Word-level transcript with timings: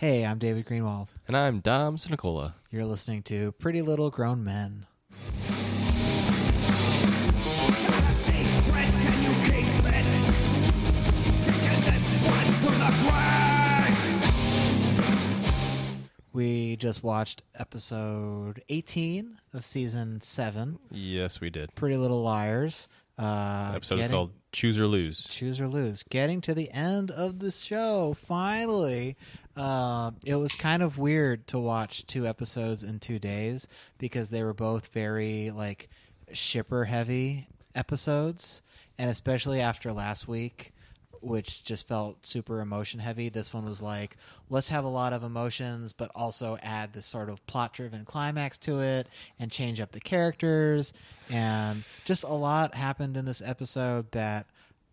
Hey, 0.00 0.24
I'm 0.24 0.38
David 0.38 0.64
Greenwald. 0.64 1.12
And 1.28 1.36
I'm 1.36 1.60
Dom 1.60 1.96
Sinicola. 1.98 2.54
You're 2.70 2.86
listening 2.86 3.22
to 3.24 3.52
Pretty 3.52 3.82
Little 3.82 4.08
Grown 4.08 4.42
Men. 4.42 4.86
Got 5.46 5.52
a 8.08 8.12
secret, 8.14 8.88
can 8.88 9.22
you 9.22 9.34
keep 9.44 9.66
it? 9.84 10.06
Taking 11.42 11.92
this 11.92 12.26
one 12.26 12.46
to 12.54 12.70
the 12.78 12.90
grave. 13.02 13.98
We 16.32 16.76
just 16.76 17.02
watched 17.02 17.42
episode 17.58 18.62
18 18.70 19.36
of 19.52 19.66
season 19.66 20.20
7, 20.22 20.78
Yes, 20.90 21.40
we 21.42 21.50
did. 21.50 21.74
Pretty 21.74 21.98
Little 21.98 22.22
Liars. 22.22 22.88
Uh, 23.18 23.72
episode 23.74 23.96
is 23.96 24.00
getting- 24.00 24.14
called 24.16 24.30
Choose 24.52 24.78
or 24.80 24.86
Lose. 24.86 25.26
Choose 25.28 25.60
or 25.60 25.68
Lose. 25.68 26.02
Getting 26.04 26.40
to 26.40 26.54
the 26.54 26.70
end 26.70 27.10
of 27.10 27.38
the 27.40 27.50
show, 27.50 28.14
finally. 28.14 29.16
Uh, 29.60 30.12
it 30.24 30.36
was 30.36 30.54
kind 30.54 30.82
of 30.82 30.96
weird 30.96 31.46
to 31.48 31.58
watch 31.58 32.06
two 32.06 32.26
episodes 32.26 32.82
in 32.82 32.98
two 32.98 33.18
days 33.18 33.68
because 33.98 34.30
they 34.30 34.42
were 34.42 34.54
both 34.54 34.86
very, 34.86 35.50
like, 35.50 35.88
shipper 36.32 36.86
heavy 36.86 37.46
episodes. 37.74 38.62
And 38.96 39.10
especially 39.10 39.60
after 39.60 39.92
last 39.92 40.26
week, 40.26 40.72
which 41.20 41.62
just 41.62 41.86
felt 41.86 42.24
super 42.24 42.60
emotion 42.60 43.00
heavy, 43.00 43.28
this 43.28 43.52
one 43.52 43.66
was 43.66 43.82
like, 43.82 44.16
let's 44.48 44.70
have 44.70 44.84
a 44.84 44.88
lot 44.88 45.12
of 45.12 45.22
emotions, 45.22 45.92
but 45.92 46.10
also 46.14 46.56
add 46.62 46.94
this 46.94 47.04
sort 47.04 47.28
of 47.28 47.44
plot 47.46 47.74
driven 47.74 48.06
climax 48.06 48.56
to 48.58 48.80
it 48.80 49.06
and 49.38 49.50
change 49.50 49.80
up 49.80 49.92
the 49.92 50.00
characters. 50.00 50.94
And 51.28 51.84
just 52.06 52.24
a 52.24 52.32
lot 52.32 52.74
happened 52.74 53.18
in 53.18 53.26
this 53.26 53.42
episode 53.44 54.10
that 54.12 54.46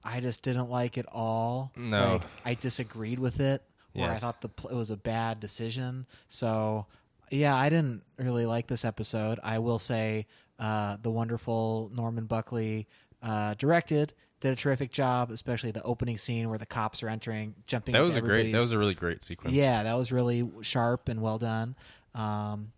I 0.03 0.19
just 0.19 0.41
didn't 0.41 0.69
like 0.69 0.97
at 0.97 1.05
all. 1.09 1.71
No. 1.77 2.13
Like, 2.13 2.21
I 2.43 2.53
disagreed 2.55 3.19
with 3.19 3.39
it, 3.39 3.61
where 3.97 4.11
I 4.11 4.15
thought 4.15 4.41
the 4.41 4.49
pl- 4.49 4.69
it 4.69 4.75
was 4.75 4.89
a 4.91 4.97
bad 4.97 5.39
decision. 5.39 6.05
So, 6.29 6.85
yeah, 7.31 7.55
I 7.55 7.69
didn't 7.69 8.03
really 8.17 8.45
like 8.45 8.67
this 8.67 8.85
episode. 8.85 9.39
I 9.43 9.59
will 9.59 9.79
say 9.79 10.27
uh, 10.59 10.97
the 11.01 11.11
wonderful 11.11 11.91
Norman 11.93 12.25
Buckley 12.25 12.87
uh, 13.21 13.53
directed 13.55 14.13
did 14.39 14.53
a 14.53 14.55
terrific 14.55 14.91
job, 14.91 15.31
especially 15.31 15.71
the 15.71 15.81
opening 15.83 16.17
scene 16.17 16.47
where 16.49 16.59
the 16.59 16.65
cops 16.65 17.01
are 17.01 17.09
entering, 17.09 17.55
jumping. 17.65 17.93
That 17.93 17.99
into 17.99 18.07
was 18.09 18.15
a 18.15 18.21
great. 18.21 18.51
That 18.51 18.61
was 18.61 18.71
a 18.71 18.77
really 18.77 18.93
great 18.95 19.23
sequence. 19.23 19.55
yeah, 19.55 19.83
that 19.83 19.95
was 19.95 20.11
really 20.11 20.47
sharp 20.61 21.09
and 21.09 21.21
well 21.21 21.39
done. 21.39 21.75
Um, 22.13 22.71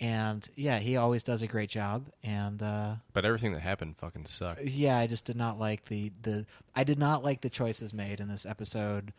and 0.00 0.48
yeah, 0.56 0.78
he 0.80 0.96
always 0.96 1.22
does 1.22 1.42
a 1.42 1.46
great 1.46 1.70
job. 1.70 2.08
And 2.24 2.60
uh, 2.62 2.96
But 3.12 3.24
everything 3.24 3.52
that 3.52 3.60
happened 3.60 3.96
fucking 3.98 4.26
sucked. 4.26 4.64
yeah, 4.64 4.98
I 4.98 5.06
just 5.06 5.24
did 5.24 5.36
not 5.36 5.58
like 5.60 5.84
the 5.86 6.10
the 6.22 6.46
I 6.74 6.82
did 6.84 6.98
not 6.98 7.22
like 7.22 7.40
the 7.42 7.50
choices 7.50 7.92
made 7.94 8.18
in 8.18 8.28
this 8.28 8.44
episode 8.44 9.12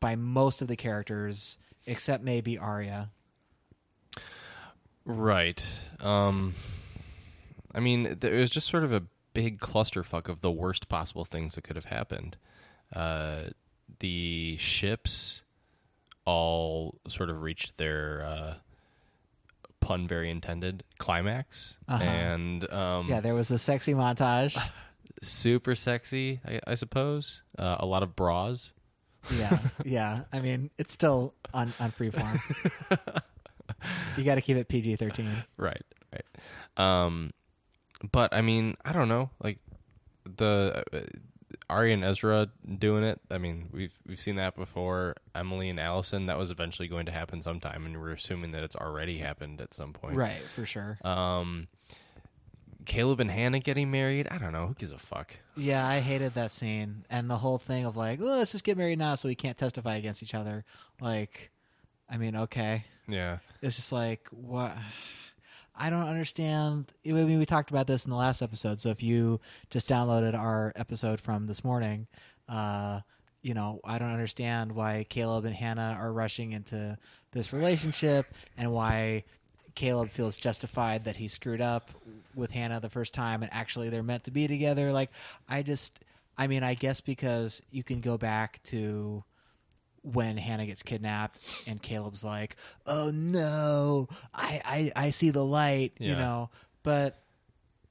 by 0.00 0.16
most 0.16 0.62
of 0.62 0.68
the 0.68 0.76
characters 0.76 1.58
except 1.86 2.22
maybe 2.24 2.58
Aria. 2.58 3.10
Right. 5.04 5.62
Um. 6.00 6.54
I 7.74 7.80
mean, 7.80 8.16
there 8.20 8.34
was 8.36 8.50
just 8.50 8.68
sort 8.68 8.84
of 8.84 8.92
a 8.92 9.02
big 9.34 9.58
clusterfuck 9.60 10.28
of 10.28 10.40
the 10.40 10.50
worst 10.50 10.88
possible 10.88 11.24
things 11.26 11.54
that 11.54 11.62
could 11.62 11.76
have 11.76 11.84
happened. 11.86 12.36
Uh, 12.94 13.50
the 13.98 14.56
ships 14.58 15.42
all 16.24 16.98
sort 17.08 17.28
of 17.28 17.42
reached 17.42 17.76
their 17.76 18.24
uh, 18.24 18.54
pun 19.80 20.08
very 20.08 20.30
intended 20.30 20.84
climax, 20.98 21.76
Uh-huh. 21.86 22.02
and 22.02 22.72
um, 22.72 23.08
Yeah, 23.08 23.20
there 23.20 23.34
was 23.34 23.50
a 23.50 23.58
sexy 23.58 23.92
montage. 23.92 24.58
super 25.22 25.74
sexy, 25.76 26.40
I, 26.44 26.60
I 26.66 26.74
suppose. 26.74 27.42
Uh, 27.58 27.76
a 27.78 27.86
lot 27.86 28.02
of 28.02 28.16
bras. 28.16 28.72
Yeah, 29.30 29.58
yeah. 29.84 30.24
I 30.32 30.40
mean, 30.40 30.70
it's 30.78 30.92
still 30.92 31.34
on 31.52 31.72
on 31.80 31.92
freeform. 31.92 32.40
you 34.16 34.24
got 34.24 34.36
to 34.36 34.40
keep 34.40 34.56
it 34.56 34.68
PG 34.68 34.96
thirteen. 34.96 35.44
Right, 35.56 35.82
right. 36.12 36.24
Um, 36.76 37.32
but 38.12 38.32
I 38.34 38.40
mean, 38.42 38.76
I 38.84 38.92
don't 38.92 39.08
know, 39.08 39.30
like 39.42 39.58
the 40.36 40.84
uh, 40.92 41.00
Ari 41.68 41.92
and 41.92 42.04
Ezra 42.04 42.48
doing 42.78 43.04
it. 43.04 43.20
I 43.30 43.38
mean, 43.38 43.68
we've 43.72 43.94
we've 44.06 44.20
seen 44.20 44.36
that 44.36 44.56
before. 44.56 45.16
Emily 45.34 45.68
and 45.68 45.80
Alison. 45.80 46.26
That 46.26 46.38
was 46.38 46.50
eventually 46.50 46.88
going 46.88 47.06
to 47.06 47.12
happen 47.12 47.40
sometime, 47.40 47.86
and 47.86 48.00
we're 48.00 48.12
assuming 48.12 48.52
that 48.52 48.62
it's 48.62 48.76
already 48.76 49.18
happened 49.18 49.60
at 49.60 49.74
some 49.74 49.92
point. 49.92 50.16
Right, 50.16 50.42
for 50.54 50.66
sure. 50.66 50.98
Um, 51.04 51.68
Caleb 52.86 53.20
and 53.20 53.30
Hannah 53.30 53.60
getting 53.60 53.90
married. 53.90 54.28
I 54.30 54.38
don't 54.38 54.52
know. 54.52 54.68
Who 54.68 54.74
gives 54.74 54.92
a 54.92 54.98
fuck? 54.98 55.34
Yeah, 55.56 55.86
I 55.86 56.00
hated 56.00 56.34
that 56.34 56.52
scene 56.52 57.04
and 57.10 57.28
the 57.28 57.38
whole 57.38 57.58
thing 57.58 57.84
of 57.84 57.96
like, 57.96 58.20
oh, 58.20 58.24
let's 58.24 58.52
just 58.52 58.64
get 58.64 58.78
married 58.78 58.98
now 58.98 59.14
so 59.14 59.28
we 59.28 59.34
can't 59.34 59.58
testify 59.58 59.96
against 59.96 60.22
each 60.22 60.34
other. 60.34 60.64
Like, 61.00 61.50
I 62.08 62.16
mean, 62.16 62.36
okay. 62.36 62.84
Yeah. 63.08 63.38
It's 63.60 63.76
just 63.76 63.92
like 63.92 64.28
what 64.30 64.76
I 65.74 65.90
don't 65.90 66.08
understand. 66.08 66.92
I 67.06 67.12
mean, 67.12 67.38
we 67.38 67.46
talked 67.46 67.70
about 67.70 67.86
this 67.86 68.04
in 68.04 68.10
the 68.10 68.16
last 68.16 68.40
episode. 68.40 68.80
So 68.80 68.90
if 68.90 69.02
you 69.02 69.40
just 69.68 69.88
downloaded 69.88 70.34
our 70.34 70.72
episode 70.76 71.20
from 71.20 71.46
this 71.46 71.62
morning, 71.62 72.06
uh, 72.48 73.00
you 73.42 73.54
know, 73.54 73.80
I 73.84 73.98
don't 73.98 74.10
understand 74.10 74.72
why 74.72 75.04
Caleb 75.08 75.44
and 75.44 75.54
Hannah 75.54 75.96
are 76.00 76.12
rushing 76.12 76.52
into 76.52 76.96
this 77.32 77.52
relationship 77.52 78.26
and 78.56 78.72
why 78.72 79.24
Caleb 79.76 80.10
feels 80.10 80.36
justified 80.36 81.04
that 81.04 81.16
he 81.16 81.28
screwed 81.28 81.60
up 81.60 81.90
with 82.34 82.50
Hannah 82.50 82.80
the 82.80 82.90
first 82.90 83.14
time 83.14 83.42
and 83.42 83.52
actually 83.52 83.88
they're 83.90 84.02
meant 84.02 84.24
to 84.24 84.32
be 84.32 84.48
together. 84.48 84.92
Like, 84.92 85.10
I 85.48 85.62
just, 85.62 86.00
I 86.36 86.48
mean, 86.48 86.64
I 86.64 86.74
guess 86.74 87.00
because 87.00 87.62
you 87.70 87.84
can 87.84 88.00
go 88.00 88.18
back 88.18 88.60
to 88.64 89.22
when 90.02 90.36
Hannah 90.36 90.66
gets 90.66 90.82
kidnapped 90.82 91.40
and 91.66 91.82
Caleb's 91.82 92.24
like, 92.24 92.56
"Oh 92.86 93.10
no, 93.10 94.08
I 94.34 94.60
I, 94.64 95.06
I 95.06 95.10
see 95.10 95.30
the 95.30 95.44
light," 95.44 95.92
you 95.98 96.14
know. 96.14 96.50
But 96.82 97.20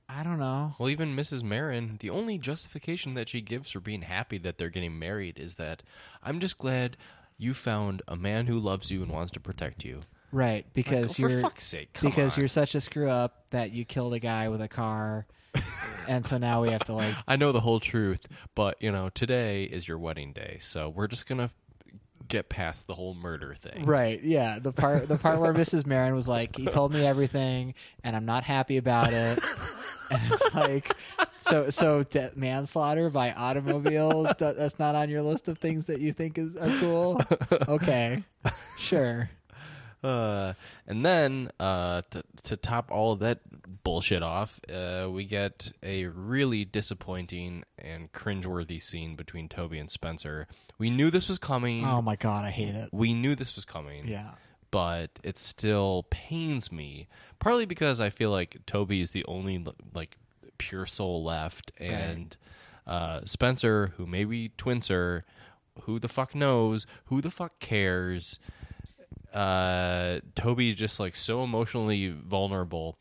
I 0.07 0.23
don't 0.23 0.39
know. 0.39 0.75
Well, 0.79 0.89
even 0.89 1.15
Mrs. 1.15 1.43
Marin, 1.43 1.97
the 1.99 2.09
only 2.09 2.37
justification 2.37 3.15
that 3.15 3.27
she 3.29 3.41
gives 3.41 3.71
for 3.71 3.79
being 3.79 4.03
happy 4.03 4.37
that 4.39 4.57
they're 4.57 4.69
getting 4.69 4.97
married 4.97 5.37
is 5.37 5.55
that 5.55 5.83
I'm 6.23 6.39
just 6.39 6.57
glad 6.57 6.95
you 7.37 7.53
found 7.53 8.01
a 8.07 8.15
man 8.15 8.47
who 8.47 8.57
loves 8.57 8.91
you 8.91 9.03
and 9.03 9.11
wants 9.11 9.31
to 9.33 9.39
protect 9.39 9.83
you. 9.83 10.01
Right, 10.31 10.65
oh, 10.67 10.71
because 10.73 11.19
Like, 11.19 11.31
you're 11.31 11.41
fuck's 11.41 11.65
sake, 11.65 11.97
because 12.01 12.37
on. 12.37 12.41
you're 12.41 12.47
such 12.47 12.75
a 12.75 12.81
screw 12.81 13.09
up 13.09 13.45
that 13.51 13.71
you 13.71 13.85
killed 13.85 14.13
a 14.13 14.19
guy 14.19 14.49
with 14.49 14.61
a 14.61 14.67
car, 14.67 15.25
and 16.07 16.25
so 16.25 16.37
now 16.37 16.61
we 16.61 16.69
have 16.71 16.83
to 16.85 16.93
like. 16.93 17.15
I 17.27 17.35
know 17.35 17.51
the 17.51 17.61
whole 17.61 17.79
truth, 17.79 18.27
but 18.53 18.81
you 18.81 18.91
know, 18.91 19.09
today 19.09 19.63
is 19.63 19.87
your 19.87 19.97
wedding 19.97 20.33
day, 20.33 20.57
so 20.61 20.89
we're 20.89 21.07
just 21.07 21.25
gonna 21.25 21.49
get 22.27 22.49
past 22.49 22.87
the 22.87 22.95
whole 22.95 23.13
murder 23.13 23.55
thing. 23.55 23.85
Right, 23.85 24.21
yeah. 24.23 24.59
The 24.59 24.73
part 24.73 25.07
the 25.07 25.17
part 25.17 25.39
where 25.39 25.53
Mrs. 25.53 25.85
Marin 25.85 26.15
was 26.15 26.27
like, 26.27 26.55
he 26.55 26.65
told 26.65 26.91
me 26.93 27.05
everything, 27.05 27.73
and 28.03 28.15
I'm 28.15 28.25
not 28.25 28.43
happy 28.43 28.77
about 28.77 29.13
it. 29.13 29.39
and 30.11 30.21
it's 30.31 30.55
like, 30.55 30.91
so 31.41 31.69
so 31.69 32.03
de- 32.03 32.31
manslaughter 32.35 33.09
by 33.09 33.31
automobile. 33.31 34.23
That's 34.37 34.79
not 34.79 34.95
on 34.95 35.09
your 35.09 35.21
list 35.21 35.47
of 35.47 35.59
things 35.59 35.85
that 35.85 36.01
you 36.01 36.11
think 36.13 36.37
is 36.37 36.55
are 36.57 36.69
cool. 36.79 37.21
Okay, 37.69 38.23
sure. 38.77 39.29
Uh, 40.05 40.53
and 40.87 41.05
then 41.05 41.49
uh, 41.59 42.01
to 42.11 42.23
to 42.43 42.55
top 42.55 42.91
all 42.91 43.11
of 43.13 43.19
that 43.19 43.39
bullshit 43.83 44.21
off, 44.21 44.59
uh, 44.71 45.07
we 45.09 45.25
get 45.25 45.71
a 45.81 46.05
really 46.05 46.63
disappointing 46.65 47.63
and 47.79 48.11
cringeworthy 48.11 48.81
scene 48.81 49.15
between 49.15 49.49
Toby 49.49 49.79
and 49.79 49.89
Spencer. 49.89 50.47
We 50.77 50.89
knew 50.89 51.09
this 51.09 51.27
was 51.27 51.37
coming. 51.39 51.83
Oh 51.85 52.01
my 52.01 52.15
god, 52.15 52.45
I 52.45 52.51
hate 52.51 52.75
it. 52.75 52.89
We 52.91 53.13
knew 53.13 53.33
this 53.35 53.55
was 53.55 53.65
coming. 53.65 54.07
Yeah. 54.07 54.31
but 54.71 55.09
it 55.23 55.39
still 55.39 56.05
pains 56.09 56.71
me. 56.71 57.07
Partly 57.39 57.65
because 57.65 57.99
I 58.01 58.09
feel 58.09 58.29
like 58.29 58.57
Toby 58.65 59.01
is 59.01 59.11
the 59.11 59.23
only 59.25 59.63
like 59.93 60.17
pure 60.57 60.85
soul 60.85 61.23
left, 61.23 61.71
and 61.79 62.35
uh, 62.85 63.21
Spencer, 63.25 63.93
who 63.97 64.05
may 64.05 64.25
be 64.25 64.51
Twincer, 64.57 65.23
who 65.83 65.97
the 65.99 66.07
fuck 66.09 66.35
knows? 66.35 66.85
Who 67.05 67.21
the 67.21 67.31
fuck 67.31 67.59
cares? 67.59 68.37
Uh, 69.35 70.21
Toby 70.33 70.69
is 70.69 70.75
just 70.75 70.99
like 70.99 71.15
so 71.15 71.43
emotionally 71.43 72.09
vulnerable 72.09 72.97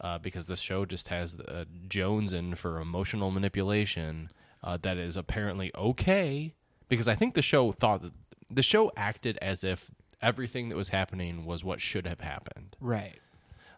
uh, 0.00 0.18
because 0.18 0.46
the 0.46 0.56
show 0.56 0.84
just 0.84 1.08
has 1.08 1.38
uh, 1.40 1.64
Jones 1.88 2.32
in 2.32 2.54
for 2.54 2.80
emotional 2.80 3.30
manipulation 3.30 4.30
uh, 4.62 4.78
that 4.82 4.96
is 4.96 5.16
apparently 5.16 5.72
okay 5.74 6.54
because 6.88 7.08
I 7.08 7.14
think 7.14 7.34
the 7.34 7.42
show 7.42 7.72
thought 7.72 8.02
that 8.02 8.12
the 8.48 8.62
show 8.62 8.92
acted 8.96 9.38
as 9.42 9.64
if 9.64 9.90
everything 10.20 10.68
that 10.68 10.76
was 10.76 10.90
happening 10.90 11.44
was 11.44 11.64
what 11.64 11.80
should 11.80 12.06
have 12.06 12.20
happened. 12.20 12.76
Right. 12.80 13.18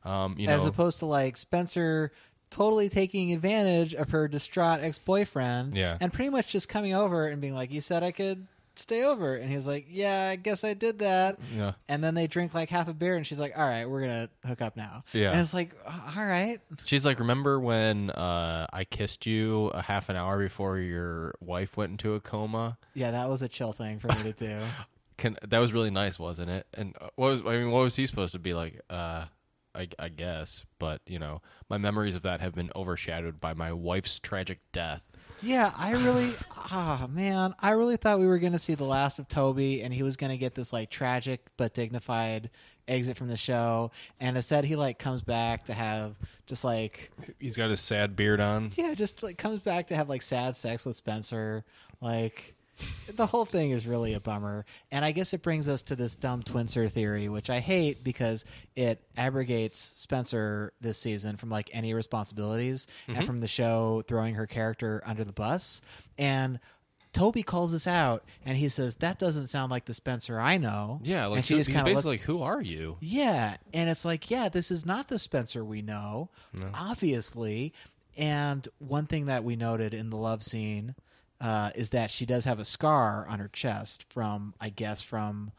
Um, 0.05 0.34
you 0.38 0.49
As 0.49 0.62
know, 0.62 0.69
opposed 0.69 0.99
to 0.99 1.06
like 1.06 1.37
Spencer 1.37 2.12
totally 2.50 2.88
taking 2.88 3.32
advantage 3.32 3.94
of 3.94 4.11
her 4.11 4.29
distraught 4.29 4.81
ex 4.81 4.99
boyfriend. 4.99 5.76
Yeah. 5.76 5.96
And 6.00 6.12
pretty 6.12 6.31
much 6.31 6.49
just 6.49 6.69
coming 6.69 6.94
over 6.94 7.26
and 7.26 7.40
being 7.40 7.55
like, 7.55 7.73
You 7.73 7.81
said 7.81 8.02
I 8.02 8.11
could 8.11 8.46
stay 8.76 9.05
over. 9.05 9.35
And 9.35 9.50
he's 9.50 9.67
like, 9.67 9.87
Yeah, 9.88 10.29
I 10.29 10.37
guess 10.37 10.65
I 10.65 10.75
did 10.75 11.00
that. 11.00 11.38
yeah. 11.55 11.73
And 11.88 12.03
then 12.03 12.15
they 12.15 12.26
drink 12.26 12.55
like 12.55 12.69
half 12.69 12.88
a 12.88 12.94
beer 12.94 13.17
and 13.17 13.26
she's 13.26 13.41
like, 13.41 13.56
All 13.56 13.67
right, 13.69 13.88
we're 13.88 14.00
going 14.00 14.29
to 14.29 14.49
hook 14.49 14.62
up 14.62 14.76
now. 14.76 15.05
Yeah. 15.12 15.31
And 15.31 15.41
it's 15.41 15.55
like, 15.55 15.71
All 15.87 16.25
right. 16.25 16.61
She's 16.85 17.05
like, 17.06 17.19
remember 17.19 17.59
when 17.61 18.11
uh, 18.11 18.67
I 18.73 18.85
kissed 18.85 19.26
you 19.26 19.67
a 19.69 19.82
half 19.82 20.09
an 20.09 20.17
hour 20.17 20.38
before 20.43 20.79
your 20.79 21.35
wife 21.41 21.76
went 21.76 21.93
into 21.93 22.15
a 22.15 22.21
coma? 22.21 22.79
Yeah, 22.94 23.11
that 23.12 23.29
was 23.29 23.43
a 23.43 23.49
chill 23.49 23.73
thing 23.73 23.99
for 23.99 24.09
me 24.09 24.23
to 24.25 24.32
do. 24.32 24.59
can, 25.17 25.37
that 25.47 25.59
was 25.59 25.73
really 25.73 25.91
nice, 25.91 26.19
wasn't 26.19 26.50
it? 26.50 26.67
And 26.75 26.94
uh, 27.00 27.09
what 27.17 27.31
was 27.31 27.41
I 27.43 27.56
mean? 27.59 27.70
What 27.70 27.82
was 27.82 27.97
he 27.97 28.06
supposed 28.06 28.32
to 28.32 28.38
be 28.38 28.55
like? 28.55 28.81
Uh, 28.91 29.27
I, 29.75 29.88
I 29.99 30.09
guess, 30.09 30.65
but 30.79 31.00
you 31.06 31.19
know, 31.19 31.43
my 31.69 31.79
memories 31.79 32.15
of 32.15 32.23
that 32.23 32.41
have 32.41 32.55
been 32.55 32.71
overshadowed 32.76 33.41
by 33.41 33.55
my 33.55 33.73
wife's 33.73 34.19
tragic 34.19 34.61
death. 34.73 35.03
Yeah, 35.43 35.73
I 35.76 35.93
really, 35.93 36.32
ah, 36.56 37.06
man, 37.11 37.55
I 37.59 37.71
really 37.73 37.97
thought 37.97 38.19
we 38.21 38.26
were 38.26 38.38
going 38.38 38.53
to 38.55 38.59
see 38.59 38.75
the 38.75 38.85
last 38.85 39.19
of 39.19 39.29
Toby, 39.29 39.82
and 39.82 39.93
he 39.93 40.03
was 40.03 40.17
going 40.17 40.31
to 40.31 40.38
get 40.38 40.55
this 40.55 40.73
like 40.73 40.91
tragic 40.91 41.44
but 41.56 41.75
dignified 41.75 42.50
exit 42.88 43.17
from 43.17 43.29
the 43.29 43.37
show. 43.37 43.91
And 44.21 44.37
instead, 44.37 44.65
he 44.65 44.76
like 44.76 44.99
comes 44.99 45.23
back 45.23 45.65
to 45.67 45.75
have 45.75 46.19
just 46.47 46.65
like, 46.65 47.11
He's 47.38 47.56
got 47.56 47.69
his 47.70 47.81
sad 47.81 48.17
beard 48.17 48.41
on. 48.41 48.70
yeah, 48.77 48.94
just 48.94 49.23
like 49.23 49.37
comes 49.37 49.61
back 49.61 49.88
to 49.88 49.97
have 49.97 50.09
like 50.09 50.23
sad 50.23 50.56
sex 50.56 50.87
with 50.87 50.97
Spencer. 50.97 51.65
Like, 52.00 52.54
the 53.15 53.26
whole 53.26 53.44
thing 53.44 53.71
is 53.71 53.87
really 53.87 54.15
a 54.15 54.21
bummer. 54.21 54.65
And 54.91 55.05
I 55.05 55.12
guess 55.12 55.32
it 55.32 55.43
brings 55.43 55.69
us 55.69 55.82
to 55.85 55.97
this 55.97 56.17
dumb 56.17 56.43
Twincer 56.43 56.91
theory, 56.91 57.29
which 57.29 57.50
I 57.50 57.61
hate 57.61 58.05
because 58.05 58.44
it 58.76 59.03
abrogates 59.17 59.79
Spencer 59.79 60.73
this 60.81 60.99
season 60.99 61.37
from 61.37 61.50
like 61.50 61.71
any 61.73 61.94
responsibilities 61.94 62.87
and 63.06 63.19
mm-hmm. 63.19 63.26
from 63.26 63.38
the 63.38 63.49
show 63.49 64.03
throwing 64.06 64.35
her 64.35 64.47
character 64.47 65.03
under 65.06 65.25
the 65.25 65.32
bus. 65.32 65.81
And 66.19 66.61
Toby 67.12 67.44
calls 67.44 67.73
us 67.73 67.87
out 67.87 68.25
and 68.44 68.59
he 68.59 68.69
says, 68.69 68.97
That 68.97 69.19
doesn't 69.19 69.47
sound 69.47 69.70
like 69.70 69.85
the 69.87 69.94
Spencer 69.94 70.41
I 70.41 70.59
know. 70.59 71.00
Yeah, 71.05 71.27
like 71.27 71.38
and 71.38 71.47
she 71.47 71.55
who- 71.55 71.61
just 71.61 71.69
he's 71.69 71.77
kind 71.77 71.88
of 71.88 71.94
basically 71.94 72.17
like, 72.19 72.23
"Who 72.23 72.43
are 72.43 72.61
you?" 72.61 72.99
yeah, 73.00 73.56
and 73.73 73.88
it's 73.88 74.05
like, 74.05 74.31
yeah, 74.31 74.49
this 74.49 74.70
is 74.70 74.85
not 74.85 75.09
the 75.09 75.19
Spencer 75.19 75.65
we 75.65 75.81
know, 75.81 76.29
obviously. 76.75 77.73
And 78.17 78.69
one 78.79 79.06
thing 79.06 79.27
that 79.27 79.44
we 79.44 79.56
noted 79.56 79.94
in 79.94 80.11
the 80.11 80.17
love 80.17 80.43
scene 80.43 80.94
uh, 81.40 81.70
is 81.75 81.90
that 81.90 82.10
she 82.10 82.25
does 82.26 82.44
have 82.44 82.58
a 82.58 82.64
scar 82.64 83.26
on 83.28 83.38
her 83.38 83.48
chest 83.48 84.04
from, 84.08 84.54
I 84.60 84.69
guess, 84.70 85.02
from 85.02 85.52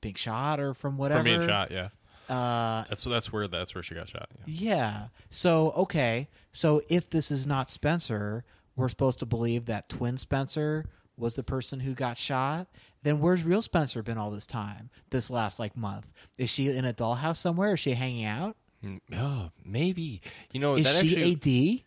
being 0.00 0.14
shot 0.14 0.60
or 0.60 0.74
from 0.74 0.96
whatever. 0.96 1.18
From 1.20 1.24
being 1.24 1.48
shot, 1.48 1.70
yeah. 1.70 1.88
Uh, 2.28 2.84
That's 2.88 3.04
that's 3.04 3.30
where 3.30 3.46
that's 3.48 3.74
where 3.74 3.82
she 3.82 3.94
got 3.94 4.08
shot. 4.08 4.30
Yeah. 4.46 4.68
yeah. 4.76 5.06
So 5.30 5.72
okay. 5.72 6.28
So 6.52 6.80
if 6.88 7.10
this 7.10 7.30
is 7.30 7.46
not 7.46 7.68
Spencer, 7.68 8.44
we're 8.76 8.88
supposed 8.88 9.18
to 9.18 9.26
believe 9.26 9.66
that 9.66 9.90
twin 9.90 10.16
Spencer 10.16 10.86
was 11.18 11.34
the 11.34 11.42
person 11.42 11.80
who 11.80 11.92
got 11.92 12.16
shot. 12.16 12.66
Then 13.02 13.20
where's 13.20 13.42
real 13.42 13.60
Spencer 13.60 14.02
been 14.02 14.16
all 14.16 14.30
this 14.30 14.46
time? 14.46 14.88
This 15.10 15.28
last 15.28 15.58
like 15.58 15.76
month? 15.76 16.06
Is 16.38 16.48
she 16.48 16.68
in 16.74 16.86
a 16.86 16.94
dollhouse 16.94 17.36
somewhere? 17.36 17.74
Is 17.74 17.80
she 17.80 17.92
hanging 17.92 18.24
out? 18.24 18.56
Mm, 18.82 19.00
Oh, 19.14 19.50
maybe. 19.62 20.22
You 20.52 20.60
know 20.60 20.76
Is 20.76 20.84
that 20.84 21.04
she 21.04 21.32
actually 21.34 21.82
AD? 21.82 21.84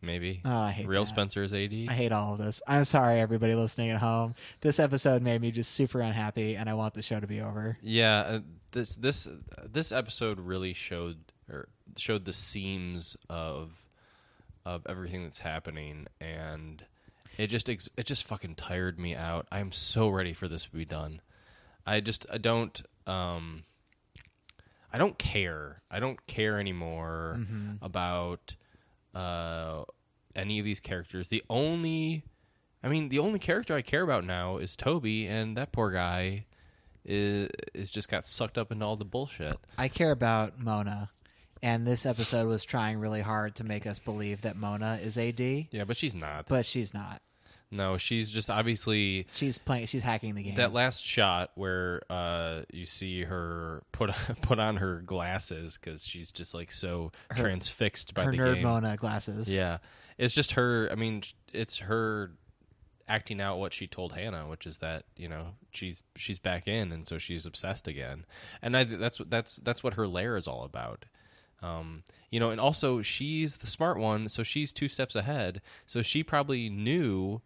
Maybe. 0.00 0.40
Oh, 0.44 0.50
I 0.50 0.70
hate 0.70 0.86
Real 0.86 1.04
that. 1.04 1.10
Spencer 1.10 1.42
is 1.42 1.52
AD. 1.52 1.72
I 1.88 1.92
hate 1.92 2.12
all 2.12 2.34
of 2.34 2.38
this. 2.38 2.62
I'm 2.66 2.84
sorry, 2.84 3.20
everybody 3.20 3.54
listening 3.54 3.90
at 3.90 3.98
home. 3.98 4.34
This 4.60 4.78
episode 4.78 5.22
made 5.22 5.40
me 5.40 5.50
just 5.50 5.72
super 5.72 6.00
unhappy, 6.00 6.56
and 6.56 6.68
I 6.68 6.74
want 6.74 6.94
the 6.94 7.02
show 7.02 7.20
to 7.20 7.26
be 7.26 7.40
over. 7.40 7.78
Yeah, 7.82 8.18
uh, 8.20 8.40
this 8.72 8.96
this 8.96 9.26
uh, 9.26 9.32
this 9.70 9.92
episode 9.92 10.40
really 10.40 10.72
showed 10.72 11.18
or 11.50 11.68
showed 11.96 12.24
the 12.24 12.32
seams 12.32 13.16
of 13.28 13.84
of 14.64 14.86
everything 14.86 15.24
that's 15.24 15.38
happening, 15.40 16.06
and 16.20 16.84
it 17.36 17.48
just 17.48 17.70
ex- 17.70 17.88
it 17.96 18.06
just 18.06 18.24
fucking 18.24 18.54
tired 18.56 18.98
me 18.98 19.14
out. 19.14 19.46
I'm 19.50 19.72
so 19.72 20.08
ready 20.08 20.32
for 20.32 20.48
this 20.48 20.64
to 20.64 20.70
be 20.72 20.84
done. 20.84 21.20
I 21.86 22.00
just 22.00 22.26
I 22.30 22.38
don't 22.38 22.82
um 23.06 23.64
I 24.92 24.98
don't 24.98 25.18
care. 25.18 25.82
I 25.90 26.00
don't 26.00 26.26
care 26.26 26.58
anymore 26.58 27.40
about 27.82 28.56
uh 29.18 29.84
any 30.36 30.58
of 30.58 30.64
these 30.64 30.80
characters. 30.80 31.28
The 31.28 31.42
only 31.50 32.24
I 32.82 32.88
mean, 32.88 33.08
the 33.08 33.18
only 33.18 33.38
character 33.40 33.74
I 33.74 33.82
care 33.82 34.02
about 34.02 34.24
now 34.24 34.58
is 34.58 34.76
Toby, 34.76 35.26
and 35.26 35.56
that 35.56 35.72
poor 35.72 35.90
guy 35.90 36.46
is, 37.04 37.48
is 37.74 37.90
just 37.90 38.08
got 38.08 38.24
sucked 38.26 38.56
up 38.56 38.70
into 38.70 38.84
all 38.84 38.94
the 38.96 39.04
bullshit. 39.04 39.56
I 39.76 39.88
care 39.88 40.12
about 40.12 40.60
Mona, 40.60 41.10
and 41.60 41.86
this 41.86 42.06
episode 42.06 42.46
was 42.46 42.64
trying 42.64 42.98
really 42.98 43.20
hard 43.22 43.56
to 43.56 43.64
make 43.64 43.84
us 43.84 43.98
believe 43.98 44.42
that 44.42 44.54
Mona 44.56 45.00
is 45.02 45.18
AD, 45.18 45.40
Yeah, 45.40 45.84
but 45.86 45.96
she's 45.96 46.14
not. 46.14 46.46
but 46.46 46.66
she's 46.66 46.94
not. 46.94 47.20
No, 47.70 47.98
she's 47.98 48.30
just 48.30 48.50
obviously 48.50 49.26
She's 49.34 49.58
playing. 49.58 49.86
She's 49.86 50.02
hacking 50.02 50.34
the 50.34 50.42
game. 50.42 50.54
that 50.54 50.72
last 50.72 51.04
shot 51.04 51.50
where 51.54 52.02
uh, 52.08 52.62
you 52.72 52.86
see 52.86 53.24
her 53.24 53.82
put 53.92 54.10
put 54.42 54.58
on 54.58 54.76
her 54.76 55.00
glasses 55.00 55.78
because 55.78 56.04
she's 56.04 56.32
just 56.32 56.54
like 56.54 56.72
so 56.72 57.12
transfixed 57.36 58.14
by 58.14 58.24
her 58.24 58.30
the 58.30 58.38
nerd 58.38 58.54
game. 58.54 58.62
Mona 58.62 58.96
glasses. 58.96 59.52
Yeah, 59.52 59.78
it's 60.16 60.34
just 60.34 60.52
her. 60.52 60.88
I 60.90 60.94
mean, 60.94 61.22
it's 61.52 61.78
her 61.78 62.32
acting 63.06 63.40
out 63.40 63.58
what 63.58 63.72
she 63.72 63.86
told 63.86 64.12
Hannah, 64.12 64.46
which 64.48 64.66
is 64.66 64.78
that 64.78 65.04
you 65.16 65.28
know 65.28 65.48
she's 65.70 66.02
she's 66.16 66.38
back 66.38 66.68
in, 66.68 66.90
and 66.92 67.06
so 67.06 67.18
she's 67.18 67.44
obsessed 67.44 67.86
again. 67.86 68.24
And 68.62 68.76
I, 68.76 68.84
that's 68.84 69.18
what 69.18 69.30
that's 69.30 69.56
that's 69.56 69.82
what 69.82 69.94
her 69.94 70.06
lair 70.06 70.36
is 70.36 70.46
all 70.46 70.64
about. 70.64 71.04
Um, 71.60 72.04
you 72.30 72.38
know, 72.38 72.50
and 72.50 72.60
also 72.60 73.02
she's 73.02 73.58
the 73.58 73.66
smart 73.66 73.98
one, 73.98 74.28
so 74.28 74.42
she's 74.42 74.72
two 74.72 74.88
steps 74.88 75.16
ahead. 75.16 75.60
So 75.86 76.02
she 76.02 76.22
probably 76.22 76.68
knew 76.68 77.42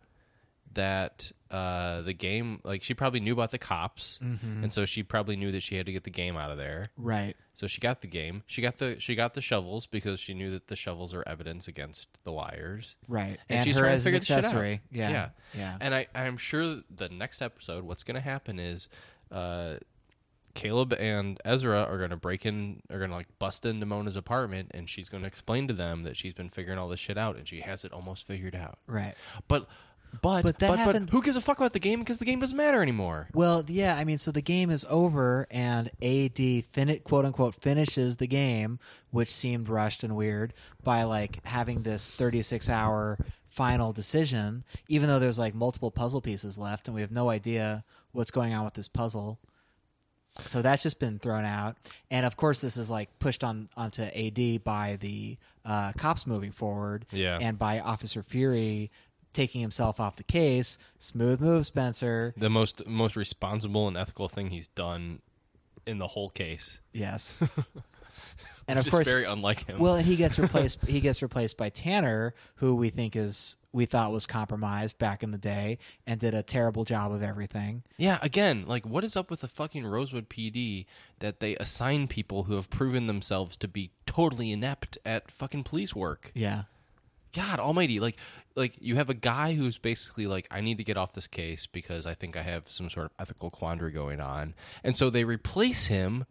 that 0.74 1.30
uh, 1.50 2.02
the 2.02 2.12
game, 2.12 2.60
like 2.64 2.82
she 2.82 2.94
probably 2.94 3.20
knew 3.20 3.32
about 3.32 3.50
the 3.50 3.58
cops, 3.58 4.18
and 4.20 4.72
so 4.72 4.86
she 4.86 5.02
probably 5.02 5.36
knew 5.36 5.52
that 5.52 5.62
she 5.62 5.76
had 5.76 5.86
to 5.86 5.92
get 5.92 6.04
the 6.04 6.10
game 6.10 6.36
out 6.36 6.50
of 6.50 6.56
there. 6.56 6.90
Right. 6.96 7.36
So 7.54 7.66
she 7.66 7.80
got 7.80 8.00
the 8.00 8.06
game. 8.06 8.42
She 8.46 8.62
got 8.62 8.78
the 8.78 8.96
she 8.98 9.14
got 9.14 9.34
the 9.34 9.42
shovels 9.42 9.86
because 9.86 10.18
she 10.20 10.32
knew 10.34 10.50
that 10.52 10.68
the 10.68 10.76
shovels 10.76 11.12
are 11.12 11.22
evidence 11.26 11.68
against 11.68 12.08
the 12.24 12.32
liars. 12.32 12.96
Right. 13.06 13.38
And, 13.48 13.58
And, 13.58 13.64
she's 13.64 13.76
her 13.76 13.82
trying 13.82 13.92
to 13.92 13.96
an 13.96 14.00
figure 14.02 14.16
out. 14.16 14.38
accessory. 14.38 14.80
Yeah. 14.90 15.10
yeah, 15.10 15.28
Yeah. 15.54 15.76
And 15.80 15.94
I 15.94 16.06
I'm 16.14 16.38
sure 16.38 16.78
the 16.94 17.08
next 17.10 17.42
episode, 17.42 17.84
what's 17.84 18.02
going 18.02 18.14
to 18.14 18.20
happen 18.22 18.58
is, 18.58 18.88
uh, 19.30 19.74
Caleb 20.54 20.92
and 20.92 21.38
Ezra 21.46 21.82
are 21.84 21.96
going 21.96 22.10
to 22.10 22.16
break 22.16 22.44
in, 22.44 22.82
are 22.90 22.98
going 22.98 23.10
to 23.10 23.16
like 23.16 23.28
bust 23.38 23.64
into 23.64 23.86
Mona's 23.86 24.16
apartment, 24.16 24.70
and 24.74 24.88
she's 24.88 25.08
going 25.08 25.22
to 25.22 25.26
explain 25.26 25.66
to 25.68 25.74
them 25.74 26.02
that 26.02 26.16
she's 26.16 26.34
been 26.34 26.50
figuring 26.50 26.78
all 26.78 26.88
this 26.88 27.00
shit 27.00 27.16
out, 27.16 27.36
and 27.36 27.48
she 27.48 27.60
has 27.60 27.84
it 27.84 27.92
almost 27.92 28.26
figured 28.26 28.54
out. 28.54 28.78
Right. 28.86 29.14
But, 29.48 29.66
but, 30.20 30.42
But 30.42 30.42
but, 30.42 30.58
that 30.58 30.68
but, 30.68 30.78
happened- 30.78 31.10
who 31.10 31.22
gives 31.22 31.36
a 31.36 31.40
fuck 31.40 31.58
about 31.58 31.72
the 31.72 31.78
game 31.80 32.00
because 32.00 32.18
the 32.18 32.24
game 32.24 32.40
doesn't 32.40 32.56
matter 32.56 32.82
anymore. 32.82 33.28
Well, 33.32 33.64
yeah, 33.66 33.96
I 33.96 34.04
mean, 34.04 34.18
so 34.18 34.30
the 34.30 34.42
game 34.42 34.70
is 34.70 34.84
over, 34.90 35.46
and 35.50 35.90
AD 36.02 36.64
fin- 36.72 37.00
quote 37.04 37.24
unquote 37.24 37.54
finishes 37.54 38.16
the 38.16 38.26
game, 38.26 38.78
which 39.10 39.32
seemed 39.32 39.68
rushed 39.68 40.02
and 40.04 40.14
weird 40.14 40.52
by 40.84 41.04
like 41.04 41.44
having 41.46 41.82
this 41.82 42.10
36 42.10 42.68
hour 42.68 43.18
final 43.48 43.92
decision, 43.92 44.64
even 44.88 45.08
though 45.08 45.18
there's 45.18 45.38
like 45.38 45.54
multiple 45.54 45.90
puzzle 45.90 46.20
pieces 46.20 46.56
left, 46.58 46.88
and 46.88 46.94
we 46.94 47.00
have 47.00 47.10
no 47.12 47.30
idea 47.30 47.84
what's 48.12 48.30
going 48.30 48.52
on 48.54 48.64
with 48.64 48.74
this 48.74 48.88
puzzle. 48.88 49.38
So 50.46 50.62
that's 50.62 50.82
just 50.82 50.98
been 50.98 51.18
thrown 51.18 51.44
out, 51.44 51.76
and 52.10 52.24
of 52.24 52.38
course, 52.38 52.62
this 52.62 52.78
is 52.78 52.88
like 52.88 53.10
pushed 53.18 53.44
on 53.44 53.68
onto 53.76 54.00
AD 54.02 54.64
by 54.64 54.96
the 54.98 55.36
uh, 55.62 55.92
cops 55.92 56.26
moving 56.26 56.52
forward, 56.52 57.04
Yeah. 57.12 57.36
and 57.38 57.58
by 57.58 57.80
Officer 57.80 58.22
Furey 58.22 58.88
taking 59.32 59.60
himself 59.60 60.00
off 60.00 60.16
the 60.16 60.24
case. 60.24 60.78
Smooth 60.98 61.40
move, 61.40 61.66
Spencer. 61.66 62.34
The 62.36 62.50
most 62.50 62.86
most 62.86 63.16
responsible 63.16 63.88
and 63.88 63.96
ethical 63.96 64.28
thing 64.28 64.50
he's 64.50 64.68
done 64.68 65.20
in 65.86 65.98
the 65.98 66.08
whole 66.08 66.30
case. 66.30 66.80
Yes. 66.92 67.38
and 68.68 68.78
of 68.78 68.88
course, 68.88 69.08
very 69.08 69.24
unlike 69.24 69.66
him. 69.66 69.78
well, 69.78 69.96
and 69.96 70.06
he 70.06 70.16
gets 70.16 70.38
replaced. 70.38 70.78
he 70.86 71.00
gets 71.00 71.22
replaced 71.22 71.56
by 71.56 71.68
Tanner, 71.68 72.34
who 72.56 72.74
we 72.74 72.90
think 72.90 73.16
is 73.16 73.56
we 73.72 73.86
thought 73.86 74.12
was 74.12 74.26
compromised 74.26 74.98
back 74.98 75.22
in 75.22 75.30
the 75.30 75.38
day 75.38 75.78
and 76.06 76.20
did 76.20 76.34
a 76.34 76.42
terrible 76.42 76.84
job 76.84 77.10
of 77.12 77.22
everything. 77.22 77.82
Yeah, 77.96 78.18
again, 78.20 78.64
like 78.66 78.86
what 78.86 79.02
is 79.02 79.16
up 79.16 79.30
with 79.30 79.40
the 79.40 79.48
fucking 79.48 79.86
Rosewood 79.86 80.28
PD 80.28 80.86
that 81.20 81.40
they 81.40 81.56
assign 81.56 82.06
people 82.06 82.44
who 82.44 82.54
have 82.54 82.68
proven 82.68 83.06
themselves 83.06 83.56
to 83.58 83.68
be 83.68 83.90
totally 84.06 84.52
inept 84.52 84.98
at 85.06 85.30
fucking 85.30 85.64
police 85.64 85.94
work? 85.94 86.30
Yeah. 86.34 86.64
God 87.32 87.58
almighty, 87.58 88.00
like 88.00 88.16
like 88.54 88.74
you 88.80 88.96
have 88.96 89.08
a 89.08 89.14
guy 89.14 89.54
who's 89.54 89.78
basically 89.78 90.26
like 90.26 90.46
I 90.50 90.60
need 90.60 90.78
to 90.78 90.84
get 90.84 90.96
off 90.96 91.12
this 91.14 91.26
case 91.26 91.66
because 91.66 92.06
I 92.06 92.14
think 92.14 92.36
I 92.36 92.42
have 92.42 92.70
some 92.70 92.90
sort 92.90 93.06
of 93.06 93.12
ethical 93.18 93.50
quandary 93.50 93.92
going 93.92 94.20
on. 94.20 94.54
And 94.84 94.96
so 94.96 95.08
they 95.10 95.24
replace 95.24 95.86
him 95.86 96.26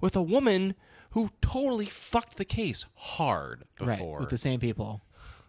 with 0.00 0.14
a 0.16 0.22
woman 0.22 0.74
who 1.10 1.30
totally 1.40 1.86
fucked 1.86 2.36
the 2.36 2.44
case 2.44 2.84
hard 2.94 3.64
before. 3.76 3.86
Right. 4.16 4.20
With 4.20 4.30
the 4.30 4.38
same 4.38 4.60
people. 4.60 5.02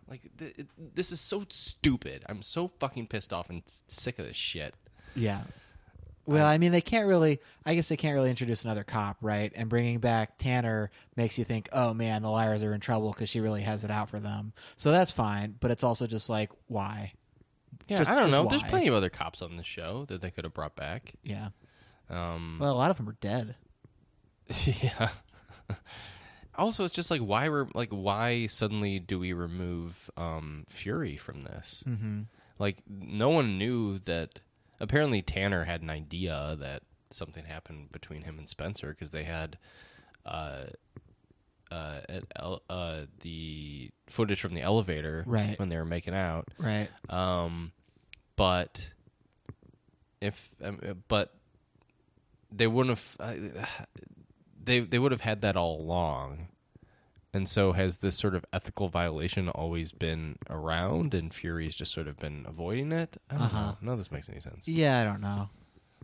like 0.07 0.21
th- 0.37 0.55
this 0.93 1.11
is 1.11 1.19
so 1.19 1.45
stupid. 1.49 2.23
I'm 2.29 2.41
so 2.41 2.67
fucking 2.79 3.07
pissed 3.07 3.33
off 3.33 3.49
and 3.49 3.63
sick 3.87 4.19
of 4.19 4.25
this 4.25 4.37
shit. 4.37 4.75
Yeah. 5.15 5.41
Well, 6.25 6.45
I 6.45 6.57
mean, 6.57 6.71
they 6.71 6.81
can't 6.81 7.07
really. 7.07 7.39
I 7.65 7.75
guess 7.75 7.89
they 7.89 7.97
can't 7.97 8.15
really 8.15 8.29
introduce 8.29 8.63
another 8.63 8.83
cop, 8.83 9.17
right? 9.21 9.51
And 9.55 9.69
bringing 9.69 9.99
back 9.99 10.37
Tanner 10.37 10.89
makes 11.15 11.37
you 11.37 11.43
think, 11.43 11.69
oh 11.71 11.93
man, 11.93 12.21
the 12.23 12.29
liars 12.29 12.63
are 12.63 12.73
in 12.73 12.79
trouble 12.81 13.11
because 13.11 13.29
she 13.29 13.39
really 13.39 13.61
has 13.61 13.83
it 13.83 13.91
out 13.91 14.09
for 14.09 14.19
them. 14.19 14.53
So 14.75 14.91
that's 14.91 15.11
fine, 15.11 15.55
but 15.59 15.71
it's 15.71 15.83
also 15.83 16.07
just 16.07 16.29
like, 16.29 16.49
why? 16.67 17.13
Yeah, 17.87 17.97
Just- 17.97 18.09
I 18.09 18.15
don't 18.15 18.25
just 18.29 18.37
know. 18.37 18.47
There's 18.49 18.63
why? 18.63 18.69
plenty 18.69 18.87
of 18.87 18.95
other 18.95 19.09
cops 19.09 19.41
on 19.41 19.57
the 19.57 19.63
show 19.63 20.05
that 20.07 20.21
they 20.21 20.31
could 20.31 20.43
have 20.43 20.53
brought 20.53 20.75
back. 20.75 21.13
Yeah. 21.23 21.49
Um, 22.09 22.57
Well, 22.59 22.71
a 22.71 22.77
lot 22.77 22.89
of 22.91 22.97
them 22.97 23.07
are 23.09 23.17
dead. 23.19 23.55
yeah. 24.65 25.09
also, 26.55 26.83
it's 26.83 26.93
just 26.93 27.11
like 27.11 27.21
why 27.21 27.49
we're 27.49 27.67
like 27.73 27.89
why 27.89 28.47
suddenly 28.47 28.99
do 28.99 29.19
we 29.19 29.33
remove 29.33 30.09
um, 30.17 30.65
Furey 30.71 31.19
from 31.19 31.43
this? 31.43 31.83
Mm-hmm. 31.87 32.21
Like 32.59 32.77
no 32.87 33.29
one 33.29 33.57
knew 33.57 33.99
that. 33.99 34.39
Apparently 34.79 35.21
Tanner 35.21 35.63
had 35.65 35.81
an 35.81 35.89
idea 35.89 36.55
that 36.59 36.83
something 37.11 37.45
happened 37.45 37.91
between 37.91 38.23
him 38.23 38.37
and 38.37 38.47
Spencer 38.49 38.89
because 38.89 39.11
they 39.11 39.23
had 39.23 39.57
uh, 40.25 40.65
uh, 41.71 41.99
uh, 42.69 43.01
the 43.21 43.89
footage 44.07 44.39
from 44.41 44.53
the 44.53 44.61
elevator 44.61 45.23
Right. 45.27 45.57
when 45.59 45.69
they 45.69 45.77
were 45.77 45.85
making 45.85 46.13
out. 46.13 46.47
Right. 46.57 46.89
Um, 47.09 47.71
but 48.35 48.89
if 50.21 50.49
um, 50.63 50.79
uh, 50.87 50.93
but 51.07 51.33
they 52.51 52.67
wouldn't 52.67 52.97
have 52.97 53.15
uh, 53.19 53.65
they 54.63 54.79
they 54.81 54.99
would 54.99 55.11
have 55.11 55.21
had 55.21 55.41
that 55.41 55.55
all 55.55 55.79
along. 55.81 56.47
And 57.35 57.49
so 57.49 57.73
has 57.73 57.97
this 57.97 58.17
sort 58.17 58.33
of 58.33 58.45
ethical 58.53 58.87
violation 58.87 59.49
always 59.49 59.91
been 59.91 60.37
around 60.49 61.13
and 61.13 61.31
Furey's 61.31 61.75
just 61.75 61.91
sort 61.93 62.07
of 62.07 62.17
been 62.17 62.45
avoiding 62.47 62.91
it? 62.91 63.17
I 63.29 63.33
don't 63.33 63.41
Uh-huh. 63.43 63.61
know. 63.61 63.77
None 63.81 63.93
of 63.93 63.99
this 63.99 64.11
makes 64.11 64.29
any 64.29 64.39
sense. 64.39 64.67
Yeah, 64.67 65.01
I 65.01 65.03
don't 65.03 65.21
know. 65.21 65.49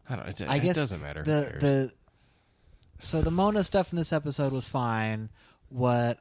I 0.09 0.15
don't 0.17 0.27
it, 0.27 0.41
I 0.47 0.57
it 0.57 0.59
guess 0.61 0.75
doesn't 0.75 1.01
matter. 1.01 1.23
The 1.23 1.55
the 1.59 1.91
so 3.01 3.21
the 3.21 3.31
Mona 3.31 3.63
stuff 3.63 3.91
in 3.93 3.97
this 3.97 4.11
episode 4.13 4.51
was 4.51 4.65
fine. 4.67 5.29
What 5.69 6.19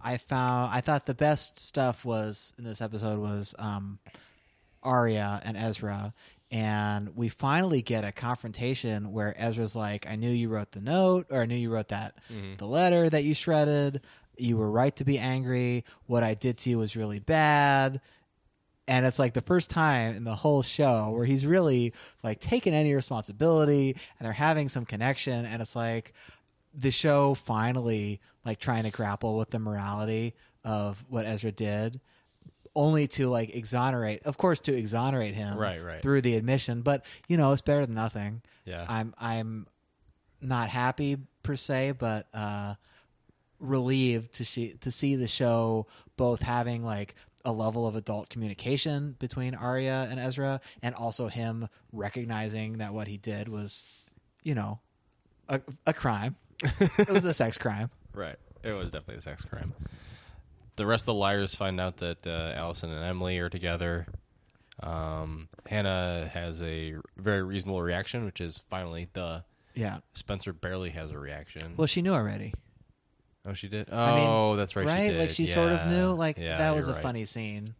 I 0.00 0.16
found, 0.18 0.72
I 0.72 0.80
thought 0.80 1.06
the 1.06 1.14
best 1.14 1.58
stuff 1.58 2.04
was 2.04 2.54
in 2.56 2.62
this 2.64 2.80
episode 2.80 3.18
was 3.18 3.52
um, 3.58 3.98
Aria 4.82 5.40
and 5.44 5.56
Ezra, 5.56 6.14
and 6.52 7.16
we 7.16 7.28
finally 7.28 7.82
get 7.82 8.04
a 8.04 8.12
confrontation 8.12 9.10
where 9.12 9.34
Ezra's 9.36 9.74
like, 9.74 10.06
"I 10.08 10.14
knew 10.14 10.30
you 10.30 10.48
wrote 10.48 10.70
the 10.72 10.80
note, 10.80 11.26
or 11.30 11.42
I 11.42 11.46
knew 11.46 11.56
you 11.56 11.70
wrote 11.70 11.88
that 11.88 12.14
Mm-hmm. 12.32 12.56
the 12.58 12.66
letter 12.66 13.10
that 13.10 13.24
you 13.24 13.34
shredded. 13.34 14.02
You 14.38 14.56
were 14.56 14.70
right 14.70 14.94
to 14.96 15.04
be 15.04 15.18
angry. 15.18 15.84
What 16.06 16.22
I 16.22 16.34
did 16.34 16.58
to 16.58 16.70
you 16.70 16.78
was 16.78 16.96
really 16.96 17.18
bad." 17.20 18.00
and 18.88 19.04
it's 19.04 19.18
like 19.18 19.34
the 19.34 19.42
first 19.42 19.68
time 19.68 20.14
in 20.14 20.22
the 20.22 20.36
whole 20.36 20.62
show 20.62 21.10
where 21.10 21.24
he's 21.24 21.44
really 21.44 21.92
like 22.22 22.38
taking 22.38 22.72
any 22.72 22.94
responsibility 22.94 23.96
and 24.20 24.24
they're 24.24 24.32
having 24.32 24.68
some 24.68 24.84
connection 24.84 25.44
and 25.44 25.60
it's 25.60 25.74
like 25.74 26.12
the 26.72 26.92
show 26.92 27.34
finally 27.34 28.20
like 28.44 28.60
trying 28.60 28.84
to 28.84 28.90
grapple 28.90 29.36
with 29.36 29.50
the 29.50 29.58
morality 29.58 30.34
of 30.64 31.04
what 31.08 31.26
Ezra 31.26 31.50
did 31.50 32.00
only 32.76 33.08
to 33.08 33.28
like 33.28 33.56
exonerate 33.56 34.22
of 34.24 34.36
course 34.36 34.60
to 34.60 34.72
exonerate 34.72 35.34
him 35.34 35.58
Right, 35.58 35.82
right. 35.82 36.00
through 36.00 36.20
the 36.20 36.36
admission 36.36 36.82
but 36.82 37.04
you 37.26 37.36
know 37.36 37.50
it's 37.50 37.62
better 37.62 37.86
than 37.86 37.96
nothing 37.96 38.40
Yeah. 38.64 38.86
i'm 38.88 39.14
i'm 39.18 39.66
not 40.40 40.68
happy 40.68 41.16
per 41.42 41.56
se 41.56 41.94
but 41.98 42.28
uh 42.32 42.74
relieved 43.58 44.34
to 44.34 44.44
see 44.44 44.74
to 44.80 44.90
see 44.90 45.16
the 45.16 45.26
show 45.28 45.86
both 46.16 46.42
having 46.42 46.84
like 46.84 47.14
a 47.44 47.52
level 47.52 47.86
of 47.86 47.94
adult 47.94 48.28
communication 48.28 49.14
between 49.20 49.54
Aria 49.54 50.08
and 50.10 50.18
Ezra, 50.18 50.60
and 50.82 50.94
also 50.94 51.28
him 51.28 51.68
recognizing 51.92 52.78
that 52.78 52.92
what 52.92 53.06
he 53.06 53.16
did 53.18 53.48
was, 53.48 53.86
you 54.42 54.54
know, 54.54 54.80
a, 55.48 55.60
a 55.86 55.92
crime. 55.92 56.34
it 56.62 57.08
was 57.08 57.24
a 57.24 57.32
sex 57.42 57.56
crime. 57.56 57.90
Right. 58.12 58.36
It 58.64 58.72
was 58.72 58.90
definitely 58.90 59.18
a 59.18 59.22
sex 59.22 59.44
crime. 59.44 59.74
The 60.74 60.86
rest 60.86 61.02
of 61.02 61.06
the 61.06 61.14
liars 61.14 61.54
find 61.54 61.80
out 61.80 61.98
that 61.98 62.26
uh, 62.26 62.52
Alison 62.56 62.90
and 62.90 63.04
Emily 63.04 63.38
are 63.38 63.48
together. 63.48 64.06
Um, 64.82 65.48
Hannah 65.66 66.28
has 66.32 66.60
a 66.62 66.96
very 67.16 67.42
reasonable 67.44 67.80
reaction, 67.80 68.24
which 68.24 68.40
is 68.40 68.62
finally 68.68 69.08
the 69.12 69.44
Yeah. 69.74 69.98
Spencer 70.14 70.52
barely 70.52 70.90
has 70.90 71.12
a 71.12 71.18
reaction. 71.18 71.74
Well, 71.76 71.86
she 71.86 72.02
knew 72.02 72.12
already, 72.12 72.52
oh, 73.46 73.54
she 73.54 73.68
did. 73.68 73.90
I 73.92 74.16
mean, 74.16 74.28
Oh, 74.28 74.56
that's 74.56 74.76
right. 74.76 74.86
right? 74.86 75.02
She 75.06 75.10
did. 75.10 75.20
Like 75.20 75.30
she 75.30 75.46
sort 75.46 75.72
of 75.72 75.90
knew. 75.90 76.12
Like 76.12 76.38
Yeah, 76.38 76.58
that 76.58 76.74
was 76.76 76.88
a 76.88 76.94
right. 76.94 77.02
funny 77.02 77.24
scene. 77.24 77.74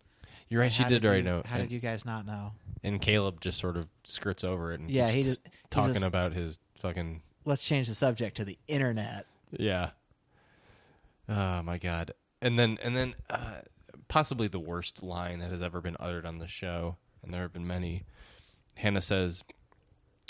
You're 0.48 0.60
right. 0.60 0.72
She 0.72 0.84
did 0.84 1.04
already 1.04 1.18
you, 1.20 1.24
know. 1.24 1.42
How 1.44 1.56
and, 1.58 1.68
did 1.68 1.74
you 1.74 1.80
guys 1.80 2.04
not 2.04 2.24
know? 2.26 2.52
and 2.84 3.00
Caleb 3.00 3.40
just 3.40 3.58
sort 3.58 3.76
of 3.76 3.88
skirts 4.04 4.44
over 4.44 4.72
it 4.72 4.78
and 4.80 4.90
Yeah, 4.90 5.10
he 5.10 5.22
just- 5.24 5.40
talking 5.70 5.94
just- 5.94 6.04
about 6.04 6.32
his 6.32 6.58
fucking 6.80 7.22
Let's 7.44 7.64
change 7.64 7.88
the 7.88 7.94
subject 7.94 8.36
to 8.38 8.44
the 8.44 8.58
internet. 8.68 9.26
Yeah. 9.50 9.90
Oh 11.28 11.62
my 11.62 11.78
god. 11.78 12.12
And 12.40 12.58
then 12.58 12.78
and 12.82 12.96
then 12.96 13.14
uh, 13.30 13.60
possibly 14.08 14.48
the 14.48 14.58
worst 14.60 15.02
line 15.02 15.38
that 15.40 15.50
has 15.50 15.62
ever 15.62 15.80
been 15.80 15.96
uttered 15.98 16.26
on 16.26 16.38
the 16.38 16.48
show, 16.48 16.96
and 17.22 17.32
there 17.32 17.42
have 17.42 17.52
been 17.52 17.66
many. 17.66 18.04
Hannah 18.76 19.00
says, 19.00 19.42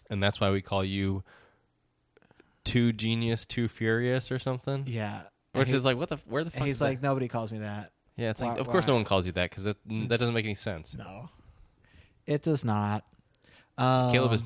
and 0.08 0.22
that's 0.22 0.40
why 0.40 0.50
we 0.50 0.62
call 0.62 0.84
you 0.84 1.24
too 2.66 2.92
genius, 2.92 3.46
too 3.46 3.68
furious, 3.68 4.30
or 4.30 4.38
something. 4.38 4.84
Yeah. 4.86 5.22
Which 5.52 5.70
he- 5.70 5.74
is 5.76 5.84
like, 5.84 5.96
what 5.96 6.08
the? 6.10 6.16
Where 6.26 6.44
the 6.44 6.50
fuck? 6.50 6.66
he's 6.66 6.80
that? 6.80 6.84
like, 6.84 7.02
nobody 7.02 7.28
calls 7.28 7.50
me 7.50 7.58
that. 7.60 7.92
yeah, 8.16 8.30
it's 8.30 8.40
like, 8.42 8.54
why- 8.54 8.58
of 8.60 8.68
course, 8.68 8.86
no 8.86 8.94
one 8.94 9.04
calls 9.04 9.24
you 9.26 9.32
that 9.32 9.48
because 9.50 9.64
that 9.64 9.76
that 9.86 10.18
doesn't 10.20 10.34
make 10.34 10.44
any 10.44 10.54
sense. 10.54 10.94
No, 10.94 11.30
it 12.26 12.42
does 12.42 12.64
not. 12.64 13.04
Um, 13.78 14.12
Caleb 14.12 14.32
is. 14.32 14.44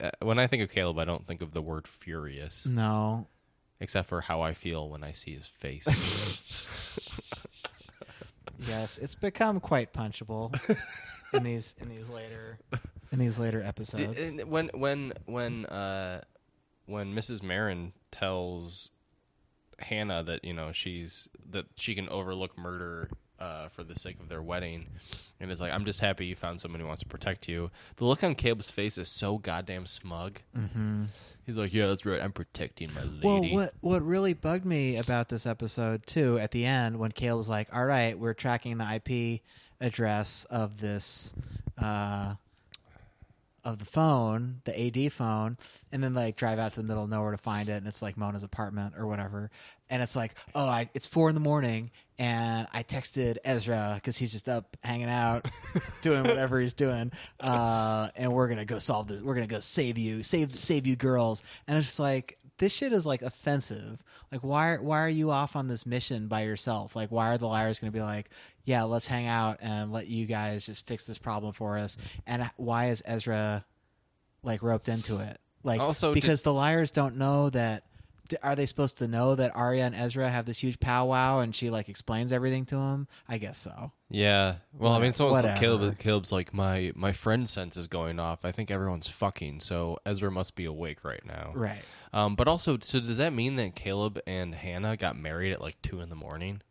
Uh, 0.00 0.10
when 0.22 0.38
I 0.38 0.46
think 0.46 0.62
of 0.62 0.70
Caleb, 0.70 0.98
I 0.98 1.04
don't 1.04 1.26
think 1.26 1.40
of 1.42 1.52
the 1.52 1.60
word 1.62 1.86
furious, 1.86 2.64
no. 2.66 3.26
except 3.80 4.08
for 4.08 4.20
how 4.22 4.40
I 4.40 4.54
feel 4.54 4.88
when 4.88 5.04
I 5.04 5.12
see 5.12 5.34
his 5.34 5.46
face. 5.46 6.66
Yes, 8.68 8.98
it's 8.98 9.14
become 9.16 9.58
quite 9.60 9.92
punchable 9.92 10.54
in 11.32 11.42
these 11.42 11.74
in 11.80 11.88
these 11.88 12.08
later 12.08 12.58
in 13.10 13.18
these 13.18 13.38
later 13.38 13.60
episodes. 13.62 14.14
Did- 14.30 14.48
when 14.48 14.70
when 14.74 15.12
when 15.26 15.66
uh 15.66 16.20
when 16.92 17.14
Mrs. 17.14 17.42
Marin 17.42 17.92
tells 18.12 18.90
Hannah 19.78 20.22
that 20.22 20.44
you 20.44 20.52
know 20.52 20.70
she's 20.72 21.28
that 21.50 21.66
she 21.74 21.94
can 21.94 22.08
overlook 22.08 22.56
murder 22.56 23.10
uh, 23.40 23.68
for 23.68 23.82
the 23.82 23.98
sake 23.98 24.20
of 24.20 24.28
their 24.28 24.42
wedding, 24.42 24.86
and 25.40 25.50
is 25.50 25.60
like, 25.60 25.72
"I'm 25.72 25.84
just 25.84 26.00
happy 26.00 26.26
you 26.26 26.36
found 26.36 26.60
someone 26.60 26.80
who 26.80 26.86
wants 26.86 27.02
to 27.02 27.08
protect 27.08 27.48
you." 27.48 27.70
The 27.96 28.04
look 28.04 28.22
on 28.22 28.36
Caleb's 28.36 28.70
face 28.70 28.96
is 28.96 29.08
so 29.08 29.38
goddamn 29.38 29.86
smug. 29.86 30.40
Mm-hmm. 30.56 31.04
He's 31.44 31.58
like, 31.58 31.74
"Yeah, 31.74 31.88
that's 31.88 32.06
right. 32.06 32.22
I'm 32.22 32.32
protecting 32.32 32.94
my 32.94 33.02
lady." 33.02 33.20
Well, 33.26 33.44
what 33.50 33.74
what 33.80 34.06
really 34.06 34.34
bugged 34.34 34.64
me 34.64 34.96
about 34.96 35.28
this 35.28 35.46
episode 35.46 36.06
too, 36.06 36.38
at 36.38 36.52
the 36.52 36.64
end 36.64 36.98
when 36.98 37.10
Caleb 37.10 37.38
was 37.38 37.48
like, 37.48 37.68
"All 37.74 37.84
right, 37.84 38.16
we're 38.16 38.34
tracking 38.34 38.78
the 38.78 38.94
IP 38.94 39.40
address 39.80 40.46
of 40.48 40.80
this 40.80 41.32
uh, 41.78 42.34
of 43.64 43.78
the 43.78 43.84
phone, 43.84 44.60
the 44.64 44.86
AD 45.06 45.12
phone, 45.12 45.56
and 45.90 46.02
then 46.02 46.14
like 46.14 46.36
drive 46.36 46.58
out 46.58 46.72
to 46.74 46.80
the 46.80 46.86
middle 46.86 47.04
of 47.04 47.10
nowhere 47.10 47.30
to 47.30 47.38
find 47.38 47.68
it, 47.68 47.74
and 47.74 47.86
it's 47.86 48.02
like 48.02 48.16
Mona's 48.16 48.42
apartment 48.42 48.94
or 48.98 49.06
whatever, 49.06 49.50
and 49.88 50.02
it's 50.02 50.16
like, 50.16 50.34
oh, 50.54 50.66
I, 50.66 50.90
it's 50.94 51.06
four 51.06 51.28
in 51.28 51.34
the 51.34 51.40
morning, 51.40 51.90
and 52.18 52.66
I 52.72 52.82
texted 52.82 53.38
Ezra 53.44 53.92
because 53.96 54.16
he's 54.16 54.32
just 54.32 54.48
up 54.48 54.76
hanging 54.82 55.08
out, 55.08 55.46
doing 56.02 56.22
whatever 56.24 56.60
he's 56.60 56.72
doing, 56.72 57.12
uh, 57.40 58.08
and 58.16 58.32
we're 58.32 58.48
gonna 58.48 58.64
go 58.64 58.78
solve 58.78 59.08
this. 59.08 59.20
We're 59.20 59.34
gonna 59.34 59.46
go 59.46 59.60
save 59.60 59.98
you, 59.98 60.22
save 60.22 60.62
save 60.62 60.86
you 60.86 60.96
girls, 60.96 61.42
and 61.68 61.78
it's 61.78 61.86
just 61.86 62.00
like 62.00 62.38
this 62.62 62.72
shit 62.72 62.92
is 62.92 63.04
like 63.04 63.22
offensive. 63.22 64.04
Like 64.30 64.42
why 64.42 64.76
why 64.76 65.00
are 65.00 65.08
you 65.08 65.32
off 65.32 65.56
on 65.56 65.66
this 65.66 65.84
mission 65.84 66.28
by 66.28 66.42
yourself? 66.42 66.94
Like 66.94 67.10
why 67.10 67.34
are 67.34 67.38
the 67.38 67.48
liars 67.48 67.80
going 67.80 67.92
to 67.92 67.96
be 67.96 68.00
like, 68.02 68.30
yeah, 68.64 68.84
let's 68.84 69.08
hang 69.08 69.26
out 69.26 69.58
and 69.60 69.90
let 69.92 70.06
you 70.06 70.26
guys 70.26 70.66
just 70.66 70.86
fix 70.86 71.04
this 71.04 71.18
problem 71.18 71.52
for 71.52 71.76
us? 71.76 71.96
And 72.24 72.48
why 72.56 72.90
is 72.90 73.02
Ezra 73.04 73.64
like 74.44 74.62
roped 74.62 74.88
into 74.88 75.18
it? 75.18 75.40
Like 75.64 75.80
Also, 75.80 76.14
did- 76.14 76.22
because 76.22 76.42
the 76.42 76.52
liars 76.52 76.92
don't 76.92 77.16
know 77.16 77.50
that 77.50 77.82
are 78.42 78.56
they 78.56 78.66
supposed 78.66 78.98
to 78.98 79.08
know 79.08 79.34
that 79.34 79.54
Aria 79.54 79.84
and 79.84 79.94
Ezra 79.94 80.30
have 80.30 80.46
this 80.46 80.58
huge 80.58 80.80
powwow 80.80 81.40
and 81.40 81.54
she 81.54 81.70
like 81.70 81.88
explains 81.88 82.32
everything 82.32 82.66
to 82.66 82.76
him? 82.76 83.08
I 83.28 83.38
guess 83.38 83.58
so. 83.58 83.92
Yeah. 84.10 84.56
Well, 84.78 84.92
I 84.92 84.98
mean, 84.98 85.10
it's 85.10 85.20
almost 85.20 85.44
like. 85.44 85.58
Caleb. 85.58 85.98
Caleb's 85.98 86.32
like 86.32 86.52
my 86.52 86.92
my 86.94 87.12
friend 87.12 87.48
sense 87.48 87.76
is 87.76 87.86
going 87.86 88.18
off. 88.18 88.44
I 88.44 88.52
think 88.52 88.70
everyone's 88.70 89.08
fucking. 89.08 89.60
So 89.60 89.98
Ezra 90.04 90.30
must 90.30 90.54
be 90.54 90.64
awake 90.64 91.04
right 91.04 91.24
now. 91.24 91.52
Right. 91.54 91.82
Um, 92.12 92.36
but 92.36 92.48
also, 92.48 92.78
so 92.80 93.00
does 93.00 93.16
that 93.16 93.32
mean 93.32 93.56
that 93.56 93.74
Caleb 93.74 94.20
and 94.26 94.54
Hannah 94.54 94.96
got 94.96 95.16
married 95.16 95.52
at 95.52 95.60
like 95.60 95.80
two 95.82 96.00
in 96.00 96.10
the 96.10 96.16
morning? 96.16 96.62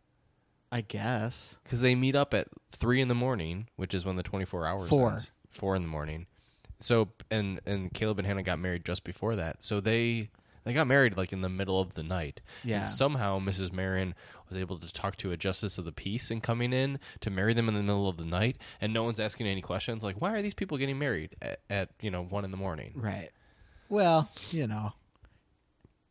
I 0.71 0.81
guess. 0.81 1.57
Because 1.63 1.81
they 1.81 1.95
meet 1.95 2.15
up 2.15 2.33
at 2.33 2.47
three 2.71 3.01
in 3.01 3.07
the 3.07 3.15
morning, 3.15 3.67
which 3.75 3.93
is 3.93 4.05
when 4.05 4.15
the 4.15 4.23
twenty 4.23 4.45
four 4.45 4.65
hours. 4.65 4.89
Four. 4.89 5.13
ends. 5.13 5.31
Four 5.49 5.75
in 5.75 5.81
the 5.81 5.87
morning. 5.87 6.27
So 6.79 7.09
and 7.29 7.59
and 7.65 7.93
Caleb 7.93 8.19
and 8.19 8.27
Hannah 8.27 8.43
got 8.43 8.59
married 8.59 8.85
just 8.85 9.03
before 9.03 9.35
that. 9.35 9.63
So 9.63 9.79
they 9.79 10.29
they 10.63 10.73
got 10.73 10.87
married 10.87 11.17
like 11.17 11.33
in 11.33 11.41
the 11.41 11.49
middle 11.49 11.79
of 11.79 11.95
the 11.95 12.03
night. 12.03 12.41
Yeah. 12.63 12.79
And 12.79 12.87
somehow 12.87 13.39
Mrs. 13.39 13.71
Marin 13.71 14.13
was 14.47 14.57
able 14.57 14.77
to 14.79 14.91
talk 14.93 15.15
to 15.17 15.31
a 15.31 15.37
justice 15.37 15.77
of 15.77 15.85
the 15.85 15.91
peace 15.91 16.29
and 16.29 16.43
coming 16.43 16.73
in 16.73 16.99
to 17.21 17.29
marry 17.29 17.53
them 17.53 17.67
in 17.67 17.73
the 17.73 17.81
middle 17.81 18.07
of 18.07 18.17
the 18.17 18.25
night, 18.25 18.57
and 18.79 18.93
no 18.93 19.03
one's 19.03 19.19
asking 19.19 19.47
any 19.47 19.61
questions 19.61 20.03
like, 20.03 20.19
why 20.19 20.33
are 20.33 20.41
these 20.41 20.53
people 20.53 20.77
getting 20.77 20.99
married 20.99 21.35
at, 21.41 21.59
at 21.69 21.89
you 22.01 22.11
know 22.11 22.23
one 22.23 22.45
in 22.45 22.51
the 22.51 22.57
morning? 22.57 22.93
Right. 22.95 23.29
Well, 23.89 24.29
you 24.51 24.67
know, 24.67 24.93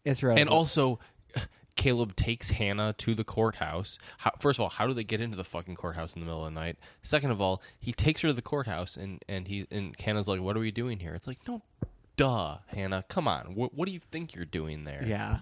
it's 0.05 0.23
relevant. 0.23 0.49
And 0.49 0.51
also, 0.51 0.99
Caleb 1.77 2.15
takes 2.17 2.51
Hannah 2.51 2.95
to 2.99 3.15
the 3.15 3.25
courthouse. 3.25 3.99
How, 4.19 4.33
first 4.39 4.59
of 4.59 4.63
all, 4.63 4.69
how 4.69 4.87
do 4.87 4.93
they 4.93 5.05
get 5.05 5.21
into 5.21 5.37
the 5.37 5.45
fucking 5.45 5.77
courthouse 5.77 6.13
in 6.13 6.19
the 6.19 6.27
middle 6.27 6.45
of 6.45 6.53
the 6.53 6.61
night? 6.61 6.77
Second 7.03 7.31
of 7.31 7.41
all, 7.41 7.63
he 7.79 7.93
takes 7.93 8.21
her 8.21 8.29
to 8.29 8.35
the 8.35 8.43
courthouse, 8.43 8.97
and 8.97 9.25
and 9.29 9.49
he 9.49 9.67
and 9.71 9.95
Hannah's 9.99 10.29
like, 10.29 10.41
"What 10.41 10.57
are 10.57 10.61
we 10.61 10.71
doing 10.71 10.99
here?" 10.99 11.15
It's 11.15 11.27
like, 11.27 11.39
no, 11.49 11.63
duh, 12.21 12.59
Hannah, 12.69 13.05
come 13.09 13.27
on. 13.27 13.55
What, 13.55 13.75
what 13.75 13.87
do 13.87 13.93
you 13.93 14.01
think 14.01 14.35
you're 14.35 14.45
doing 14.45 14.85
there? 14.85 15.03
yeah. 15.05 15.41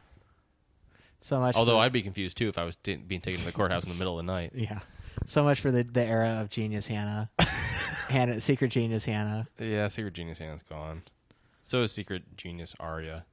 So 1.20 1.40
much. 1.40 1.56
Although 1.56 1.78
for, 1.78 1.78
I'd 1.80 1.92
be 1.92 2.02
confused 2.02 2.36
too 2.36 2.48
if 2.48 2.56
I 2.58 2.62
was 2.64 2.76
t- 2.76 2.94
being 2.94 3.20
taken 3.20 3.40
to 3.40 3.46
the 3.46 3.52
courthouse 3.52 3.82
in 3.82 3.90
the 3.90 3.96
middle 3.96 4.20
of 4.20 4.24
the 4.24 4.32
night. 4.32 4.52
yeah, 4.54 4.80
so 5.26 5.42
much 5.42 5.60
for 5.60 5.72
the 5.72 5.82
the 5.82 6.04
era 6.04 6.38
of 6.40 6.48
genius 6.48 6.86
Hannah. 6.86 7.28
Hannah, 8.08 8.40
Secret 8.40 8.70
Genius 8.70 9.04
Hannah. 9.04 9.48
Yeah, 9.58 9.88
Secret 9.88 10.14
Genius 10.14 10.38
Hannah's 10.38 10.62
gone. 10.62 11.02
So 11.64 11.82
is 11.82 11.90
Secret 11.92 12.36
Genius 12.36 12.74
Aria, 12.78 13.26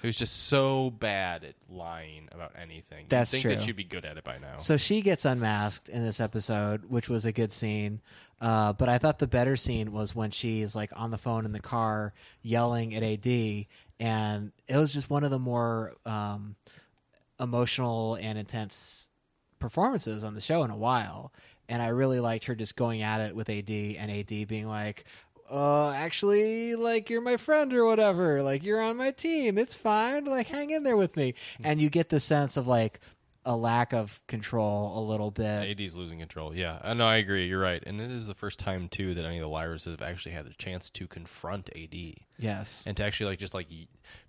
who's 0.00 0.16
just 0.16 0.46
so 0.48 0.90
bad 0.90 1.44
at 1.44 1.54
lying 1.68 2.28
about 2.32 2.52
anything. 2.60 3.06
That's 3.08 3.30
think 3.30 3.42
true. 3.42 3.54
that 3.54 3.62
she'd 3.62 3.76
be 3.76 3.84
good 3.84 4.04
at 4.04 4.16
it 4.16 4.24
by 4.24 4.38
now. 4.38 4.56
So 4.56 4.76
she 4.76 5.02
gets 5.02 5.24
unmasked 5.24 5.88
in 5.88 6.02
this 6.02 6.20
episode, 6.20 6.86
which 6.86 7.08
was 7.08 7.24
a 7.24 7.32
good 7.32 7.52
scene. 7.52 8.00
Uh, 8.40 8.72
but 8.72 8.88
I 8.88 8.98
thought 8.98 9.18
the 9.18 9.28
better 9.28 9.56
scene 9.56 9.92
was 9.92 10.14
when 10.14 10.30
she 10.30 10.62
is 10.62 10.74
like 10.74 10.90
on 10.96 11.10
the 11.10 11.18
phone 11.18 11.44
in 11.44 11.52
the 11.52 11.60
car 11.60 12.12
yelling 12.42 12.94
at 12.94 13.02
AD, 13.02 13.66
and 14.00 14.52
it 14.66 14.76
was 14.76 14.92
just 14.92 15.10
one 15.10 15.22
of 15.22 15.30
the 15.30 15.38
more 15.38 15.94
um, 16.04 16.56
emotional 17.38 18.16
and 18.16 18.36
intense 18.36 19.08
performances 19.60 20.24
on 20.24 20.34
the 20.34 20.40
show 20.40 20.64
in 20.64 20.70
a 20.70 20.76
while. 20.76 21.32
And 21.68 21.80
I 21.80 21.88
really 21.88 22.18
liked 22.18 22.46
her 22.46 22.56
just 22.56 22.74
going 22.76 23.02
at 23.02 23.20
it 23.20 23.36
with 23.36 23.48
AD 23.48 23.70
and 23.70 24.10
AD 24.10 24.48
being 24.48 24.66
like, 24.66 25.04
uh, 25.52 25.92
actually, 25.92 26.74
like 26.74 27.10
you're 27.10 27.20
my 27.20 27.36
friend 27.36 27.72
or 27.74 27.84
whatever. 27.84 28.42
Like 28.42 28.64
you're 28.64 28.80
on 28.80 28.96
my 28.96 29.10
team. 29.10 29.58
It's 29.58 29.74
fine. 29.74 30.24
Like 30.24 30.46
hang 30.46 30.70
in 30.70 30.82
there 30.82 30.96
with 30.96 31.16
me. 31.16 31.34
Hmm. 31.58 31.66
And 31.66 31.80
you 31.80 31.90
get 31.90 32.08
the 32.08 32.20
sense 32.20 32.56
of 32.56 32.66
like 32.66 33.00
a 33.44 33.56
lack 33.56 33.92
of 33.92 34.20
control 34.28 34.96
a 34.98 35.02
little 35.02 35.30
bit. 35.32 35.78
AD's 35.80 35.96
losing 35.96 36.20
control. 36.20 36.54
Yeah, 36.54 36.74
uh, 36.76 36.90
I 36.90 36.94
know. 36.94 37.04
I 37.06 37.16
agree. 37.16 37.46
You're 37.48 37.60
right, 37.60 37.82
and 37.84 38.00
it 38.00 38.10
is 38.10 38.26
the 38.26 38.34
first 38.34 38.58
time 38.58 38.88
too 38.88 39.14
that 39.14 39.24
any 39.24 39.36
of 39.38 39.42
the 39.42 39.48
liars 39.48 39.84
have 39.84 40.00
actually 40.00 40.32
had 40.32 40.46
a 40.46 40.54
chance 40.54 40.88
to 40.90 41.06
confront 41.06 41.68
AD 41.76 42.14
Yes. 42.38 42.84
and 42.86 42.96
to 42.96 43.04
actually 43.04 43.26
like 43.30 43.38
just 43.40 43.52
like 43.52 43.66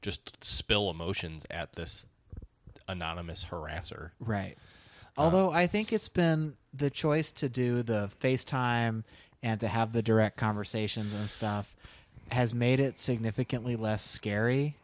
just 0.02 0.44
spill 0.44 0.90
emotions 0.90 1.46
at 1.52 1.74
this 1.74 2.06
anonymous 2.88 3.46
harasser. 3.50 4.12
Right. 4.20 4.58
Uh, 5.16 5.22
Although 5.22 5.52
I 5.52 5.68
think 5.68 5.94
it's 5.94 6.10
been 6.10 6.56
the 6.74 6.90
choice 6.90 7.32
to 7.34 7.48
do 7.50 7.84
the 7.84 8.10
FaceTime 8.20 9.04
and 9.44 9.60
to 9.60 9.68
have 9.68 9.92
the 9.94 10.02
direct 10.02 10.38
conversations 10.38 11.14
and 11.14 11.30
stuff 11.30 11.76
has 12.32 12.54
made 12.54 12.80
it 12.80 12.98
significantly 12.98 13.76
less 13.76 14.04
scary 14.04 14.76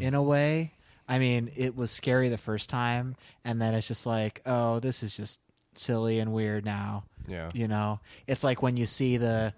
in 0.00 0.14
a 0.14 0.22
way. 0.22 0.72
I 1.08 1.18
mean, 1.18 1.50
it 1.56 1.74
was 1.76 1.90
scary 1.90 2.28
the 2.28 2.38
first 2.38 2.70
time 2.70 3.16
and 3.44 3.60
then 3.60 3.74
it's 3.74 3.88
just 3.88 4.06
like, 4.06 4.40
oh, 4.46 4.78
this 4.78 5.02
is 5.02 5.16
just 5.16 5.40
silly 5.74 6.18
and 6.20 6.32
weird 6.32 6.64
now. 6.64 7.04
Yeah. 7.26 7.50
You 7.52 7.66
know, 7.68 8.00
it's 8.26 8.44
like 8.44 8.62
when 8.62 8.76
you 8.76 8.86
see 8.86 9.16
the 9.16 9.54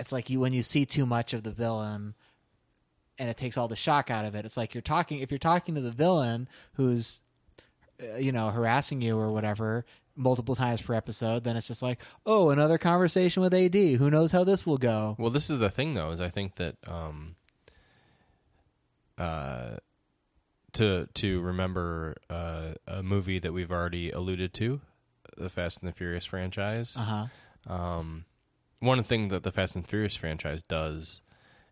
it's 0.00 0.12
like 0.12 0.30
you 0.30 0.40
when 0.40 0.52
you 0.52 0.62
see 0.62 0.84
too 0.84 1.06
much 1.06 1.32
of 1.32 1.42
the 1.42 1.52
villain 1.52 2.14
and 3.18 3.30
it 3.30 3.36
takes 3.36 3.56
all 3.56 3.68
the 3.68 3.76
shock 3.76 4.10
out 4.10 4.24
of 4.24 4.34
it. 4.34 4.44
It's 4.44 4.56
like 4.56 4.74
you're 4.74 4.82
talking 4.82 5.20
if 5.20 5.30
you're 5.30 5.38
talking 5.38 5.74
to 5.74 5.80
the 5.80 5.90
villain 5.90 6.48
who's 6.74 7.20
uh, 8.02 8.16
you 8.16 8.32
know 8.32 8.50
harassing 8.50 9.00
you 9.00 9.18
or 9.18 9.30
whatever 9.30 9.84
multiple 10.16 10.54
times 10.54 10.82
per 10.82 10.94
episode, 10.94 11.44
then 11.44 11.56
it's 11.56 11.66
just 11.68 11.82
like, 11.82 12.00
"Oh, 12.26 12.50
another 12.50 12.78
conversation 12.78 13.42
with 13.42 13.54
AD. 13.54 13.74
Who 13.74 14.10
knows 14.10 14.32
how 14.32 14.44
this 14.44 14.66
will 14.66 14.78
go?" 14.78 15.16
Well, 15.18 15.30
this 15.30 15.48
is 15.50 15.58
the 15.58 15.70
thing, 15.70 15.94
though, 15.94 16.10
is 16.10 16.20
I 16.20 16.28
think 16.28 16.56
that 16.56 16.76
um, 16.86 17.36
uh, 19.18 19.76
to 20.72 21.06
to 21.14 21.40
remember 21.40 22.16
uh, 22.30 22.72
a 22.86 23.02
movie 23.02 23.38
that 23.38 23.52
we've 23.52 23.70
already 23.72 24.10
alluded 24.10 24.54
to, 24.54 24.80
the 25.36 25.48
Fast 25.50 25.80
and 25.82 25.88
the 25.88 25.92
Furious 25.94 26.24
franchise. 26.24 26.94
Uh-huh. 26.96 27.26
Um, 27.72 28.24
one 28.80 29.02
thing 29.04 29.28
that 29.28 29.42
the 29.44 29.52
Fast 29.52 29.76
and 29.76 29.86
Furious 29.86 30.16
franchise 30.16 30.62
does 30.62 31.20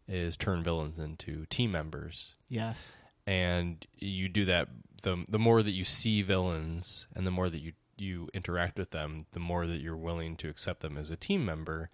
is 0.07 0.37
turn 0.37 0.63
villains 0.63 0.99
into 0.99 1.47
team 1.47 1.73
members, 1.73 2.35
Yes. 2.49 2.95
and 3.27 3.85
you 3.97 4.29
do 4.29 4.45
that. 4.45 4.69
the 5.03 5.25
The 5.29 5.39
more 5.39 5.63
that 5.63 5.71
you 5.73 5.85
see 5.85 6.23
villains, 6.23 7.07
and 7.15 7.27
the 7.27 7.31
more 7.31 7.49
that 7.49 7.61
you 7.61 7.73
you 8.01 8.29
interact 8.35 8.79
with 8.79 8.91
them, 8.91 9.27
the 9.33 9.41
more 9.41 9.67
that 9.67 9.81
you're 9.81 9.97
willing 9.97 10.37
to 10.37 10.49
accept 10.49 10.81
them 10.81 10.97
as 10.97 11.11
a 11.11 11.17
team 11.17 11.45
member. 11.45 11.91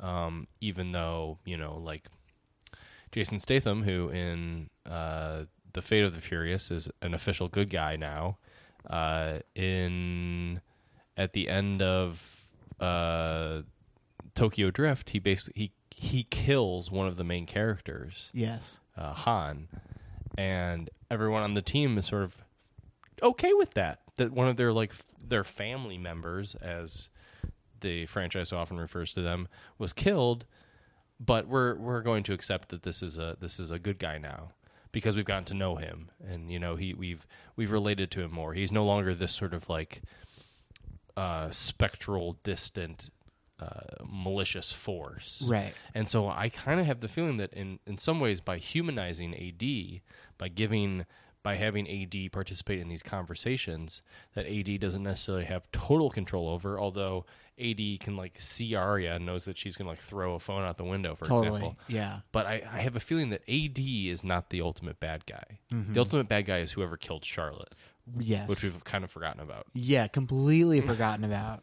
Um, 0.00 0.46
even 0.60 0.92
though 0.92 1.38
you 1.44 1.56
know, 1.56 1.76
like 1.76 2.06
Jason 3.12 3.38
Statham, 3.38 3.82
who 3.84 4.08
in 4.08 4.70
uh, 4.86 5.44
the 5.72 5.82
Fate 5.82 6.04
of 6.04 6.14
the 6.14 6.20
Furious 6.20 6.70
is 6.70 6.90
an 7.02 7.14
official 7.14 7.48
good 7.48 7.70
guy 7.70 7.96
now. 7.96 8.38
Uh, 8.88 9.38
in 9.54 10.60
at 11.16 11.32
the 11.34 11.48
end 11.48 11.82
of 11.82 12.46
uh, 12.80 13.62
Tokyo 14.34 14.70
Drift, 14.70 15.10
he 15.10 15.18
basically 15.18 15.60
he 15.60 15.72
he 15.94 16.22
kills 16.24 16.90
one 16.90 17.06
of 17.06 17.16
the 17.16 17.22
main 17.24 17.46
characters, 17.46 18.30
Yes. 18.32 18.80
uh, 18.96 19.12
Han, 19.12 19.68
and 20.38 20.88
everyone 21.10 21.42
on 21.42 21.54
the 21.54 21.62
team 21.62 21.96
is 21.98 22.06
sort 22.06 22.24
of 22.24 22.34
okay 23.22 23.52
with 23.52 23.74
that. 23.74 24.00
That 24.16 24.32
one 24.32 24.48
of 24.48 24.56
their 24.56 24.72
like 24.72 24.92
their 25.32 25.44
family 25.44 25.96
members, 25.96 26.54
as 26.56 27.08
the 27.80 28.06
franchise 28.06 28.52
often 28.52 28.78
refers 28.78 29.14
to 29.14 29.22
them, 29.22 29.48
was 29.78 29.92
killed. 29.92 30.44
But 31.18 31.48
we're 31.48 31.76
we're 31.76 32.02
going 32.02 32.22
to 32.24 32.32
accept 32.32 32.68
that 32.68 32.82
this 32.82 33.02
is 33.02 33.16
a 33.16 33.36
this 33.40 33.58
is 33.58 33.70
a 33.70 33.78
good 33.78 33.98
guy 33.98 34.18
now 34.18 34.50
because 34.92 35.16
we've 35.16 35.24
gotten 35.24 35.44
to 35.44 35.54
know 35.54 35.76
him 35.76 36.10
and 36.28 36.50
you 36.52 36.58
know 36.58 36.76
he 36.76 36.92
we've 36.92 37.26
we've 37.56 37.72
related 37.72 38.10
to 38.12 38.22
him 38.22 38.32
more. 38.32 38.54
He's 38.54 38.72
no 38.72 38.84
longer 38.84 39.14
this 39.14 39.32
sort 39.32 39.54
of 39.54 39.68
like 39.68 40.02
uh, 41.16 41.50
spectral, 41.50 42.38
distant, 42.42 43.10
uh, 43.60 44.04
malicious 44.04 44.72
force. 44.72 45.42
Right. 45.46 45.74
And 45.94 46.08
so 46.08 46.28
I 46.28 46.48
kind 46.48 46.80
of 46.80 46.86
have 46.86 47.00
the 47.00 47.08
feeling 47.08 47.36
that 47.36 47.52
in, 47.52 47.78
in 47.86 47.98
some 47.98 48.20
ways, 48.20 48.40
by 48.40 48.58
humanizing 48.58 49.34
AD, 49.34 50.00
by 50.38 50.48
giving, 50.48 51.06
by 51.42 51.56
having 51.56 51.88
AD 51.90 52.30
participate 52.32 52.78
in 52.80 52.88
these 52.88 53.02
conversations, 53.02 54.02
that 54.34 54.46
AD 54.46 54.80
doesn't 54.80 55.02
necessarily 55.02 55.44
have 55.44 55.70
total 55.72 56.08
control 56.10 56.48
over. 56.48 56.78
Although 56.78 57.26
AD 57.60 57.80
can 58.00 58.16
like 58.16 58.40
see 58.40 58.74
Aria 58.74 59.16
and 59.16 59.26
knows 59.26 59.44
that 59.46 59.58
she's 59.58 59.76
gonna 59.76 59.90
like 59.90 59.98
throw 59.98 60.34
a 60.34 60.38
phone 60.38 60.62
out 60.62 60.78
the 60.78 60.84
window, 60.84 61.14
for 61.14 61.24
Totally. 61.24 61.46
example. 61.58 61.78
Yeah. 61.88 62.20
But 62.30 62.46
I, 62.46 62.62
I 62.72 62.78
have 62.80 62.94
a 62.96 63.00
feeling 63.00 63.30
that 63.30 63.42
AD 63.48 63.78
is 63.78 64.22
not 64.22 64.50
the 64.50 64.60
ultimate 64.60 65.00
bad 65.00 65.26
guy. 65.26 65.58
The 65.70 66.00
ultimate 66.00 66.28
bad 66.28 66.46
guy 66.46 66.58
is 66.58 66.72
whoever 66.72 66.96
killed 66.96 67.24
Charlotte, 67.24 67.74
Yes. 68.18 68.48
which 68.48 68.62
we've 68.62 68.84
kind 68.84 69.04
of 69.04 69.10
forgotten 69.10 69.40
about. 69.40 69.66
Yeah, 69.74 70.06
completely 70.06 70.80
forgotten 70.92 71.24
about. 71.24 71.62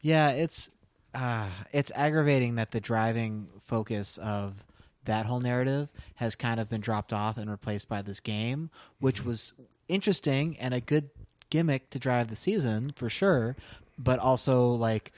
Yeah, 0.00 0.30
it's 0.30 0.70
uh, 1.14 1.48
it's 1.72 1.90
aggravating 1.94 2.54
that 2.56 2.70
the 2.70 2.80
driving 2.80 3.48
focus 3.64 4.18
of 4.18 4.62
that 5.08 5.24
whole 5.24 5.40
narrative 5.40 5.88
has 6.16 6.36
kind 6.36 6.60
of 6.60 6.68
been 6.68 6.82
dropped 6.82 7.12
off 7.14 7.38
and 7.38 7.50
replaced 7.50 7.88
by 7.88 8.02
this 8.02 8.20
game, 8.20 8.70
which 9.00 9.20
mm-hmm. 9.20 9.28
was 9.28 9.54
interesting 9.88 10.56
and 10.58 10.74
a 10.74 10.80
good 10.80 11.08
gimmick 11.48 11.88
to 11.90 11.98
drive 11.98 12.28
the 12.28 12.36
season 12.36 12.92
for 12.94 13.08
sure, 13.08 13.56
but 13.98 14.18
also 14.18 14.68
like 14.68 15.12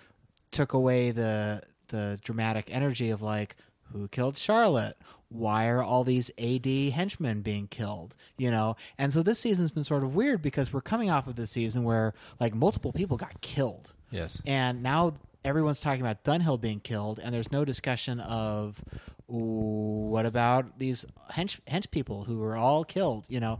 took 0.52 0.72
away 0.72 1.10
the 1.10 1.62
the 1.88 2.20
dramatic 2.22 2.68
energy 2.70 3.10
of 3.10 3.20
like 3.20 3.56
who 3.92 4.06
killed 4.08 4.36
Charlotte? 4.36 4.96
Why 5.28 5.68
are 5.68 5.82
all 5.82 6.04
these 6.04 6.30
AD 6.38 6.66
henchmen 6.66 7.42
being 7.42 7.66
killed? 7.66 8.14
You 8.38 8.52
know? 8.52 8.76
And 8.96 9.12
so 9.12 9.24
this 9.24 9.40
season's 9.40 9.72
been 9.72 9.84
sort 9.84 10.04
of 10.04 10.14
weird 10.14 10.40
because 10.40 10.72
we're 10.72 10.80
coming 10.80 11.10
off 11.10 11.26
of 11.26 11.34
this 11.34 11.50
season 11.50 11.82
where 11.82 12.14
like 12.38 12.54
multiple 12.54 12.92
people 12.92 13.16
got 13.16 13.40
killed. 13.40 13.92
Yes. 14.12 14.40
And 14.46 14.84
now 14.84 15.14
everyone's 15.44 15.80
talking 15.80 16.00
about 16.00 16.24
Dunhill 16.24 16.60
being 16.60 16.80
killed, 16.80 17.18
and 17.22 17.34
there's 17.34 17.52
no 17.52 17.64
discussion 17.64 18.20
of 18.20 18.82
ooh, 19.30 20.08
what 20.10 20.26
about 20.26 20.78
these 20.78 21.06
hench 21.32 21.60
hench 21.68 21.90
people 21.90 22.24
who 22.24 22.38
were 22.38 22.56
all 22.56 22.84
killed. 22.84 23.24
You 23.28 23.40
know, 23.40 23.58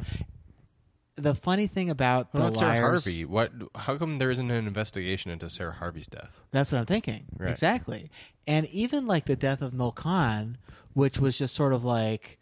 the 1.16 1.34
funny 1.34 1.66
thing 1.66 1.90
about 1.90 2.28
What 2.32 2.40
the 2.40 2.46
about 2.46 2.58
Sarah 2.58 2.70
liars, 2.72 3.04
Harvey? 3.04 3.24
What? 3.24 3.52
How 3.74 3.96
come 3.96 4.18
there 4.18 4.30
isn't 4.30 4.50
an 4.50 4.66
investigation 4.66 5.30
into 5.30 5.48
Sarah 5.50 5.72
Harvey's 5.72 6.06
death? 6.06 6.40
That's 6.50 6.72
what 6.72 6.78
I'm 6.78 6.86
thinking. 6.86 7.26
Right. 7.36 7.50
Exactly. 7.50 8.10
And 8.46 8.66
even 8.66 9.06
like 9.06 9.26
the 9.26 9.36
death 9.36 9.62
of 9.62 9.72
Noel 9.72 9.92
Khan, 9.92 10.58
which 10.94 11.18
was 11.18 11.38
just 11.38 11.54
sort 11.54 11.72
of 11.72 11.84
like, 11.84 12.38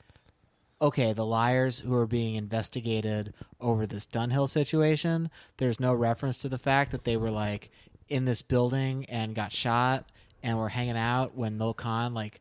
okay, 0.80 1.12
the 1.12 1.26
liars 1.26 1.80
who 1.80 1.94
are 1.94 2.06
being 2.06 2.36
investigated 2.36 3.34
over 3.60 3.86
this 3.86 4.06
Dunhill 4.06 4.48
situation, 4.48 5.30
there's 5.56 5.80
no 5.80 5.92
reference 5.92 6.38
to 6.38 6.48
the 6.48 6.58
fact 6.58 6.92
that 6.92 7.04
they 7.04 7.16
were 7.16 7.30
like 7.30 7.70
in 8.08 8.24
this 8.24 8.42
building 8.42 9.04
and 9.08 9.34
got 9.34 9.52
shot 9.52 10.04
and 10.42 10.56
were 10.58 10.68
hanging 10.68 10.96
out 10.96 11.34
when 11.36 11.58
Noel 11.58 11.74
Khan, 11.74 12.14
like, 12.14 12.40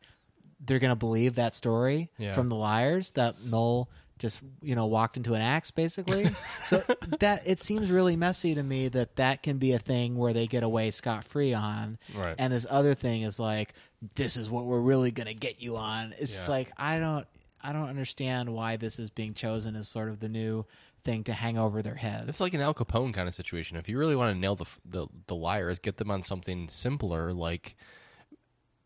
they're 0.64 0.78
going 0.78 0.90
to 0.92 0.96
believe 0.96 1.36
that 1.36 1.54
story 1.54 2.10
Yeah. 2.18 2.34
from 2.34 2.48
the 2.48 2.54
liars 2.56 3.12
that 3.12 3.42
Noel 3.44 3.88
just 4.18 4.40
you 4.60 4.74
know 4.74 4.86
walked 4.86 5.16
into 5.16 5.34
an 5.34 5.40
axe 5.40 5.70
basically 5.70 6.28
so 6.66 6.82
that 7.20 7.40
it 7.46 7.60
seems 7.60 7.88
really 7.88 8.16
messy 8.16 8.52
to 8.52 8.64
me 8.64 8.88
that 8.88 9.14
that 9.14 9.44
can 9.44 9.58
be 9.58 9.70
a 9.70 9.78
thing 9.78 10.16
where 10.16 10.32
they 10.32 10.48
get 10.48 10.64
away 10.64 10.90
scot 10.90 11.22
free 11.24 11.54
on 11.54 11.98
Right. 12.12 12.34
and 12.36 12.52
this 12.52 12.66
other 12.68 12.94
thing 12.94 13.22
is 13.22 13.38
like 13.38 13.74
this 14.16 14.36
is 14.36 14.50
what 14.50 14.64
we're 14.64 14.80
really 14.80 15.12
going 15.12 15.28
to 15.28 15.34
get 15.34 15.62
you 15.62 15.76
on 15.76 16.16
it's 16.18 16.48
Yeah. 16.48 16.52
like 16.52 16.72
i 16.76 16.98
don't 16.98 17.28
i 17.62 17.72
don't 17.72 17.88
understand 17.88 18.52
why 18.52 18.74
this 18.76 18.98
is 18.98 19.08
being 19.08 19.34
chosen 19.34 19.76
as 19.76 19.86
sort 19.86 20.08
of 20.08 20.18
the 20.18 20.28
new 20.28 20.66
thing 21.04 21.24
to 21.24 21.32
hang 21.32 21.56
over 21.56 21.80
their 21.82 21.94
heads 21.94 22.28
It's 22.28 22.40
like 22.40 22.54
an 22.54 22.60
Al 22.60 22.74
Capone 22.74 23.14
kind 23.14 23.28
of 23.28 23.34
situation. 23.34 23.76
If 23.76 23.88
you 23.88 23.98
really 23.98 24.16
want 24.16 24.34
to 24.34 24.38
nail 24.38 24.56
the 24.56 24.66
the, 24.84 25.06
the 25.26 25.34
liars, 25.34 25.78
get 25.78 25.96
them 25.96 26.10
on 26.10 26.22
something 26.22 26.68
simpler, 26.68 27.32
like 27.32 27.76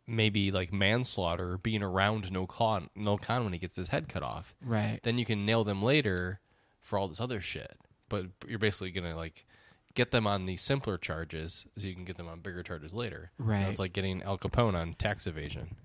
maybe 0.07 0.51
like 0.51 0.73
manslaughter, 0.73 1.59
being 1.59 1.83
around 1.83 2.31
No 2.31 2.47
Khan, 2.47 2.91
No 2.95 3.17
Khan 3.17 3.45
when 3.45 3.53
he 3.53 3.59
gets 3.59 3.77
his 3.77 3.89
head 3.91 4.09
cut 4.09 4.23
off. 4.23 4.55
right 4.61 5.01
Then 5.03 5.19
you 5.19 5.25
can 5.25 5.47
nail 5.47 5.65
them 5.65 5.83
later 5.83 6.41
for 6.81 6.99
all 6.99 7.09
this 7.09 7.21
other 7.21 7.41
shit. 7.41 7.77
But 8.09 8.27
you're 8.47 8.59
basically 8.59 8.91
gonna 8.91 9.17
like 9.17 9.47
get 9.95 10.11
them 10.11 10.27
on 10.27 10.47
the 10.47 10.57
simpler 10.57 10.99
charges 10.99 11.65
so 11.79 11.87
you 11.87 11.95
can 11.95 12.05
get 12.05 12.17
them 12.17 12.29
on 12.29 12.41
bigger 12.41 12.63
charges 12.63 12.93
later. 12.95 13.31
You 13.39 13.45
know, 13.45 13.51
Right. 13.53 13.69
it's 13.69 13.79
like 13.79 13.93
getting 13.93 14.23
Al 14.23 14.39
Capone 14.39 14.75
on 14.75 14.95
tax 14.95 15.27
evasion. 15.27 15.77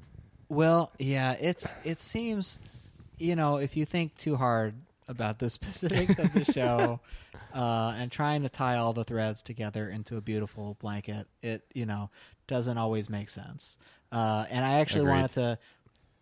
Well, 0.50 0.92
yeah, 0.98 1.36
it's 1.40 1.72
it 1.84 2.00
seems, 2.02 2.60
you 3.18 3.36
know, 3.36 3.58
if 3.58 3.76
you 3.78 3.86
think 3.86 4.16
too 4.16 4.36
hard 4.38 4.76
about 5.08 5.40
the 5.40 5.50
specifics 5.50 6.18
of 6.20 6.34
the 6.34 6.46
show, 6.46 7.00
uh, 7.54 7.96
and 7.98 8.12
trying 8.12 8.44
to 8.44 8.50
tie 8.50 8.78
all 8.78 8.94
the 8.94 9.04
threads 9.04 9.42
together 9.42 9.90
into 9.90 10.18
a 10.18 10.22
beautiful 10.22 10.78
blanket, 10.80 11.28
it 11.42 11.64
you 11.74 11.86
know 11.86 12.10
doesn't 12.48 12.78
always 12.78 13.10
make 13.10 13.30
sense. 13.30 13.78
Uh, 14.12 14.46
and 14.50 14.66
I 14.66 14.80
actually 14.80 15.02
Agreed. 15.02 15.12
wanted 15.12 15.32
to, 15.34 15.60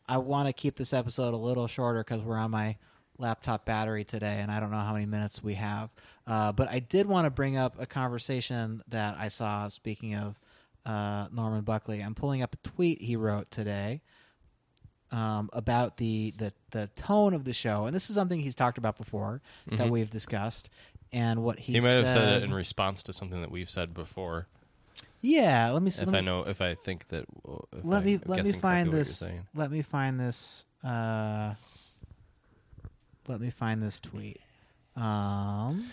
I 0.08 0.18
want 0.18 0.48
to 0.48 0.54
keep 0.54 0.76
this 0.76 0.94
episode 0.94 1.34
a 1.34 1.38
little 1.38 1.68
shorter 1.68 2.04
because 2.04 2.24
we're 2.24 2.38
on 2.38 2.52
my 2.52 2.78
laptop 3.18 3.66
battery 3.66 4.04
today, 4.04 4.40
and 4.40 4.52
I 4.52 4.60
don't 4.60 4.72
know 4.72 4.80
how 4.80 4.94
many 4.94 5.06
minutes 5.06 5.44
we 5.44 5.54
have. 5.56 5.90
Uh, 6.28 6.52
but 6.52 6.70
I 6.70 6.80
did 6.80 7.06
want 7.06 7.26
to 7.26 7.30
bring 7.30 7.58
up 7.58 7.76
a 7.80 7.86
conversation 7.86 8.84
that 8.88 9.16
I 9.20 9.28
saw. 9.28 9.68
Speaking 9.68 10.16
of 10.16 10.40
uh, 10.86 11.28
Norman 11.32 11.62
Buckley, 11.62 12.02
I'm 12.02 12.16
pulling 12.16 12.42
up 12.42 12.56
a 12.56 12.70
tweet 12.70 13.02
he 13.02 13.16
wrote 13.16 13.52
today 13.52 14.02
um, 15.12 15.50
about 15.54 15.98
the, 15.98 16.34
the 16.38 16.54
the 16.72 16.90
tone 16.96 17.34
of 17.34 17.46
the 17.46 17.54
show, 17.54 17.86
and 17.86 17.96
this 17.96 18.10
is 18.10 18.16
something 18.16 18.40
he's 18.40 18.56
talked 18.56 18.78
about 18.78 18.98
before 18.98 19.42
that 19.72 19.90
we've 19.90 20.10
discussed. 20.10 20.70
And 21.14 21.44
what 21.44 21.60
he, 21.60 21.74
He 21.74 21.80
might 21.80 21.90
have 21.92 22.08
said 22.08 22.14
said 22.14 22.42
it 22.42 22.44
in 22.44 22.54
response 22.54 23.02
to 23.04 23.14
something 23.14 23.40
that 23.42 23.52
we've 23.52 23.70
said 23.70 23.94
before. 23.94 24.48
yeah. 25.22 25.72
Let 25.72 25.82
me 25.84 25.90
see. 25.92 26.02
If 26.04 26.08
let 26.08 26.18
I 26.18 26.22
know, 26.22 26.42
if 26.44 26.60
I 26.62 26.74
think 26.76 27.08
that, 27.10 27.26
if 27.72 27.84
let 27.86 28.04
me 28.04 28.20
let 28.26 28.44
me 28.44 28.52
find 28.52 28.62
correctly 28.62 28.62
what 28.62 28.86
you're 28.86 28.92
this. 28.92 29.24
Let 29.54 29.72
me 29.72 29.82
find 29.82 30.20
this. 30.20 30.66
Uh, 30.84 31.54
let 33.28 33.40
me 33.40 33.50
find 33.50 33.82
this 33.82 34.00
tweet. 34.00 34.42
Um, 34.96 35.90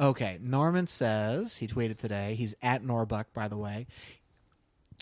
okay, 0.00 0.38
Norman 0.40 0.86
says 0.86 1.56
he 1.56 1.66
tweeted 1.66 1.98
today. 1.98 2.34
He's 2.34 2.54
at 2.62 2.82
Norbuck, 2.82 3.26
by 3.34 3.48
the 3.48 3.56
way. 3.56 3.86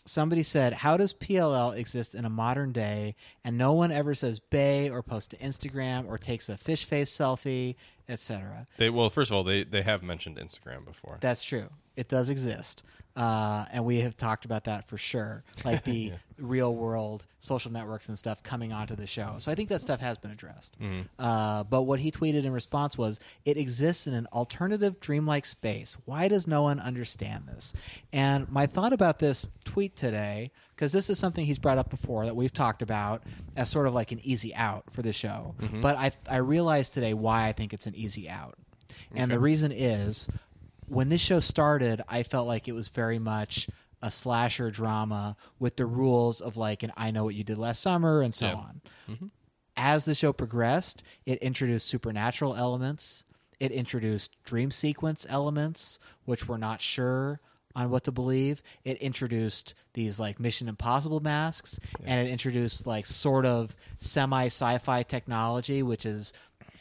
Somebody 0.06 0.42
said, 0.42 0.72
"How 0.72 0.96
does 0.96 1.12
PLL 1.12 1.76
exist 1.76 2.14
in 2.14 2.24
a 2.24 2.30
modern 2.30 2.72
day, 2.72 3.16
and 3.44 3.58
no 3.58 3.72
one 3.72 3.90
ever 3.90 4.14
says 4.14 4.38
"bay" 4.38 4.88
or 4.88 5.02
posts 5.02 5.28
to 5.28 5.36
Instagram 5.38 6.06
or 6.06 6.16
takes 6.16 6.48
a 6.48 6.56
fish 6.56 6.84
face 6.84 7.10
selfie, 7.10 7.74
etc." 8.08 8.66
They 8.76 8.88
well, 8.88 9.10
first 9.10 9.30
of 9.30 9.36
all, 9.36 9.44
they 9.44 9.64
they 9.64 9.82
have 9.82 10.02
mentioned 10.02 10.36
Instagram 10.36 10.84
before. 10.84 11.18
That's 11.20 11.42
true. 11.42 11.70
It 11.96 12.08
does 12.08 12.28
exist. 12.30 12.82
Uh, 13.16 13.64
and 13.72 13.84
we 13.86 14.00
have 14.02 14.14
talked 14.16 14.44
about 14.44 14.64
that 14.64 14.86
for 14.88 14.98
sure. 14.98 15.42
Like 15.64 15.84
the 15.84 16.12
real 16.38 16.74
world 16.74 17.24
social 17.38 17.72
networks 17.72 18.10
and 18.10 18.18
stuff 18.18 18.42
coming 18.42 18.72
onto 18.74 18.94
the 18.94 19.06
show. 19.06 19.36
So 19.38 19.50
I 19.50 19.54
think 19.54 19.70
that 19.70 19.80
stuff 19.80 20.00
has 20.00 20.18
been 20.18 20.30
addressed. 20.30 20.76
Uh, 21.18 21.64
but 21.64 21.82
what 21.84 21.98
he 22.00 22.10
tweeted 22.10 22.44
in 22.44 22.52
response 22.52 22.98
was 22.98 23.18
it 23.46 23.56
exists 23.56 24.06
in 24.06 24.12
an 24.12 24.26
alternative 24.34 25.00
dreamlike 25.00 25.46
space. 25.46 25.96
Why 26.04 26.28
does 26.28 26.46
no 26.46 26.60
one 26.62 26.78
understand 26.78 27.44
this? 27.48 27.72
And 28.12 28.50
my 28.50 28.66
thought 28.66 28.92
about 28.92 29.18
this 29.18 29.48
tweet 29.64 29.96
today, 29.96 30.50
because 30.74 30.92
this 30.92 31.08
is 31.08 31.18
something 31.18 31.46
he's 31.46 31.58
brought 31.58 31.78
up 31.78 31.88
before 31.88 32.26
that 32.26 32.36
we've 32.36 32.52
talked 32.52 32.82
about 32.82 33.22
as 33.56 33.70
sort 33.70 33.86
of 33.86 33.94
like 33.94 34.12
an 34.12 34.20
easy 34.24 34.54
out 34.54 34.84
for 34.92 35.00
the 35.00 35.14
show. 35.14 35.54
But 35.80 35.96
I, 35.96 36.10
I 36.30 36.36
realized 36.36 36.92
today 36.92 37.14
why 37.14 37.46
I 37.48 37.52
think 37.52 37.72
it's 37.72 37.86
an 37.86 37.94
easy 37.94 38.28
out. 38.28 38.58
And 39.14 39.30
the 39.30 39.38
reason 39.40 39.72
is 39.72 40.28
when 40.88 41.08
this 41.08 41.20
show 41.20 41.40
started, 41.40 42.02
I 42.08 42.22
felt 42.22 42.46
like 42.46 42.68
it 42.68 42.72
was 42.72 42.88
very 42.88 43.18
much 43.18 43.68
a 44.02 44.10
slasher 44.10 44.70
drama 44.70 45.36
with 45.58 45.76
the 45.76 45.86
rules 45.86 46.40
of 46.40 46.56
like 46.56 46.82
an 46.82 46.92
I 46.96 47.10
know 47.10 47.24
what 47.24 47.34
you 47.34 47.44
did 47.44 47.58
last 47.58 47.80
summer 47.80 48.20
and 48.22 48.34
so 48.34 48.46
Yeah. 48.46 48.54
on. 48.54 48.80
Mm-hmm. 49.10 49.26
As 49.76 50.04
the 50.04 50.14
show 50.14 50.32
progressed, 50.32 51.02
it 51.26 51.38
introduced 51.42 51.86
supernatural 51.86 52.54
elements. 52.54 53.24
It 53.58 53.72
introduced 53.72 54.36
dream 54.44 54.70
sequence 54.70 55.26
elements, 55.28 55.98
which 56.24 56.46
we're 56.46 56.56
not 56.58 56.80
sure 56.80 57.40
on 57.74 57.90
what 57.90 58.04
to 58.04 58.12
believe. 58.12 58.62
It 58.84 58.96
introduced 58.98 59.74
these 59.92 60.18
like 60.20 60.40
Mission 60.40 60.68
Impossible 60.68 61.20
masks, 61.20 61.78
and 62.04 62.26
it 62.26 62.30
introduced 62.30 62.86
like 62.86 63.04
sort 63.06 63.44
of 63.44 63.74
semi 63.98 64.46
sci-fi 64.46 65.02
technology, 65.02 65.82
which 65.82 66.06
is 66.06 66.32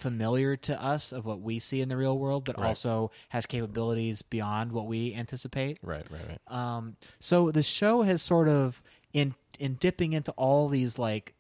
familiar 0.06 0.56
to 0.56 0.74
us 0.84 1.12
of 1.12 1.26
what 1.26 1.42
we 1.42 1.58
see 1.58 1.82
in 1.82 1.90
the 1.90 1.98
real 1.98 2.18
world, 2.20 2.46
but 2.46 2.60
Right. 2.60 2.68
also 2.68 3.10
has 3.30 3.46
capabilities 3.48 4.22
beyond 4.22 4.72
what 4.72 4.86
we 4.86 5.16
anticipate. 5.16 5.80
Right, 5.82 6.06
right, 6.12 6.22
right. 6.30 6.42
Um, 6.48 6.96
so 7.20 7.50
the 7.50 7.64
show 7.64 8.04
has 8.04 8.22
sort 8.22 8.48
of 8.48 8.82
in 9.14 9.34
in 9.58 9.76
dipping 9.76 10.14
into 10.14 10.32
all 10.34 10.68
these 10.70 11.00
like 11.00 11.34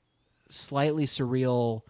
slightly 0.49 1.05
surreal 1.05 1.83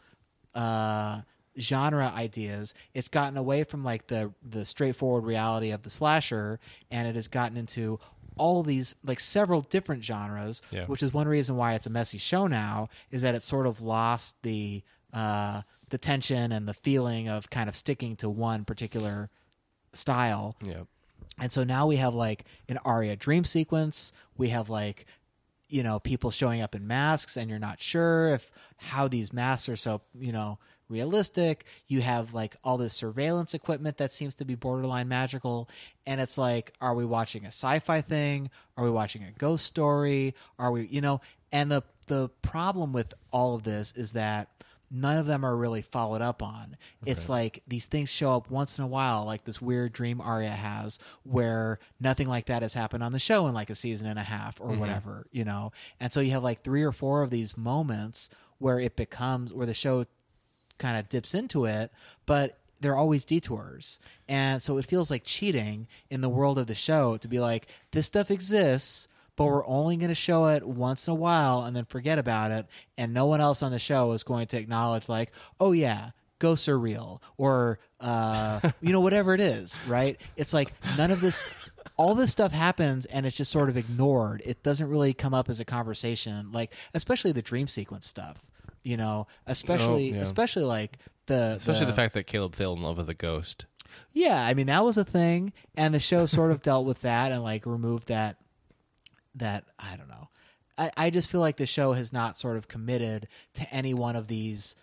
uh, 0.54 1.22
genre 1.58 2.12
ideas. 2.16 2.74
It's 2.94 3.08
gotten 3.08 3.38
away 3.38 3.64
from 3.64 3.84
like 3.84 4.08
the 4.08 4.34
the 4.44 4.66
straightforward 4.66 5.24
reality 5.24 5.72
of 5.72 5.84
the 5.84 5.90
slasher, 5.90 6.60
and 6.92 7.08
it 7.08 7.16
has 7.16 7.28
gotten 7.30 7.56
into 7.58 8.00
all 8.38 8.64
these 8.64 8.96
like 9.02 9.22
several 9.22 9.62
different 9.62 10.04
genres, 10.04 10.62
Yeah. 10.72 10.88
which 10.88 11.02
is 11.02 11.14
one 11.14 11.28
reason 11.30 11.56
why 11.56 11.74
it's 11.76 11.88
a 11.88 11.90
messy 11.90 12.18
show 12.18 12.48
now. 12.48 12.90
Is 13.12 13.22
that 13.22 13.34
it's 13.34 13.46
sort 13.46 13.66
of 13.66 13.82
lost 13.82 14.36
the 14.44 14.84
uh, 15.14 15.62
the 15.90 15.98
tension 15.98 16.52
and 16.52 16.68
the 16.68 16.74
feeling 16.74 17.30
of 17.30 17.50
kind 17.50 17.70
of 17.70 17.76
sticking 17.76 18.16
to 18.18 18.30
one 18.30 18.66
particular 18.66 19.30
style. 19.94 20.56
Yeah. 20.62 20.84
And 21.40 21.52
so 21.52 21.64
now 21.64 21.88
we 21.88 21.98
have 21.98 22.14
like 22.14 22.46
an 22.70 22.80
Aria 22.86 23.16
dream 23.16 23.44
sequence. 23.44 24.14
We 24.38 24.50
have 24.50 24.70
like, 24.70 25.06
you 25.68 25.84
know, 25.84 26.00
people 26.00 26.32
showing 26.32 26.62
up 26.62 26.76
in 26.76 26.88
masks, 26.88 27.36
and 27.36 27.50
you're 27.50 27.60
not 27.60 27.82
sure 27.82 28.30
if 28.30 28.52
how 28.78 29.08
these 29.08 29.34
masks 29.34 29.68
are 29.68 29.76
so, 29.76 30.02
you 30.18 30.32
know, 30.32 30.60
realistic. 30.88 31.66
You 31.88 32.02
have 32.02 32.34
like 32.34 32.56
all 32.64 32.78
this 32.78 32.94
surveillance 32.94 33.54
equipment 33.54 33.98
that 33.98 34.14
seems 34.14 34.36
to 34.36 34.46
be 34.46 34.56
borderline 34.56 35.08
magical. 35.08 35.70
And 36.06 36.22
it's 36.22 36.38
like, 36.38 36.74
are 36.80 36.94
we 36.94 37.04
watching 37.04 37.44
a 37.44 37.48
sci 37.48 37.80
fi 37.80 38.02
thing? 38.02 38.50
Are 38.78 38.84
we 38.84 38.92
watching 38.92 39.24
a 39.24 39.32
ghost 39.32 39.66
story? 39.66 40.36
Are 40.60 40.72
we, 40.72 40.86
you 40.88 41.02
know, 41.02 41.22
and 41.52 41.72
the, 41.72 41.84
the 42.08 42.30
problem 42.42 42.94
with 42.94 43.14
all 43.32 43.56
of 43.56 43.64
this 43.64 43.92
is 43.96 44.14
that 44.14 44.50
none 44.92 45.18
of 45.18 45.26
them 45.26 45.44
are 45.44 45.56
really 45.56 45.82
followed 45.82 46.22
up 46.22 46.42
on. 46.42 46.78
It's 47.06 47.30
like 47.30 47.62
these 47.68 47.86
things 47.86 48.10
show 48.10 48.36
up 48.36 48.50
once 48.50 48.78
in 48.78 48.84
a 48.84 48.88
while, 48.88 49.26
like 49.26 49.44
this 49.44 49.62
weird 49.62 49.94
dream 49.94 50.22
Aria 50.22 50.50
has, 50.50 51.00
where 51.24 51.80
nothing 52.00 52.28
like 52.28 52.46
that 52.46 52.62
has 52.62 52.74
happened 52.74 53.04
on 53.04 53.12
the 53.12 53.20
show 53.20 53.48
in 53.48 53.54
like 53.54 53.70
a 53.70 53.76
season 53.76 54.08
and 54.08 54.20
a 54.20 54.24
half 54.24 54.60
or 54.60 54.70
mm-hmm. 54.70 54.80
whatever, 54.80 55.28
you 55.32 55.44
know. 55.44 55.72
And 56.00 56.14
so 56.14 56.20
you 56.20 56.32
have 56.32 56.44
like 56.44 56.64
three 56.64 56.84
or 56.84 56.92
four 56.92 57.22
of 57.24 57.30
these 57.30 57.58
moments 57.58 58.30
where 58.58 58.80
it 58.80 58.96
becomes 58.96 59.54
where 59.54 59.68
the 59.68 59.74
show 59.74 60.06
kind 60.78 60.98
of 60.98 61.10
dips 61.10 61.34
into 61.34 61.66
it, 61.66 61.92
but 62.26 62.60
they're 62.82 62.96
always 62.96 63.26
detours. 63.26 64.00
And 64.28 64.62
so 64.62 64.78
it 64.78 64.86
feels 64.86 65.10
like 65.10 65.24
cheating 65.24 65.88
in 66.10 66.22
the 66.22 66.30
world 66.30 66.60
of 66.60 66.68
the 66.68 66.76
show 66.76 67.18
to 67.18 67.28
be 67.28 67.40
like, 67.40 67.68
this 67.92 68.06
stuff 68.06 68.30
exists, 68.30 69.08
but 69.36 69.46
we're 69.46 69.66
only 69.68 69.98
going 69.98 70.10
to 70.10 70.16
show 70.16 70.48
it 70.48 70.66
once 70.66 71.08
in 71.08 71.12
a 71.12 71.16
while 71.16 71.64
and 71.64 71.76
then 71.76 71.86
forget 71.86 72.20
about 72.20 72.52
it. 72.52 72.66
And 72.98 73.14
no 73.14 73.26
one 73.26 73.42
else 73.42 73.62
on 73.62 73.72
the 73.72 73.80
show 73.80 74.12
is 74.14 74.24
going 74.24 74.48
to 74.48 74.58
acknowledge, 74.58 75.10
like, 75.10 75.32
oh, 75.60 75.72
yeah. 75.72 76.12
Ghosts 76.38 76.68
are 76.68 76.78
real, 76.78 77.22
or 77.38 77.80
uh, 78.02 78.60
you 78.82 78.92
know, 78.92 79.00
whatever 79.00 79.34
it 79.34 79.40
is, 79.40 79.80
right? 79.88 80.20
It's 80.36 80.54
like 80.54 80.74
none 80.98 81.10
of 81.10 81.22
this, 81.22 81.46
all 81.96 82.14
this 82.14 82.30
stuff 82.30 82.52
happens, 82.52 83.06
and 83.06 83.26
it's 83.26 83.38
just 83.38 83.52
sort 83.52 83.70
of 83.70 83.78
ignored. 83.78 84.42
It 84.46 84.62
doesn't 84.62 84.90
really 84.90 85.14
come 85.14 85.34
up 85.34 85.50
as 85.50 85.62
a 85.62 85.66
conversation, 85.66 86.52
like 86.52 86.74
especially 86.94 87.32
the 87.32 87.42
dream 87.42 87.70
sequence 87.70 88.06
stuff. 88.06 88.44
You 88.84 88.98
know, 88.98 89.28
especially 89.48 90.12
yeah. 90.12 90.20
especially 90.20 90.64
like 90.64 91.00
the 91.26 91.56
Especially 91.58 91.88
the 91.88 91.94
fact 91.94 92.14
that 92.14 92.28
Caleb 92.28 92.56
fell 92.56 92.74
in 92.74 92.82
love 92.82 92.98
with 92.98 93.10
a 93.10 93.16
ghost. 93.16 93.66
yeah, 94.14 94.46
I 94.46 94.54
mean 94.54 94.68
that 94.68 94.84
was 94.84 94.98
a 94.98 95.06
thing, 95.06 95.54
and 95.76 95.94
the 95.94 96.00
show 96.00 96.26
sort 96.26 96.52
of 96.52 96.62
dealt 96.62 96.86
with 96.86 97.02
that 97.02 97.32
and 97.32 97.44
like 97.44 97.66
removed 97.66 98.08
that. 98.10 98.38
That 99.36 99.66
I 99.78 99.96
don't 99.98 100.10
know. 100.10 100.30
I 100.78 100.92
I 100.98 101.10
just 101.10 101.30
feel 101.30 101.42
like 101.42 101.58
the 101.58 101.66
show 101.66 101.94
has 101.94 102.12
not 102.14 102.38
sort 102.38 102.58
of 102.58 102.68
committed 102.68 103.28
to 103.56 103.74
any 103.74 103.94
one 103.94 104.16
of 104.16 104.28
these 104.28 104.76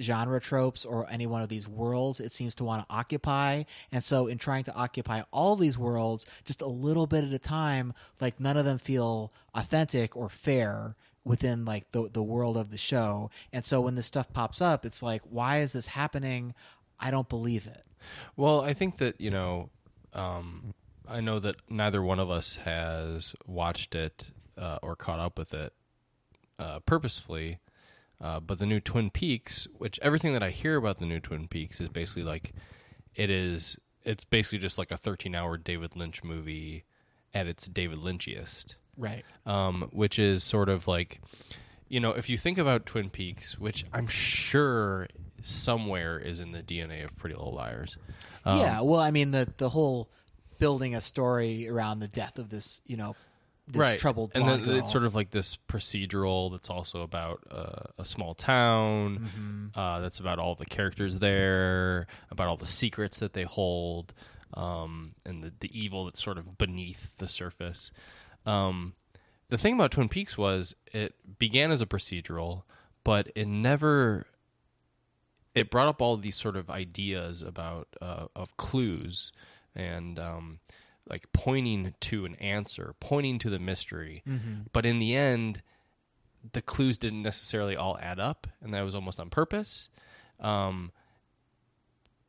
genre 0.00 0.40
tropes 0.40 0.84
or 0.84 1.06
any 1.08 1.24
one 1.24 1.40
of 1.40 1.48
these 1.48 1.68
worlds 1.68 2.18
it 2.18 2.32
seems 2.32 2.54
to 2.56 2.64
want 2.64 2.86
to 2.86 2.94
occupy. 2.94 3.62
And 3.92 4.02
so 4.02 4.26
in 4.26 4.38
trying 4.38 4.64
to 4.64 4.74
occupy 4.74 5.22
all 5.30 5.54
these 5.54 5.78
worlds 5.78 6.26
just 6.44 6.60
a 6.60 6.66
little 6.66 7.06
bit 7.06 7.22
at 7.22 7.32
a 7.32 7.38
time 7.38 7.94
like 8.20 8.40
none 8.40 8.56
of 8.56 8.64
them 8.64 8.78
feel 8.78 9.32
authentic 9.54 10.16
or 10.16 10.28
fair 10.28 10.96
within 11.24 11.64
like 11.64 11.92
the 11.92 12.10
the 12.12 12.22
world 12.24 12.56
of 12.56 12.70
the 12.70 12.76
show. 12.76 13.30
And 13.52 13.64
so 13.64 13.80
when 13.80 13.94
this 13.94 14.06
stuff 14.06 14.32
pops 14.32 14.60
up 14.60 14.84
it's 14.84 15.02
like 15.02 15.22
why 15.30 15.58
is 15.58 15.74
this 15.74 15.88
happening? 15.88 16.54
I 16.98 17.10
don't 17.10 17.28
believe 17.28 17.66
it. 17.66 17.84
Well, 18.36 18.62
I 18.62 18.74
think 18.74 18.98
that 18.98 19.20
you 19.20 19.30
know, 19.30 19.70
um, 20.12 20.74
I 21.08 21.20
know 21.20 21.38
that 21.40 21.56
neither 21.68 22.02
one 22.02 22.18
of 22.18 22.30
us 22.30 22.56
has 22.64 23.34
watched 23.46 23.94
it 23.94 24.26
uh, 24.56 24.78
or 24.82 24.96
caught 24.96 25.18
up 25.18 25.38
with 25.38 25.52
it 25.54 25.72
uh, 26.58 26.80
purposefully. 26.80 27.58
Uh, 28.20 28.40
but 28.40 28.58
the 28.58 28.66
new 28.66 28.80
Twin 28.80 29.10
Peaks, 29.10 29.66
which 29.76 29.98
everything 30.00 30.32
that 30.32 30.42
I 30.42 30.50
hear 30.50 30.76
about 30.76 30.98
the 30.98 31.04
new 31.04 31.20
Twin 31.20 31.48
Peaks 31.48 31.80
is 31.80 31.88
basically 31.88 32.22
like, 32.22 32.52
it 33.14 33.28
is. 33.28 33.76
It's 34.02 34.24
basically 34.24 34.58
just 34.58 34.78
like 34.78 34.90
a 34.90 34.98
13-hour 34.98 35.58
David 35.58 35.96
Lynch 35.96 36.22
movie 36.22 36.84
at 37.32 37.46
its 37.46 37.66
David 37.66 37.98
Lynchiest 38.00 38.74
right 38.96 39.24
um, 39.46 39.88
which 39.92 40.18
is 40.18 40.44
sort 40.44 40.68
of 40.68 40.86
like, 40.86 41.20
you 41.88 42.00
know, 42.00 42.10
if 42.10 42.28
you 42.28 42.38
think 42.38 42.58
about 42.58 42.86
Twin 42.86 43.10
Peaks, 43.10 43.58
which 43.58 43.84
I'm 43.92 44.06
sure 44.06 45.08
somewhere 45.42 46.18
is 46.18 46.40
in 46.40 46.52
the 46.52 46.62
DNA 46.62 47.04
of 47.04 47.16
Pretty 47.16 47.34
Little 47.34 47.54
Liars. 47.54 47.98
Um, 48.44 48.60
yeah, 48.60 48.80
well, 48.80 49.00
I 49.00 49.10
mean 49.10 49.30
the 49.30 49.52
the 49.56 49.70
whole 49.70 50.08
building 50.58 50.94
a 50.94 51.00
story 51.00 51.68
around 51.68 52.00
the 52.00 52.08
death 52.08 52.38
of 52.38 52.50
this, 52.50 52.80
you 52.86 52.96
know, 52.96 53.14
this 53.66 53.80
right. 53.80 53.98
troubled 53.98 54.32
and 54.34 54.46
then 54.46 54.64
girl. 54.64 54.74
it's 54.76 54.92
sort 54.92 55.04
of 55.04 55.14
like 55.14 55.30
this 55.30 55.56
procedural 55.68 56.52
that's 56.52 56.68
also 56.68 57.00
about 57.00 57.40
uh, 57.50 57.84
a 57.98 58.04
small 58.04 58.34
town. 58.34 59.30
Mm-hmm. 59.30 59.78
Uh, 59.78 60.00
that's 60.00 60.18
about 60.18 60.38
all 60.38 60.54
the 60.54 60.66
characters 60.66 61.18
there, 61.18 62.06
about 62.30 62.48
all 62.48 62.56
the 62.56 62.66
secrets 62.66 63.18
that 63.20 63.32
they 63.32 63.44
hold, 63.44 64.12
um, 64.52 65.14
and 65.24 65.42
the, 65.42 65.52
the 65.60 65.78
evil 65.78 66.04
that's 66.04 66.22
sort 66.22 66.36
of 66.36 66.58
beneath 66.58 67.16
the 67.18 67.28
surface. 67.28 67.90
Um, 68.44 68.94
the 69.48 69.56
thing 69.56 69.74
about 69.74 69.92
Twin 69.92 70.08
Peaks 70.08 70.36
was 70.36 70.74
it 70.92 71.14
began 71.38 71.70
as 71.70 71.80
a 71.80 71.86
procedural, 71.86 72.62
but 73.02 73.30
it 73.34 73.48
never. 73.48 74.26
It 75.54 75.70
brought 75.70 75.86
up 75.86 76.02
all 76.02 76.16
these 76.16 76.36
sort 76.36 76.56
of 76.56 76.68
ideas 76.68 77.40
about 77.40 77.86
uh, 78.02 78.26
of 78.34 78.56
clues 78.56 79.30
and 79.74 80.18
um, 80.18 80.58
like 81.08 81.32
pointing 81.32 81.94
to 82.00 82.24
an 82.24 82.34
answer, 82.36 82.94
pointing 83.00 83.38
to 83.40 83.50
the 83.50 83.58
mystery. 83.58 84.22
But 84.72 84.86
in 84.86 84.98
the 84.98 85.14
end, 85.14 85.62
the 86.52 86.62
clues 86.62 86.98
didn't 86.98 87.22
necessarily 87.22 87.76
all 87.76 87.98
add 88.00 88.20
up, 88.20 88.46
and 88.62 88.72
that 88.74 88.82
was 88.82 88.94
almost 88.94 89.18
on 89.20 89.30
purpose. 89.30 89.88
Um, 90.40 90.92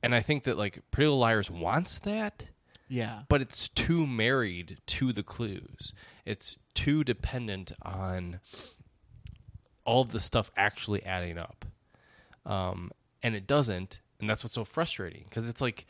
and 0.02 0.14
I 0.14 0.22
think 0.22 0.44
that 0.44 0.58
like 0.58 0.80
Pretty 0.92 1.08
Little 1.08 1.20
Liars 1.20 1.50
wants 1.50 2.00
that, 2.00 2.48
yeah, 2.88 3.22
but 3.28 3.42
it's 3.42 3.68
too 3.70 4.06
married 4.06 4.78
to 4.88 5.12
the 5.12 5.24
clues. 5.24 5.94
It's 6.26 6.58
too 6.74 7.04
dependent 7.04 7.72
on 7.82 8.40
all 9.86 10.02
of 10.02 10.12
the 10.12 10.20
stuff 10.20 10.52
actually 10.56 11.04
adding 11.04 11.38
up. 11.38 11.66
Um, 12.46 12.92
and 13.24 13.36
it 13.36 13.48
doesn't, 13.48 14.00
and 14.20 14.30
that's 14.30 14.44
what's 14.44 14.54
so 14.54 14.64
frustrating 14.66 15.26
because 15.28 15.50
it's 15.50 15.62
like 15.62 15.86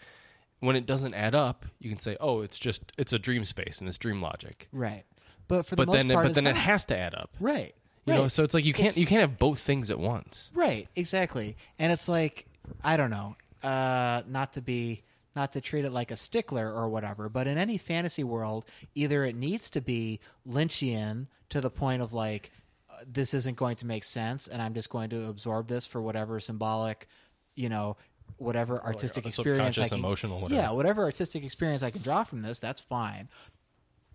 when 0.59 0.75
it 0.75 0.85
doesn't 0.85 1.13
add 1.13 1.35
up, 1.35 1.65
you 1.79 1.89
can 1.89 1.99
say, 1.99 2.17
"Oh, 2.19 2.41
it's 2.41 2.57
just 2.57 2.91
it's 2.97 3.13
a 3.13 3.19
dream 3.19 3.45
space 3.45 3.79
and 3.79 3.87
it's 3.87 3.97
dream 3.97 4.21
logic." 4.21 4.67
right. 4.71 5.03
But 5.47 5.67
for 5.67 5.75
the 5.75 5.81
But 5.81 5.87
most 5.89 5.95
then, 5.97 6.09
part, 6.09 6.25
but 6.25 6.33
then 6.35 6.47
it 6.47 6.55
has 6.55 6.85
to 6.85 6.97
add 6.97 7.13
up. 7.13 7.29
right. 7.39 7.75
You 8.07 8.13
right. 8.13 8.19
know, 8.19 8.27
so 8.27 8.43
it's 8.43 8.53
like 8.55 8.65
you 8.65 8.73
can't 8.73 8.87
It's- 8.87 8.97
you 8.97 9.05
can't 9.05 9.21
have 9.21 9.37
both 9.37 9.59
things 9.59 9.89
at 9.91 9.99
once. 9.99 10.49
Right, 10.53 10.87
exactly. 10.95 11.55
And 11.79 11.91
it's 11.91 12.07
like 12.07 12.45
I 12.83 12.97
don't 12.97 13.09
know, 13.11 13.35
uh, 13.63 14.23
not 14.27 14.53
to 14.53 14.61
be 14.61 15.03
not 15.35 15.51
to 15.53 15.61
treat 15.61 15.85
it 15.85 15.91
like 15.91 16.11
a 16.11 16.17
stickler 16.17 16.71
or 16.73 16.87
whatever, 16.89 17.29
but 17.29 17.45
in 17.45 17.57
any 17.57 17.77
fantasy 17.77 18.23
world, 18.23 18.65
either 18.95 19.23
it 19.25 19.35
needs 19.35 19.69
to 19.71 19.81
be 19.81 20.19
Lynchian 20.47 21.27
to 21.49 21.61
the 21.61 21.69
point 21.69 22.01
of 22.01 22.13
like 22.13 22.51
uh, 22.89 23.03
this 23.05 23.33
isn't 23.33 23.57
going 23.57 23.75
to 23.77 23.85
make 23.85 24.03
sense, 24.03 24.47
and 24.47 24.61
I'm 24.61 24.73
just 24.73 24.89
going 24.89 25.09
to 25.09 25.27
absorb 25.27 25.67
this 25.67 25.85
for 25.85 26.01
whatever 26.01 26.39
symbolic, 26.39 27.07
you 27.55 27.69
know, 27.69 27.97
whatever 28.37 28.81
artistic 28.83 29.25
a 29.25 29.27
experience 29.29 29.79
I 29.79 29.87
can, 29.87 29.99
emotional 29.99 30.41
whatever. 30.41 30.61
yeah, 30.61 30.71
whatever 30.71 31.03
artistic 31.03 31.43
experience 31.43 31.83
I 31.83 31.91
can 31.91 32.01
draw 32.01 32.23
from 32.23 32.41
this, 32.41 32.59
that's 32.59 32.81
fine. 32.81 33.29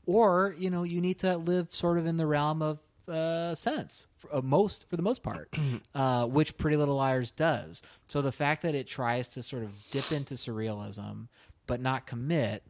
Or 0.07 0.55
you 0.59 0.71
know, 0.71 0.83
you 0.83 1.01
need 1.01 1.19
to 1.21 1.37
live 1.37 1.69
sort 1.75 1.99
of 1.99 2.07
in 2.07 2.17
the 2.17 2.27
realm 2.27 2.63
of 2.63 2.79
uh, 3.09 3.55
sense 3.55 4.07
for 4.19 4.35
uh, 4.37 4.41
most 4.43 4.89
for 4.89 4.97
the 4.97 5.03
most 5.03 5.23
part, 5.23 5.53
uh, 5.95 6.27
which 6.27 6.57
Pretty 6.57 6.77
Little 6.77 6.97
Liars 6.97 7.31
does. 7.31 7.83
So 8.07 8.23
the 8.23 8.33
fact 8.33 8.63
that 8.63 8.75
it 8.75 8.87
tries 8.87 9.29
to 9.29 9.43
sort 9.43 9.63
of 9.63 9.71
dip 9.91 10.13
into 10.13 10.35
surrealism 10.35 11.29
but 11.67 11.81
not 11.81 12.07
commit, 12.07 12.65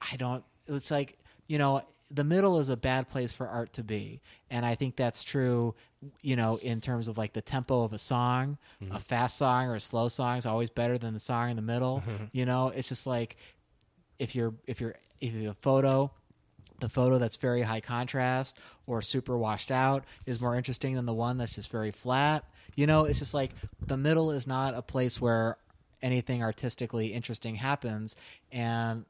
I 0.00 0.16
don't. 0.16 0.44
It's 0.66 0.90
like 0.90 1.18
you 1.46 1.58
know, 1.58 1.82
the 2.10 2.24
middle 2.24 2.60
is 2.60 2.68
a 2.68 2.76
bad 2.76 3.08
place 3.08 3.32
for 3.32 3.48
art 3.48 3.72
to 3.74 3.82
be, 3.82 4.20
and 4.50 4.64
I 4.64 4.74
think 4.74 4.96
that's 4.96 5.24
true. 5.24 5.74
You 6.20 6.36
know, 6.36 6.56
in 6.56 6.80
terms 6.80 7.08
of 7.08 7.16
like 7.16 7.32
the 7.32 7.40
tempo 7.40 7.82
of 7.82 7.92
a 7.92 7.98
song, 7.98 8.58
a 8.80 8.84
mm-hmm. 8.84 8.96
fast 8.98 9.38
song 9.38 9.66
or 9.66 9.74
a 9.74 9.80
slow 9.80 10.08
song 10.08 10.36
is 10.36 10.44
always 10.44 10.68
better 10.68 10.98
than 10.98 11.14
the 11.14 11.20
song 11.20 11.50
in 11.50 11.56
the 11.56 11.62
middle. 11.62 12.02
You 12.32 12.44
know, 12.46 12.68
it's 12.68 12.88
just 12.88 13.06
like 13.06 13.36
if 14.18 14.34
you're 14.34 14.54
if 14.66 14.80
you're 14.80 14.94
if 15.20 15.32
you 15.32 15.46
have 15.46 15.52
a 15.52 15.58
photo 15.60 16.10
the 16.80 16.88
photo 16.88 17.18
that's 17.18 17.36
very 17.36 17.62
high 17.62 17.80
contrast 17.80 18.58
or 18.86 19.00
super 19.00 19.38
washed 19.38 19.70
out 19.70 20.04
is 20.26 20.40
more 20.40 20.56
interesting 20.56 20.94
than 20.94 21.06
the 21.06 21.14
one 21.14 21.38
that's 21.38 21.54
just 21.54 21.70
very 21.70 21.90
flat 21.90 22.44
you 22.74 22.86
know 22.86 23.04
it's 23.04 23.18
just 23.18 23.34
like 23.34 23.52
the 23.86 23.96
middle 23.96 24.30
is 24.30 24.46
not 24.46 24.74
a 24.74 24.82
place 24.82 25.20
where 25.20 25.56
anything 26.02 26.42
artistically 26.42 27.06
interesting 27.08 27.54
happens 27.54 28.16
and 28.52 29.04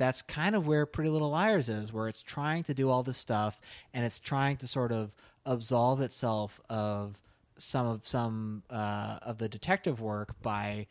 that's 0.00 0.22
kind 0.22 0.56
of 0.56 0.66
where 0.66 0.86
pretty 0.86 1.10
little 1.10 1.28
liars 1.28 1.68
is 1.68 1.92
where 1.92 2.08
it's 2.08 2.22
trying 2.22 2.64
to 2.64 2.72
do 2.72 2.88
all 2.88 3.02
this 3.02 3.18
stuff 3.18 3.60
and 3.92 4.06
it's 4.06 4.18
trying 4.18 4.56
to 4.56 4.66
sort 4.66 4.92
of 4.92 5.12
absolve 5.44 6.00
itself 6.00 6.58
of 6.70 7.20
some 7.58 7.86
of 7.86 8.06
some 8.06 8.62
uh, 8.70 9.18
of 9.20 9.36
the 9.36 9.46
detective 9.46 10.00
work 10.00 10.40
by 10.40 10.86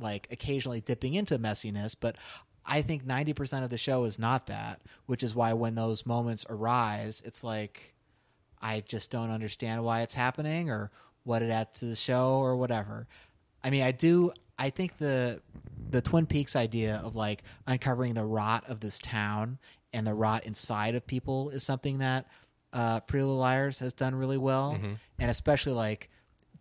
like 0.00 0.28
occasionally 0.30 0.80
dipping 0.80 1.14
into 1.14 1.40
messiness, 1.40 1.96
but 1.98 2.14
I 2.64 2.82
think 2.82 3.04
90% 3.04 3.64
of 3.64 3.70
the 3.70 3.76
show 3.76 4.04
is 4.04 4.16
not 4.16 4.46
that, 4.46 4.80
which 5.06 5.24
is 5.24 5.34
why 5.34 5.52
when 5.52 5.74
those 5.74 6.06
moments 6.06 6.46
arise, 6.48 7.22
it's 7.26 7.42
like 7.42 7.94
I 8.62 8.78
just 8.86 9.10
don't 9.10 9.30
understand 9.30 9.82
why 9.82 10.02
it's 10.02 10.14
happening 10.14 10.70
or 10.70 10.92
what 11.24 11.42
it 11.42 11.50
adds 11.50 11.80
to 11.80 11.86
the 11.86 11.96
show 11.96 12.34
or 12.34 12.54
whatever. 12.54 13.08
I 13.64 13.70
mean, 13.70 13.82
I 13.82 13.90
do 13.90 14.32
I 14.60 14.70
think 14.70 14.98
the 14.98 15.40
the 15.90 16.00
Twin 16.00 16.26
Peaks 16.26 16.54
idea 16.54 17.00
of 17.04 17.16
like 17.16 17.42
uncovering 17.66 18.14
the 18.14 18.24
rot 18.24 18.68
of 18.68 18.78
this 18.80 18.98
town 19.00 19.58
and 19.92 20.06
the 20.06 20.14
rot 20.14 20.44
inside 20.44 20.94
of 20.94 21.04
people 21.06 21.50
is 21.50 21.64
something 21.64 21.98
that 21.98 22.26
uh, 22.72 23.00
Pretty 23.00 23.24
Little 23.24 23.38
Liars 23.40 23.80
has 23.80 23.92
done 23.92 24.14
really 24.14 24.38
well, 24.38 24.78
and 25.18 25.30
especially 25.30 25.72
like 25.72 26.08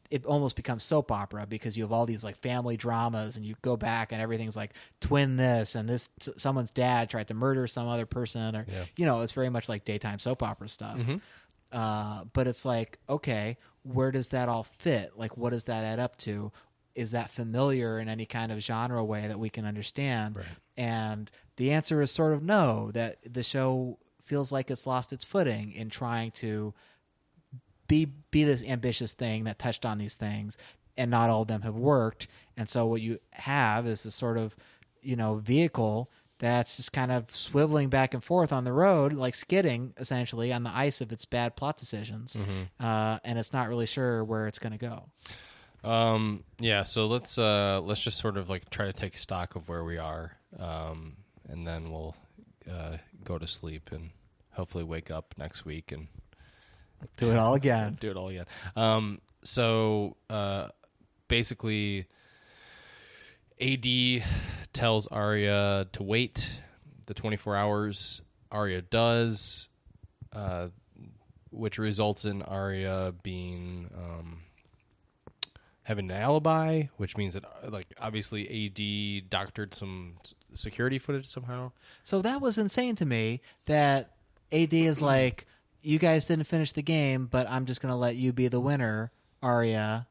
it 0.09 0.25
almost 0.25 0.55
becomes 0.55 0.81
soap 0.83 1.11
opera 1.11 1.45
because 1.45 1.77
you 1.77 1.83
have 1.83 1.91
all 1.91 2.07
these 2.07 2.23
like 2.23 2.35
family 2.35 2.75
dramas 2.75 3.37
and 3.37 3.45
you 3.45 3.53
go 3.61 3.77
back 3.77 4.11
and 4.11 4.19
everything's 4.19 4.55
like 4.55 4.71
twin 5.01 5.35
this 5.37 5.75
and 5.75 5.87
this 5.87 6.09
t- 6.19 6.31
someone's 6.35 6.71
dad 6.71 7.11
tried 7.11 7.27
to 7.27 7.35
murder 7.35 7.67
some 7.67 7.87
other 7.87 8.07
person 8.07 8.55
or 8.55 8.65
Yeah. 8.67 8.85
you 8.97 9.05
know 9.05 9.21
it's 9.21 9.33
very 9.33 9.49
much 9.51 9.69
like 9.69 9.85
daytime 9.85 10.17
soap 10.17 10.41
opera 10.41 10.67
stuff. 10.67 10.97
Uh, 11.71 12.23
but 12.33 12.47
it's 12.47 12.65
like 12.65 12.97
okay 13.07 13.57
where 13.83 14.11
does 14.11 14.29
that 14.29 14.49
all 14.49 14.63
fit? 14.63 15.11
Like 15.15 15.37
what 15.37 15.51
does 15.51 15.65
that 15.65 15.83
add 15.85 15.99
up 15.99 16.17
to 16.19 16.51
is 16.95 17.11
that 17.11 17.29
familiar 17.29 17.99
in 17.99 18.09
any 18.09 18.25
kind 18.25 18.51
of 18.51 18.59
genre 18.59 19.03
way 19.03 19.27
that 19.27 19.39
we 19.39 19.49
can 19.49 19.65
understand? 19.65 20.35
Right. 20.37 20.45
and 20.77 21.31
the 21.57 21.71
answer 21.71 22.01
is 22.01 22.09
sort 22.11 22.33
of 22.33 22.41
no 22.43 22.89
that 22.93 23.17
the 23.31 23.43
show 23.43 23.97
feels 24.21 24.51
like 24.51 24.69
it's 24.71 24.87
lost 24.87 25.11
its 25.11 25.23
footing 25.25 25.71
in 25.73 25.89
trying 25.89 26.31
to 26.31 26.73
be 27.87 28.05
be 28.31 28.43
this 28.43 28.63
ambitious 28.63 29.13
thing 29.13 29.43
that 29.45 29.59
touched 29.59 29.85
on 29.85 29.97
these 29.97 30.15
things 30.15 30.57
and 30.97 31.09
not 31.09 31.29
all 31.29 31.41
of 31.43 31.47
them 31.47 31.61
have 31.63 31.75
worked. 31.75 32.27
And 32.57 32.69
so 32.69 32.85
what 32.85 33.01
you 33.01 33.19
have 33.31 33.87
is 33.87 34.03
this 34.03 34.15
sort 34.15 34.37
of 34.37 34.55
you 35.01 35.15
know 35.15 35.35
vehicle 35.35 36.09
that's 36.39 36.77
just 36.77 36.93
kind 36.93 37.11
of 37.11 37.27
swiveling 37.27 37.89
back 37.89 38.13
and 38.13 38.23
forth 38.23 38.53
on 38.53 38.63
the 38.63 38.71
road 38.71 39.11
like 39.11 39.35
skidding 39.35 39.93
essentially 39.97 40.53
on 40.53 40.63
the 40.63 40.69
ice 40.73 41.01
of 41.01 41.11
its 41.11 41.25
bad 41.25 41.55
plot 41.57 41.77
decisions. 41.77 42.37
Uh, 42.79 43.19
and 43.25 43.37
it's 43.37 43.51
not 43.51 43.67
really 43.67 43.85
sure 43.85 44.23
where 44.23 44.47
it's 44.47 44.59
going 44.59 44.71
to 44.71 44.77
go 44.77 45.09
Um, 45.83 46.43
yeah, 46.59 46.83
so 46.83 47.07
let's 47.07 47.37
uh, 47.37 47.81
let's 47.83 48.01
just 48.01 48.17
sort 48.17 48.37
of 48.37 48.49
like 48.49 48.69
try 48.69 48.85
to 48.85 48.93
take 48.93 49.17
stock 49.17 49.55
of 49.55 49.69
where 49.69 49.83
we 49.83 49.97
are, 49.97 50.37
um, 50.59 51.17
and 51.47 51.65
then 51.65 51.91
we'll 51.91 52.15
uh, 52.69 52.97
go 53.23 53.37
to 53.37 53.47
sleep 53.47 53.89
and 53.91 54.09
hopefully 54.51 54.83
wake 54.83 55.09
up 55.09 55.33
next 55.37 55.63
week 55.63 55.91
and 55.91 56.07
do 57.15 57.31
it 57.31 57.37
all 57.37 57.53
again 57.53 57.97
do 58.01 58.11
it 58.11 58.17
all 58.17 58.27
again. 58.27 58.45
Um, 58.75 59.21
so 59.43 60.17
uh, 60.29 60.67
basically, 61.29 62.07
AD 63.61 63.85
tells 64.73 65.07
Aria 65.07 65.87
to 65.93 66.03
wait 66.03 66.51
the 67.07 67.13
24 67.13 67.55
hours. 67.55 68.21
Aria 68.51 68.81
does, 68.81 69.69
uh, 70.33 70.67
which 71.51 71.77
results 71.77 72.25
in 72.25 72.41
Aria 72.41 73.13
being 73.23 73.89
um, 73.95 74.41
having 75.89 76.09
an 76.09 76.17
alibi, 76.17 76.83
which 76.97 77.17
means 77.17 77.33
that 77.33 77.43
uh, 77.45 77.69
like 77.69 77.87
obviously 77.99 78.47
AD 78.67 79.29
doctored 79.29 79.73
some 79.73 80.13
security 80.53 80.97
footage 80.99 81.27
somehow. 81.27 81.71
So 82.03 82.21
that 82.21 82.39
was 82.41 82.57
insane 82.57 82.95
to 82.95 83.05
me 83.05 83.41
that 83.65 84.11
AD 84.51 84.73
is 84.73 85.01
like, 85.13 85.45
you 85.81 85.99
guys 85.99 86.25
didn't 86.27 86.45
finish 86.47 86.71
the 86.71 86.81
game, 86.81 87.25
but 87.25 87.49
I'm 87.49 87.65
just 87.65 87.81
going 87.81 87.91
to 87.91 87.95
let 87.97 88.15
you 88.15 88.31
be 88.33 88.47
the 88.47 88.59
winner, 88.59 89.11
Aria, 89.41 90.07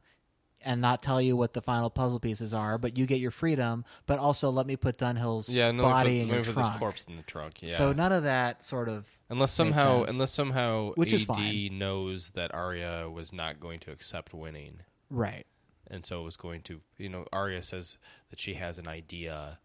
and 0.65 0.81
not 0.81 1.03
tell 1.03 1.21
you 1.23 1.37
what 1.37 1.53
the 1.53 1.61
final 1.63 1.91
puzzle 1.91 2.19
pieces 2.19 2.53
are, 2.55 2.79
but 2.79 2.97
you 2.99 3.07
get 3.07 3.21
your 3.21 3.31
freedom, 3.31 3.85
but 4.07 4.19
also 4.19 4.51
let 4.51 4.67
me 4.67 4.77
put 4.77 4.99
Dunhill's 4.99 5.49
Yeah, 5.49 5.71
no, 5.71 5.83
body 5.85 6.19
put, 6.19 6.23
in 6.23 6.29
your 6.29 6.45
put 6.45 6.53
trunk. 6.55 6.73
this 6.73 6.79
corpse 6.79 7.05
in 7.09 7.17
the 7.17 7.23
trunk. 7.23 7.63
Yeah. 7.63 7.69
So 7.77 7.93
none 7.93 8.13
of 8.13 8.25
that 8.25 8.65
sort 8.65 8.89
of 8.89 9.05
Unless 9.31 9.51
made 9.59 9.65
somehow, 9.67 9.99
sense. 10.01 10.11
unless 10.11 10.33
somehow 10.33 10.93
Which 10.95 11.13
is 11.13 11.23
AD 11.23 11.27
fine. 11.29 11.79
knows 11.79 12.31
that 12.31 12.53
Aria 12.55 13.09
was 13.11 13.33
not 13.33 13.61
going 13.61 13.79
to 13.81 13.93
accept 13.93 14.33
winning, 14.35 14.81
right. 15.11 15.47
And 15.91 16.05
so 16.05 16.21
it 16.21 16.25
was 16.25 16.37
going 16.37 16.63
to, 16.63 16.81
you 16.99 17.09
know, 17.09 17.27
Aria 17.33 17.63
says 17.63 17.97
that 18.31 18.39
she 18.39 18.55
has 18.55 18.79
an 18.79 18.87
idea 18.87 19.59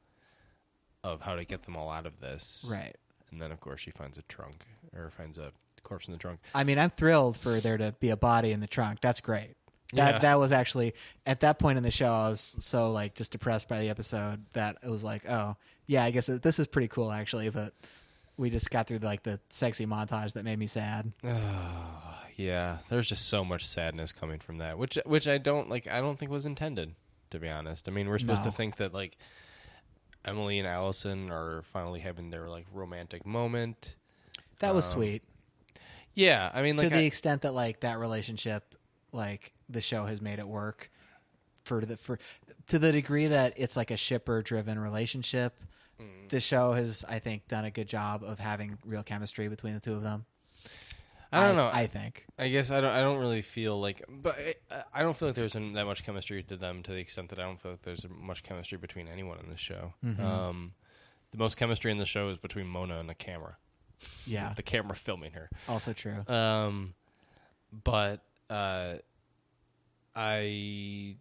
of 1.04 1.22
how 1.22 1.36
to 1.36 1.44
get 1.44 1.64
them 1.64 1.76
all 1.76 1.90
out 1.90 2.06
of 2.06 2.20
this, 2.20 2.66
Right. 2.70 2.96
And 3.32 3.42
then, 3.42 3.52
of 3.52 3.60
course, 3.60 3.82
she 3.82 3.90
finds 3.92 4.18
a 4.18 4.22
trunk 4.24 4.64
or 4.96 5.10
finds 5.10 5.38
a 5.40 5.52
corpse 5.82 6.08
in 6.08 6.14
the 6.14 6.20
trunk. 6.20 6.40
I 6.54 6.64
mean, 6.64 6.78
I'm 6.78 6.92
thrilled 6.92 7.36
for 7.36 7.60
there 7.60 7.78
to 7.78 7.94
be 8.00 8.10
a 8.12 8.16
body 8.16 8.52
in 8.52 8.60
the 8.60 8.68
trunk. 8.68 9.02
That's 9.02 9.22
great. 9.22 9.56
That 9.94 10.16
Yeah. 10.16 10.20
that 10.20 10.40
was 10.40 10.52
actually 10.52 10.94
at 11.26 11.40
that 11.42 11.60
point 11.60 11.78
in 11.78 11.84
the 11.84 11.92
show. 11.92 12.14
I 12.14 12.30
was 12.30 12.56
so 12.60 12.92
like 12.92 13.16
just 13.16 13.32
depressed 13.32 13.68
by 13.68 13.80
the 13.80 13.90
episode 13.90 14.46
that 14.54 14.78
it 14.84 14.90
was 14.90 15.04
like, 15.04 15.28
oh 15.28 15.56
yeah, 15.88 16.04
I 16.04 16.12
guess 16.12 16.28
this 16.28 16.60
is 16.60 16.68
pretty 16.68 16.88
cool 16.88 17.12
actually. 17.12 17.50
But 17.50 17.74
we 18.38 18.50
just 18.50 18.70
got 18.72 18.88
through 18.88 19.00
like 19.00 19.24
the 19.24 19.40
sexy 19.50 19.86
montage 19.86 20.34
that 20.34 20.46
made 20.46 20.60
me 20.60 20.68
sad. 20.68 21.12
Oh, 21.26 22.23
yeah, 22.36 22.80
there's 22.90 23.08
just 23.08 23.28
so 23.28 23.44
much 23.44 23.66
sadness 23.68 24.12
coming 24.12 24.40
from 24.40 24.58
that, 24.60 24.78
which 24.78 24.98
which 25.06 25.28
I 25.28 25.38
don't 25.38 25.70
like. 25.70 25.88
I 25.88 26.00
don't 26.02 26.18
think 26.18 26.32
was 26.32 26.46
intended, 26.46 26.96
to 27.32 27.40
be 27.40 27.50
honest. 27.50 27.88
I 27.88 27.92
mean, 27.92 28.08
we're 28.10 28.20
supposed 28.20 28.44
No. 28.44 28.50
to 28.52 28.56
think 28.56 28.78
that 28.78 28.94
like 28.94 29.18
Emily 30.26 30.60
and 30.60 30.68
Alison 30.68 31.30
are 31.32 31.62
finally 31.64 32.00
having 32.00 32.30
their 32.30 32.50
like 32.50 32.66
romantic 32.74 33.26
moment. 33.26 33.96
That 34.60 34.74
was 34.74 34.86
Um, 34.92 34.94
sweet 34.94 35.24
Yeah, 36.14 36.52
I 36.54 36.62
mean, 36.62 36.78
like 36.78 36.88
to 36.88 36.94
the 36.94 37.00
I- 37.02 37.04
extent 37.06 37.42
that 37.42 37.54
like 37.54 37.82
that 37.82 37.98
relationship, 38.00 38.76
like 39.12 39.54
the 39.70 39.82
show 39.82 40.06
has 40.06 40.22
made 40.22 40.40
it 40.40 40.48
work 40.48 40.90
for 41.64 41.86
the 41.86 41.98
for 41.98 42.20
to 42.68 42.80
the 42.80 42.92
degree 42.92 43.28
that 43.28 43.54
it's 43.58 43.76
like 43.76 43.92
a 43.92 43.98
shipper 43.98 44.42
driven 44.42 44.80
relationship. 44.80 45.60
Mm. 46.00 46.30
The 46.30 46.40
show 46.40 46.72
has, 46.74 47.04
I 47.08 47.20
think, 47.20 47.48
done 47.48 47.66
a 47.66 47.72
good 47.72 47.88
job 47.88 48.24
of 48.24 48.40
having 48.40 48.78
real 48.86 49.04
chemistry 49.04 49.48
between 49.48 49.74
the 49.74 49.80
two 49.80 49.94
of 49.94 50.02
them. 50.02 50.26
I 51.34 51.48
don't 51.48 51.56
know. 51.56 51.70
I 51.72 51.88
think. 51.88 52.26
I 52.38 52.48
guess 52.50 52.72
I 52.72 52.82
don't. 52.82 52.92
I 52.92 53.02
don't 53.02 53.20
really 53.20 53.42
feel 53.42 53.80
like, 53.80 54.04
but 54.10 54.38
I, 54.72 54.84
I 54.94 55.02
don't 55.02 55.16
feel 55.18 55.30
like 55.30 55.36
there's 55.36 55.54
that 55.54 55.86
much 55.86 56.04
chemistry 56.04 56.44
to 56.44 56.56
them 56.58 56.84
to 56.84 56.92
the 56.92 56.98
extent 56.98 57.30
that 57.30 57.40
I 57.40 57.44
don't 57.44 57.60
feel 57.60 57.72
like 57.72 57.82
there's 57.82 58.06
much 58.10 58.44
chemistry 58.44 58.78
between 58.78 59.08
anyone 59.08 59.40
in 59.40 59.50
the 59.50 59.58
show. 59.58 59.94
Mm-hmm. 60.06 60.24
Um, 60.24 60.74
the 61.32 61.38
most 61.38 61.58
chemistry 61.58 61.92
in 61.92 61.98
the 61.98 62.06
show 62.06 62.30
is 62.30 62.38
between 62.38 62.68
Mona 62.68 63.00
and 63.00 63.10
the 63.10 63.16
camera. 63.16 63.58
Yeah, 64.28 64.54
The 64.54 64.64
camera 64.64 64.96
filming 64.96 65.32
her. 65.32 65.50
also 65.68 65.94
true. 65.94 66.24
Um, 66.28 66.94
but 67.84 68.22
uh, 68.50 68.96
I, 70.16 71.16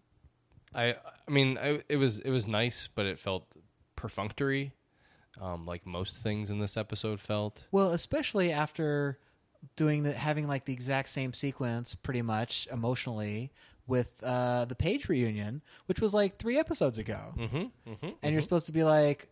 I, 0.74 0.94
I 1.26 1.30
mean, 1.30 1.58
I, 1.58 1.82
it 1.88 1.96
was 1.96 2.18
it 2.18 2.30
was 2.30 2.46
nice, 2.46 2.88
but 2.94 3.06
it 3.06 3.18
felt 3.18 3.46
perfunctory, 3.96 4.72
um, 5.40 5.64
like 5.66 5.86
most 5.86 6.16
things 6.18 6.50
in 6.50 6.58
this 6.58 6.76
episode 6.76 7.20
felt. 7.20 7.64
Well, 7.70 7.92
especially 7.92 8.52
after 8.52 9.18
doing 9.76 10.02
the 10.02 10.12
having 10.12 10.46
like 10.48 10.64
the 10.64 10.72
exact 10.72 11.08
same 11.08 11.32
sequence, 11.32 11.94
pretty 11.94 12.22
much 12.22 12.68
emotionally, 12.72 13.50
with 13.86 14.08
uh, 14.22 14.64
the 14.66 14.74
Paige 14.74 15.08
reunion, 15.08 15.62
which 15.86 16.00
was 16.00 16.14
like 16.14 16.38
three 16.38 16.58
episodes 16.58 16.98
ago, 16.98 17.34
Mm-hmm. 17.38 17.90
Mm-hmm. 17.90 18.08
and 18.22 18.32
you're 18.32 18.42
supposed 18.42 18.66
to 18.66 18.72
be 18.72 18.84
like, 18.84 19.28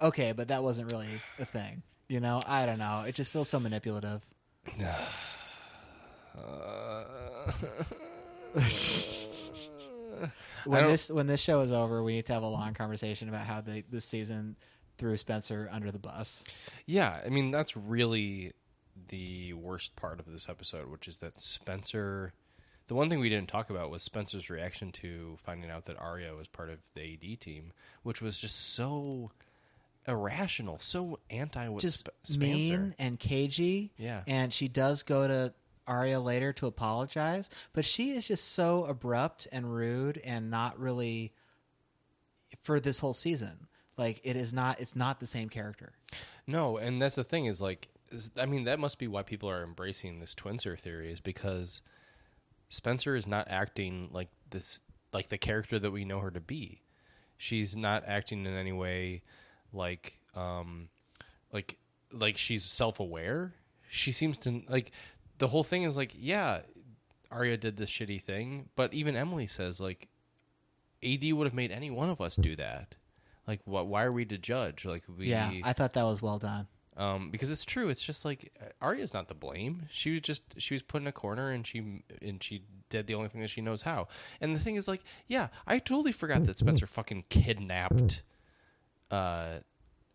okay, 0.00 0.32
but 0.32 0.48
that 0.48 0.62
wasn't 0.62 0.90
really 0.92 1.08
a 1.38 1.44
thing. 1.44 1.82
You 2.08 2.20
know, 2.20 2.40
I 2.46 2.66
don't 2.66 2.78
know. 2.78 3.04
It 3.06 3.14
just 3.14 3.30
feels 3.30 3.48
so 3.48 3.58
manipulative. 3.60 4.22
when 10.64 10.86
this 10.86 11.10
when 11.10 11.26
this 11.26 11.40
show 11.40 11.60
is 11.60 11.72
over, 11.72 12.02
we 12.02 12.12
need 12.14 12.26
to 12.26 12.32
have 12.32 12.42
a 12.42 12.48
long 12.48 12.74
conversation 12.74 13.28
about 13.28 13.46
how 13.46 13.60
the 13.60 13.84
this 13.90 14.04
season 14.04 14.56
threw 14.96 15.16
Spencer 15.16 15.68
under 15.72 15.90
the 15.90 15.98
bus. 15.98 16.44
Yeah, 16.86 17.20
I 17.24 17.28
mean 17.28 17.50
that's 17.50 17.76
really 17.76 18.52
the 19.08 19.52
worst 19.54 19.96
part 19.96 20.20
of 20.20 20.30
this 20.30 20.48
episode, 20.48 20.90
which 20.90 21.08
is 21.08 21.18
that 21.18 21.38
Spencer. 21.38 22.32
The 22.86 22.94
one 22.94 23.08
thing 23.08 23.18
we 23.18 23.30
didn't 23.30 23.48
talk 23.48 23.70
about 23.70 23.90
was 23.90 24.02
Spencer's 24.02 24.50
reaction 24.50 24.92
to 24.92 25.38
finding 25.42 25.70
out 25.70 25.86
that 25.86 25.98
Aria 25.98 26.34
was 26.34 26.48
part 26.48 26.68
of 26.68 26.78
the 26.94 27.14
AD 27.14 27.40
team, 27.40 27.72
which 28.02 28.20
was 28.20 28.36
just 28.36 28.74
so 28.74 29.30
irrational, 30.06 30.78
so 30.78 31.18
anti 31.30 31.68
what 31.68 31.80
just 31.80 32.08
Sp- 32.24 32.38
mean 32.38 32.94
and 32.98 33.18
cagey. 33.18 33.92
Yeah. 33.96 34.22
And 34.26 34.52
she 34.52 34.68
does 34.68 35.02
go 35.02 35.26
to 35.26 35.54
Aria 35.86 36.20
later 36.20 36.52
to 36.54 36.66
apologize, 36.66 37.48
but 37.72 37.84
she 37.84 38.12
is 38.12 38.26
just 38.26 38.52
so 38.52 38.84
abrupt 38.84 39.48
and 39.52 39.72
rude 39.72 40.20
and 40.22 40.50
not 40.50 40.78
really 40.78 41.32
for 42.62 42.80
this 42.80 42.98
whole 42.98 43.14
season. 43.14 43.66
Like 43.96 44.20
it 44.24 44.36
is 44.36 44.52
not 44.52 44.80
it's 44.80 44.96
not 44.96 45.20
the 45.20 45.26
same 45.26 45.48
character. 45.48 45.92
No, 46.46 46.76
and 46.76 47.00
that's 47.00 47.14
the 47.14 47.24
thing 47.24 47.46
is 47.46 47.60
like, 47.60 47.88
is, 48.10 48.30
I 48.38 48.46
mean, 48.46 48.64
that 48.64 48.78
must 48.78 48.98
be 48.98 49.08
why 49.08 49.22
people 49.22 49.50
are 49.50 49.62
embracing 49.62 50.20
this 50.20 50.34
twinser 50.34 50.78
theory 50.78 51.12
is 51.12 51.20
because 51.20 51.80
Spencer 52.68 53.16
is 53.16 53.26
not 53.26 53.48
acting 53.48 54.08
like 54.12 54.28
this, 54.50 54.80
like 55.12 55.28
the 55.28 55.38
character 55.38 55.78
that 55.78 55.90
we 55.90 56.04
know 56.04 56.20
her 56.20 56.30
to 56.30 56.40
be. 56.40 56.82
She's 57.36 57.76
not 57.76 58.04
acting 58.06 58.46
in 58.46 58.54
any 58.54 58.72
way 58.72 59.22
like, 59.72 60.18
um, 60.34 60.88
like, 61.52 61.78
like 62.12 62.36
she's 62.38 62.64
self-aware. 62.64 63.54
She 63.90 64.12
seems 64.12 64.38
to 64.38 64.62
like 64.68 64.92
the 65.38 65.48
whole 65.48 65.64
thing 65.64 65.82
is 65.82 65.96
like, 65.96 66.12
yeah, 66.16 66.60
Aria 67.30 67.56
did 67.56 67.76
this 67.76 67.90
shitty 67.90 68.22
thing, 68.22 68.68
but 68.76 68.94
even 68.94 69.16
Emily 69.16 69.46
says 69.46 69.80
like, 69.80 70.08
AD 71.04 71.32
would 71.32 71.46
have 71.46 71.54
made 71.54 71.70
any 71.70 71.90
one 71.90 72.08
of 72.08 72.20
us 72.20 72.36
do 72.36 72.56
that. 72.56 72.94
Like, 73.46 73.60
what? 73.64 73.86
Why 73.86 74.04
are 74.04 74.12
we 74.12 74.24
to 74.24 74.38
judge? 74.38 74.84
Like, 74.84 75.02
we 75.18 75.26
Yeah, 75.26 75.52
I 75.64 75.74
thought 75.74 75.92
that 75.94 76.04
was 76.04 76.22
well 76.22 76.38
done. 76.38 76.66
Um, 76.96 77.30
because 77.30 77.50
it's 77.50 77.64
true. 77.64 77.88
It's 77.88 78.02
just 78.02 78.24
like 78.24 78.52
Aria's 78.80 79.12
not 79.12 79.26
to 79.28 79.34
blame. 79.34 79.88
She 79.92 80.12
was 80.12 80.20
just 80.20 80.42
she 80.58 80.74
was 80.74 80.82
put 80.82 81.00
in 81.02 81.08
a 81.08 81.12
corner 81.12 81.50
and 81.50 81.66
she 81.66 82.04
and 82.22 82.40
she 82.42 82.62
did 82.88 83.06
the 83.08 83.14
only 83.16 83.28
thing 83.28 83.40
that 83.40 83.50
she 83.50 83.60
knows 83.60 83.82
how. 83.82 84.06
And 84.40 84.54
the 84.54 84.60
thing 84.60 84.76
is, 84.76 84.86
like, 84.86 85.02
yeah, 85.26 85.48
I 85.66 85.80
totally 85.80 86.12
forgot 86.12 86.44
that 86.46 86.58
Spencer 86.58 86.86
fucking 86.86 87.24
kidnapped 87.30 88.22
uh, 89.10 89.58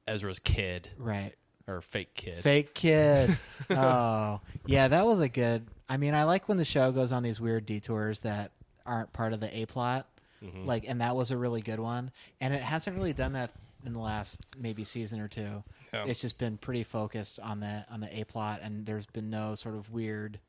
Ezra's 0.08 0.40
kid 0.40 0.90
Right. 0.98 1.34
or 1.68 1.82
fake 1.82 2.14
kid. 2.16 2.44
Fake 2.44 2.74
kid. 2.74 3.38
oh, 3.70 4.40
yeah, 4.66 4.88
that 4.88 5.06
was 5.06 5.20
a 5.22 5.30
good. 5.30 5.68
I 5.88 5.98
mean, 5.98 6.14
I 6.14 6.24
like 6.24 6.48
when 6.48 6.58
the 6.58 6.66
show 6.66 6.92
goes 6.92 7.12
on 7.12 7.24
these 7.24 7.40
weird 7.40 7.66
detours 7.66 8.22
that 8.22 8.52
aren't 8.86 9.12
part 9.14 9.34
of 9.34 9.40
the 9.40 9.56
A 9.58 9.66
plot. 9.66 10.08
Mm-hmm. 10.44 10.66
Like, 10.66 10.86
and 10.88 11.02
that 11.02 11.16
was 11.16 11.32
a 11.32 11.38
really 11.38 11.62
good 11.62 11.80
one. 11.80 12.12
And 12.40 12.54
it 12.54 12.62
hasn't 12.62 12.96
really 12.96 13.12
done 13.14 13.34
that 13.34 13.52
in 13.86 13.94
the 13.94 14.00
last 14.00 14.40
maybe 14.58 14.84
season 14.84 15.20
or 15.20 15.28
two. 15.28 15.64
Yeah. 15.94 16.06
It's 16.08 16.22
just 16.22 16.38
been 16.38 16.58
pretty 16.58 16.84
focused 16.84 17.40
on 17.40 17.60
the 17.60 17.86
on 17.90 18.00
the 18.00 18.20
A 18.20 18.24
plot, 18.26 18.60
and 18.64 18.86
there's 18.86 19.06
been 19.08 19.30
no 19.30 19.56
sort 19.56 19.76
of 19.76 19.92
weird 19.92 20.40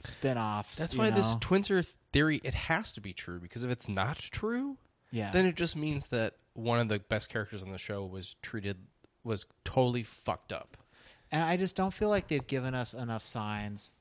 spin-offs. 0.00 0.76
That's 0.76 0.94
why 0.94 1.10
this 1.10 1.32
know? 1.32 1.38
twinser 1.40 1.86
theory 2.12 2.40
it 2.44 2.54
has 2.54 2.92
to 2.92 3.00
be 3.00 3.12
true 3.12 3.40
because 3.40 3.64
if 3.64 3.70
it's 3.70 3.88
not 3.88 4.18
true, 4.18 4.76
yeah. 5.10 5.30
then 5.30 5.46
it 5.46 5.56
just 5.56 5.76
means 5.76 6.08
that 6.08 6.34
one 6.54 6.78
of 6.78 6.88
the 6.88 6.98
best 6.98 7.30
characters 7.30 7.62
on 7.62 7.70
the 7.70 7.78
show 7.78 8.04
was 8.04 8.36
treated 8.42 8.78
was 9.22 9.46
totally 9.64 10.02
fucked 10.02 10.52
up. 10.52 10.76
And 11.32 11.42
I 11.42 11.56
just 11.56 11.74
don't 11.74 11.92
feel 11.92 12.10
like 12.10 12.28
they've 12.28 12.46
given 12.46 12.74
us 12.74 12.94
enough 12.94 13.26
signs 13.26 13.94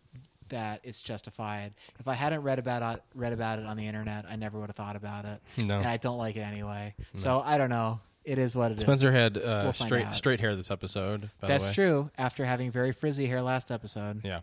that 0.49 0.82
it's 0.84 1.01
justified. 1.01 1.73
If 1.99 2.08
I 2.08 2.13
hadn't 2.13 2.41
read 2.41 2.60
about 2.60 2.97
it, 2.97 3.03
read 3.15 3.34
about 3.34 3.60
it 3.60 3.65
on 3.65 3.77
the 3.77 3.88
internet, 3.88 4.25
I 4.29 4.36
never 4.36 4.60
would 4.60 4.69
have 4.69 4.75
thought 4.75 4.95
about 4.95 5.25
it. 5.25 5.41
No. 5.58 5.79
And 5.79 5.88
I 5.88 5.97
don't 5.97 6.17
like 6.17 6.36
it 6.36 6.41
anyway. 6.41 6.93
So 7.15 7.41
I 7.43 7.58
don't 7.58 7.69
know. 7.69 8.01
It 8.25 8.38
is 8.38 8.55
what 8.55 8.71
it 8.71 8.77
is. 8.77 8.81
Spencer 8.83 9.12
had 9.12 9.38
uh, 9.38 9.62
We'll 9.65 9.73
straight 9.73 10.05
out. 10.07 10.15
straight 10.15 10.39
hair 10.39 10.55
this 10.55 10.71
episode. 10.71 11.29
By 11.41 11.47
That's 11.49 11.65
the 11.65 11.69
way. 11.69 11.73
true. 11.73 12.12
After 12.17 12.45
having 12.45 12.71
very 12.71 12.91
frizzy 12.91 13.27
hair 13.27 13.41
last 13.41 13.69
episode, 13.71 14.21
Yeah. 14.23 14.39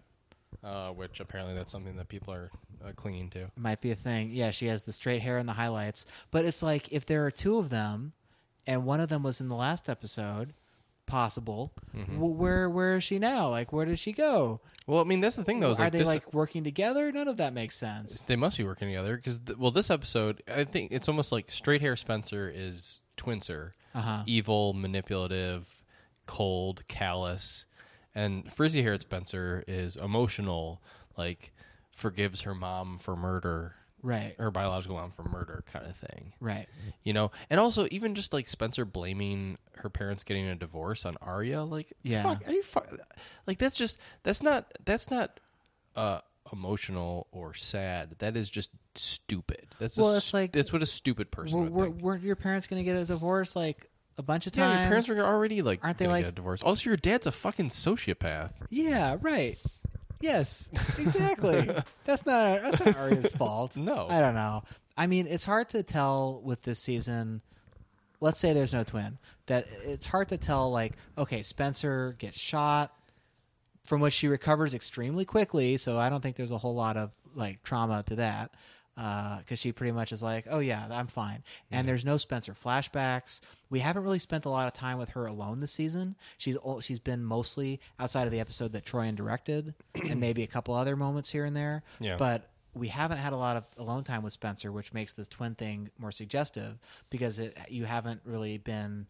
Uh, 0.64 0.90
which 0.90 1.20
apparently 1.20 1.54
that's 1.54 1.72
something 1.72 1.96
that 1.96 2.08
people 2.08 2.34
are 2.34 2.50
uh, 2.84 2.90
clinging 2.96 3.30
to. 3.30 3.50
might 3.56 3.80
be 3.80 3.90
a 3.92 3.94
thing. 3.94 4.30
Yeah, 4.32 4.50
she 4.50 4.66
has 4.66 4.82
the 4.82 4.92
straight 4.92 5.22
hair 5.22 5.38
and 5.38 5.48
the 5.48 5.52
highlights. 5.54 6.04
But 6.30 6.44
it's 6.44 6.62
like 6.62 6.92
if 6.92 7.06
there 7.06 7.24
are 7.24 7.30
two 7.30 7.56
of 7.58 7.70
them, 7.70 8.12
and 8.66 8.84
one 8.84 9.00
of 9.00 9.08
them 9.08 9.22
was 9.22 9.40
in 9.40 9.48
the 9.48 9.54
last 9.54 9.88
episode, 9.88 10.52
possible. 11.06 11.72
Mm-hmm. 11.96 12.14
w- 12.14 12.34
where 12.34 12.68
where 12.70 12.96
is 12.96 13.04
she 13.04 13.18
now? 13.18 13.48
Like 13.48 13.72
where 13.72 13.84
did 13.86 13.98
she 13.98 14.12
go? 14.12 14.60
Well, 14.86 15.00
I 15.00 15.04
mean, 15.04 15.20
that's 15.20 15.36
the 15.36 15.44
thing, 15.44 15.60
though. 15.60 15.70
Is 15.70 15.78
are 15.80 15.84
like 15.84 15.92
they 15.92 16.04
like 16.04 16.32
working 16.34 16.64
together? 16.64 17.12
None 17.12 17.28
of 17.28 17.36
that 17.36 17.52
makes 17.52 17.76
sense. 17.76 18.22
they 18.22 18.34
must 18.36 18.56
be 18.58 18.64
working 18.64 18.88
together 18.88 19.16
because, 19.16 19.38
th- 19.38 19.56
well, 19.58 19.70
this 19.70 19.88
episode, 19.90 20.42
I 20.52 20.64
think 20.64 20.90
it's 20.92 21.08
almost 21.08 21.30
like 21.32 21.50
straight 21.50 21.80
hair 21.80 21.96
Spencer 21.96 22.50
is 22.52 23.00
Twinser, 23.16 23.72
Uh-huh. 23.94 24.22
evil, 24.26 24.72
manipulative, 24.72 25.84
cold, 26.26 26.82
callous, 26.88 27.66
and 28.14 28.52
frizzy 28.52 28.82
haired 28.82 29.00
Spencer 29.00 29.62
is 29.68 29.94
emotional, 29.96 30.82
like 31.16 31.52
forgives 31.94 32.40
her 32.40 32.54
mom 32.54 32.98
for 32.98 33.14
murder, 33.14 33.76
Right. 34.02 34.34
her 34.38 34.50
biological 34.50 34.96
mom 34.96 35.10
for 35.10 35.22
murder, 35.24 35.62
kind 35.72 35.86
of 35.86 35.96
thing. 35.96 36.32
Right. 36.40 36.66
You 37.04 37.12
know, 37.12 37.30
and 37.50 37.60
also 37.60 37.86
even 37.90 38.14
just 38.14 38.32
like 38.32 38.48
Spencer 38.48 38.84
blaming 38.84 39.58
her 39.76 39.88
parents 39.90 40.24
getting 40.24 40.46
a 40.46 40.54
divorce 40.54 41.04
on 41.04 41.16
Aria, 41.20 41.62
like 41.64 41.92
Yeah. 42.02 42.22
fuck, 42.22 42.46
are 42.46 42.52
you 42.52 42.62
like 43.46 43.58
that's 43.58 43.76
just 43.76 43.98
that's 44.22 44.42
not 44.42 44.72
that's 44.84 45.10
not 45.10 45.40
uh 45.96 46.20
emotional 46.52 47.26
or 47.32 47.54
sad. 47.54 48.16
That 48.18 48.36
is 48.36 48.50
just 48.50 48.70
stupid. 48.94 49.68
That's 49.78 49.96
Well, 49.96 50.14
it's 50.14 50.34
like- 50.34 50.52
that's 50.52 50.72
what 50.72 50.82
a 50.82 50.86
stupid 50.86 51.30
person 51.30 51.58
Were, 51.58 51.70
were, 51.70 51.90
weren't 51.90 52.22
your 52.24 52.36
parents 52.36 52.66
going 52.66 52.80
to 52.80 52.84
get 52.84 52.96
a 53.00 53.04
divorce 53.04 53.54
like 53.54 53.88
a 54.18 54.22
bunch 54.22 54.46
of 54.46 54.52
times 54.52 54.70
yeah, 54.74 54.80
your 54.80 54.88
parents 54.88 55.08
are 55.08 55.20
already 55.24 55.62
like 55.62 55.80
Aren't 55.84 55.98
they, 55.98 56.04
gonna 56.06 56.14
like- 56.16 56.24
get 56.24 56.28
a 56.30 56.32
divorce? 56.32 56.62
Also, 56.62 56.90
your 56.90 56.96
dad's 56.96 57.26
a 57.26 57.32
fucking 57.32 57.68
sociopath. 57.68 58.50
Yeah, 58.68 59.16
right. 59.20 59.58
Yes, 60.20 60.68
exactly. 60.98 61.70
that's 62.04 62.26
not 62.26 62.60
that's 62.62 62.80
not 62.80 62.96
Aria's 62.96 63.32
fault. 63.32 63.76
No. 63.76 64.06
I 64.08 64.20
don't 64.20 64.34
know. 64.34 64.64
I 64.96 65.06
mean, 65.06 65.26
it's 65.26 65.44
hard 65.44 65.70
to 65.70 65.82
tell 65.82 66.40
with 66.44 66.62
this 66.62 66.78
season. 66.78 67.40
Let's 68.20 68.38
say 68.38 68.52
there's 68.52 68.74
no 68.74 68.84
twin. 68.84 69.18
That 69.46 69.66
it's 69.84 70.06
hard 70.06 70.28
to 70.28 70.36
tell. 70.36 70.70
Like, 70.70 70.92
okay, 71.16 71.42
Spencer 71.42 72.16
gets 72.18 72.38
shot, 72.38 72.92
from 73.84 74.00
which 74.02 74.12
she 74.12 74.28
recovers 74.28 74.74
extremely 74.74 75.24
quickly. 75.24 75.78
So 75.78 75.98
I 75.98 76.10
don't 76.10 76.20
think 76.20 76.36
there's 76.36 76.50
a 76.50 76.58
whole 76.58 76.74
lot 76.74 76.98
of 76.98 77.12
like 77.34 77.62
trauma 77.62 78.04
to 78.08 78.16
that. 78.16 78.50
Uh, 79.00 79.38
because 79.38 79.58
she 79.58 79.72
pretty 79.72 79.92
much 79.92 80.12
is 80.12 80.22
like, 80.22 80.44
"Oh 80.50 80.58
yeah, 80.58 80.86
I'm 80.90 81.06
fine." 81.06 81.42
And 81.70 81.88
there's 81.88 82.04
no 82.04 82.18
Spencer 82.18 82.52
flashbacks. 82.52 83.40
We 83.70 83.78
haven't 83.78 84.02
really 84.02 84.18
spent 84.18 84.44
a 84.44 84.50
lot 84.50 84.66
of 84.66 84.74
time 84.74 84.98
with 84.98 85.10
her 85.10 85.24
alone 85.24 85.60
this 85.60 85.72
season. 85.72 86.16
She's 86.36 86.58
she's 86.80 86.98
been 86.98 87.24
mostly 87.24 87.80
outside 87.98 88.26
of 88.26 88.30
the 88.30 88.40
episode 88.40 88.72
that 88.72 88.84
Troian 88.84 89.14
directed, 89.14 89.74
and 90.06 90.20
maybe 90.20 90.42
a 90.42 90.46
couple 90.46 90.74
other 90.74 90.96
moments 90.96 91.30
here 91.30 91.46
and 91.46 91.56
there. 91.56 91.82
Yeah. 91.98 92.16
But 92.18 92.50
we 92.74 92.88
haven't 92.88 93.16
had 93.16 93.32
a 93.32 93.38
lot 93.38 93.56
of 93.56 93.64
alone 93.78 94.04
time 94.04 94.22
with 94.22 94.34
Spencer, 94.34 94.70
which 94.70 94.92
makes 94.92 95.14
this 95.14 95.28
twin 95.28 95.54
thing 95.54 95.88
more 95.98 96.12
suggestive 96.12 96.78
because 97.08 97.38
it 97.38 97.56
you 97.70 97.86
haven't 97.86 98.20
really 98.26 98.58
been 98.58 99.06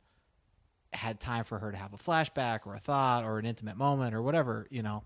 had 0.93 1.21
time 1.21 1.45
for 1.45 1.59
her 1.59 1.71
to 1.71 1.77
have 1.77 1.93
a 1.93 1.97
flashback 1.97 2.67
or 2.67 2.75
a 2.75 2.81
thought 2.81 3.25
or 3.25 3.39
an 3.39 3.47
intimate 3.47 3.77
moment 3.77 4.15
or 4.15 4.23
whatever 4.23 4.67
you 4.71 4.83
know. 4.83 5.03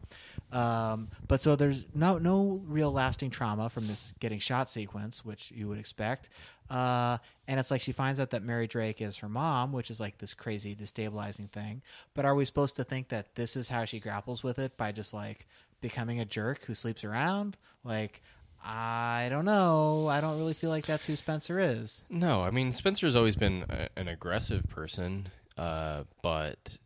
Um, 0.51 1.09
but 1.29 1.41
so 1.41 1.57
there's 1.57 1.85
no 1.95 2.19
no 2.19 2.63
real 2.67 2.91
lasting 2.91 3.31
trauma 3.31 3.69
from 3.69 3.87
this 3.87 4.15
getting 4.19 4.39
shot 4.39 4.71
sequence 4.71 5.25
which 5.25 5.51
you 5.51 5.69
would 5.69 5.79
expect. 5.79 6.31
Uh, 6.71 7.19
and 7.47 7.61
it's 7.61 7.71
like 7.71 7.83
she 7.83 7.93
finds 7.93 8.19
out 8.19 8.31
that 8.31 8.43
mary 8.43 8.67
drake 8.67 9.03
is 9.03 9.19
her 9.19 9.29
mom 9.29 9.73
which 9.73 9.91
is 9.91 10.01
like 10.01 10.17
this 10.19 10.33
crazy 10.33 10.75
destabilizing 10.75 11.51
thing. 11.51 11.83
But 12.15 12.25
are 12.25 12.35
we 12.35 12.45
supposed 12.45 12.77
to 12.77 12.85
think 12.85 13.09
that 13.09 13.35
this 13.35 13.55
is 13.55 13.69
how 13.69 13.85
she 13.85 14.01
grapples 14.01 14.43
with 14.43 14.59
it 14.59 14.77
by 14.77 14.93
just 14.93 15.13
like 15.13 15.47
becoming 15.83 16.19
a 16.19 16.25
jerk 16.25 16.65
who 16.65 16.75
sleeps 16.75 17.05
around? 17.05 17.57
Like 17.85 18.23
i 18.65 19.27
don't 19.29 19.45
know. 19.45 20.09
I 20.09 20.23
don't 20.23 20.39
really 20.39 20.55
feel 20.55 20.71
like 20.71 20.87
that's 20.87 21.05
who 21.05 21.17
spencer 21.17 21.61
is. 21.61 22.05
No, 22.09 22.43
I 22.43 22.51
mean 22.51 22.73
Spencer's 22.73 23.15
always 23.15 23.37
been 23.37 23.67
a, 23.69 23.89
an 23.97 24.09
aggressive 24.09 24.65
person, 24.71 25.29
uh, 25.57 26.05
but 26.23 26.79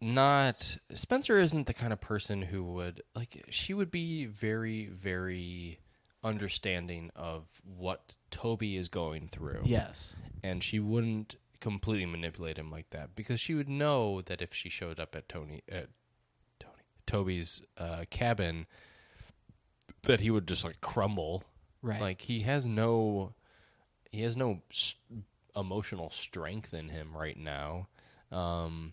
not 0.00 0.76
Spencer 0.94 1.38
isn't 1.40 1.66
the 1.66 1.74
kind 1.74 1.92
of 1.92 2.00
person 2.00 2.42
who 2.42 2.62
would 2.62 3.02
like 3.14 3.44
she 3.50 3.74
would 3.74 3.90
be 3.90 4.26
very 4.26 4.86
very 4.86 5.80
understanding 6.22 7.10
of 7.16 7.44
what 7.64 8.14
Toby 8.30 8.76
is 8.76 8.88
going 8.88 9.28
through. 9.28 9.62
yes 9.64 10.16
And 10.42 10.62
she 10.62 10.78
wouldn't 10.78 11.36
completely 11.60 12.06
manipulate 12.06 12.56
him 12.56 12.70
like 12.70 12.90
that 12.90 13.16
because 13.16 13.40
she 13.40 13.54
would 13.54 13.68
know 13.68 14.20
that 14.22 14.40
if 14.40 14.54
she 14.54 14.68
showed 14.68 15.00
up 15.00 15.16
at 15.16 15.28
Tony 15.28 15.62
at 15.68 15.88
Tony 16.60 16.82
Toby's 17.06 17.62
uh, 17.76 18.04
cabin 18.10 18.66
that 20.04 20.20
he 20.20 20.30
would 20.30 20.46
just 20.46 20.64
like 20.64 20.80
crumble 20.80 21.42
right 21.82 22.00
like 22.00 22.22
he 22.22 22.40
has 22.40 22.66
no, 22.66 23.34
he 24.10 24.22
has 24.22 24.36
no 24.36 24.62
emotional 25.56 26.10
strength 26.10 26.72
in 26.72 26.88
him 26.90 27.16
right 27.16 27.36
now. 27.36 27.88
Um, 28.30 28.92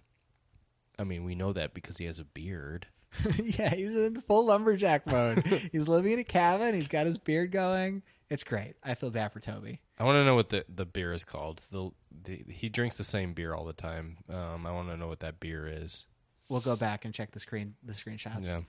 I 0.97 1.03
mean, 1.03 1.23
we 1.23 1.36
know 1.36 1.53
that 1.53 1.73
because 1.73 1.97
he 1.97 2.05
has 2.05 2.19
a 2.19 2.25
beard. 2.25 2.88
yeah, 3.43 3.73
he's 3.73 3.95
in 3.95 4.21
full 4.21 4.45
lumberjack 4.45 5.07
mode. 5.07 5.45
he's 5.71 5.88
living 5.88 6.13
in 6.13 6.19
a 6.19 6.23
cabin. 6.23 6.75
He's 6.75 6.88
got 6.88 7.05
his 7.05 7.17
beard 7.17 7.51
going. 7.51 8.03
It's 8.29 8.43
great. 8.43 8.75
I 8.83 8.95
feel 8.95 9.11
bad 9.11 9.31
for 9.31 9.39
Toby. 9.39 9.79
I 9.99 10.03
want 10.03 10.17
to 10.17 10.25
know 10.25 10.36
what 10.36 10.49
the 10.49 10.65
the 10.67 10.86
beer 10.86 11.13
is 11.13 11.23
called. 11.23 11.61
The, 11.71 11.91
the 12.23 12.43
he 12.51 12.69
drinks 12.69 12.97
the 12.97 13.03
same 13.03 13.33
beer 13.33 13.53
all 13.53 13.65
the 13.65 13.73
time. 13.73 14.17
Um, 14.29 14.65
I 14.65 14.71
want 14.71 14.89
to 14.89 14.97
know 14.97 15.07
what 15.07 15.19
that 15.19 15.39
beer 15.39 15.67
is. 15.71 16.05
We'll 16.49 16.61
go 16.61 16.75
back 16.75 17.05
and 17.05 17.13
check 17.13 17.31
the 17.31 17.39
screen 17.39 17.75
the 17.83 17.93
screenshots. 17.93 18.47
Yeah. 18.47 18.61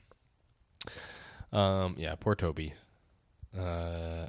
Um. 1.53 1.97
Yeah. 1.99 2.15
Poor 2.17 2.35
Toby. 2.35 2.75
Uh, 3.59 4.27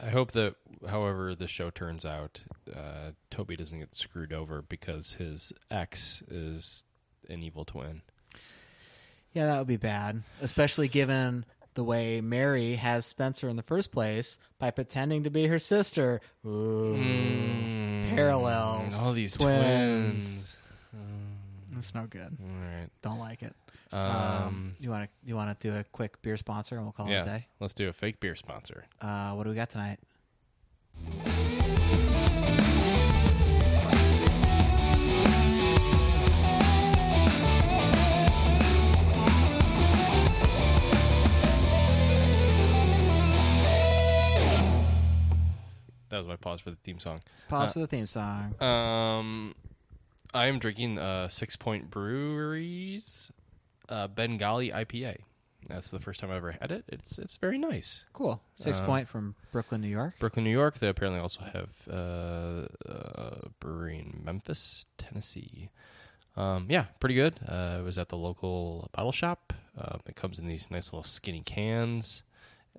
I 0.00 0.10
hope 0.10 0.32
that, 0.32 0.56
however, 0.88 1.34
the 1.34 1.48
show 1.48 1.70
turns 1.70 2.04
out, 2.04 2.40
uh, 2.74 3.12
Toby 3.30 3.56
doesn't 3.56 3.78
get 3.78 3.94
screwed 3.94 4.32
over 4.32 4.60
because 4.62 5.14
his 5.14 5.52
ex 5.70 6.22
is 6.28 6.84
an 7.28 7.42
evil 7.42 7.64
twin. 7.64 8.02
Yeah, 9.32 9.46
that 9.46 9.58
would 9.58 9.66
be 9.68 9.76
bad, 9.76 10.22
especially 10.42 10.88
given 10.88 11.44
the 11.74 11.82
way 11.84 12.20
Mary 12.20 12.74
has 12.76 13.04
Spencer 13.06 13.48
in 13.48 13.56
the 13.56 13.62
first 13.62 13.90
place 13.92 14.38
by 14.58 14.70
pretending 14.70 15.24
to 15.24 15.30
be 15.30 15.46
her 15.48 15.58
sister. 15.58 16.20
Ooh, 16.46 16.94
parallels. 18.14 18.94
Mm, 18.94 19.02
All 19.02 19.12
these 19.12 19.36
twins. 19.36 20.12
twins. 20.12 20.56
That's 21.72 21.94
no 21.94 22.06
good. 22.06 22.36
All 22.40 22.70
right. 22.78 22.88
Don't 23.02 23.18
like 23.18 23.42
it. 23.42 23.54
Um, 23.94 24.00
Um, 24.10 24.72
you 24.80 24.90
want 24.90 25.04
to 25.08 25.28
you 25.28 25.36
want 25.36 25.58
to 25.58 25.68
do 25.70 25.76
a 25.76 25.84
quick 25.84 26.20
beer 26.22 26.36
sponsor 26.36 26.74
and 26.76 26.84
we'll 26.84 26.92
call 26.92 27.08
it 27.08 27.14
a 27.14 27.24
day. 27.24 27.46
Let's 27.60 27.74
do 27.74 27.88
a 27.88 27.92
fake 27.92 28.18
beer 28.20 28.34
sponsor. 28.36 28.84
Uh, 29.00 29.32
what 29.32 29.44
do 29.44 29.50
we 29.50 29.56
got 29.56 29.70
tonight? 29.70 29.98
That 46.10 46.18
was 46.18 46.26
my 46.28 46.36
pause 46.36 46.60
for 46.60 46.70
the 46.70 46.76
theme 46.76 47.00
song. 47.00 47.22
Pause 47.48 47.70
Uh, 47.70 47.72
for 47.72 47.78
the 47.80 47.86
theme 47.88 48.06
song. 48.06 48.54
Um, 48.62 49.54
I 50.32 50.46
am 50.46 50.58
drinking 50.60 50.98
uh, 50.98 51.26
Sixpoint 51.28 51.90
Breweries 51.90 53.32
uh, 53.88 54.08
Bengali 54.08 54.70
IPA. 54.70 55.18
That's 55.68 55.90
the 55.90 55.98
first 55.98 56.20
time 56.20 56.30
I've 56.30 56.36
ever 56.36 56.56
had 56.60 56.70
it. 56.70 56.84
It's 56.88 57.18
it's 57.18 57.36
very 57.38 57.56
nice. 57.56 58.04
Cool. 58.12 58.42
Six 58.54 58.80
uh, 58.80 58.86
point 58.86 59.08
from 59.08 59.34
Brooklyn, 59.50 59.80
New 59.80 59.88
York. 59.88 60.14
Brooklyn, 60.18 60.44
New 60.44 60.50
York. 60.50 60.78
They 60.78 60.88
apparently 60.88 61.20
also 61.20 61.40
have 61.40 61.70
uh, 61.90 62.66
uh, 62.88 63.48
brewery 63.60 63.98
in 63.98 64.22
Memphis, 64.24 64.84
Tennessee. 64.98 65.70
Um, 66.36 66.66
yeah, 66.68 66.86
pretty 67.00 67.14
good. 67.14 67.38
Uh, 67.48 67.76
I 67.78 67.80
was 67.80 67.96
at 67.96 68.08
the 68.08 68.16
local 68.16 68.90
bottle 68.92 69.12
shop. 69.12 69.52
Um, 69.78 70.00
it 70.06 70.16
comes 70.16 70.38
in 70.38 70.46
these 70.46 70.70
nice 70.70 70.92
little 70.92 71.04
skinny 71.04 71.42
cans. 71.42 72.22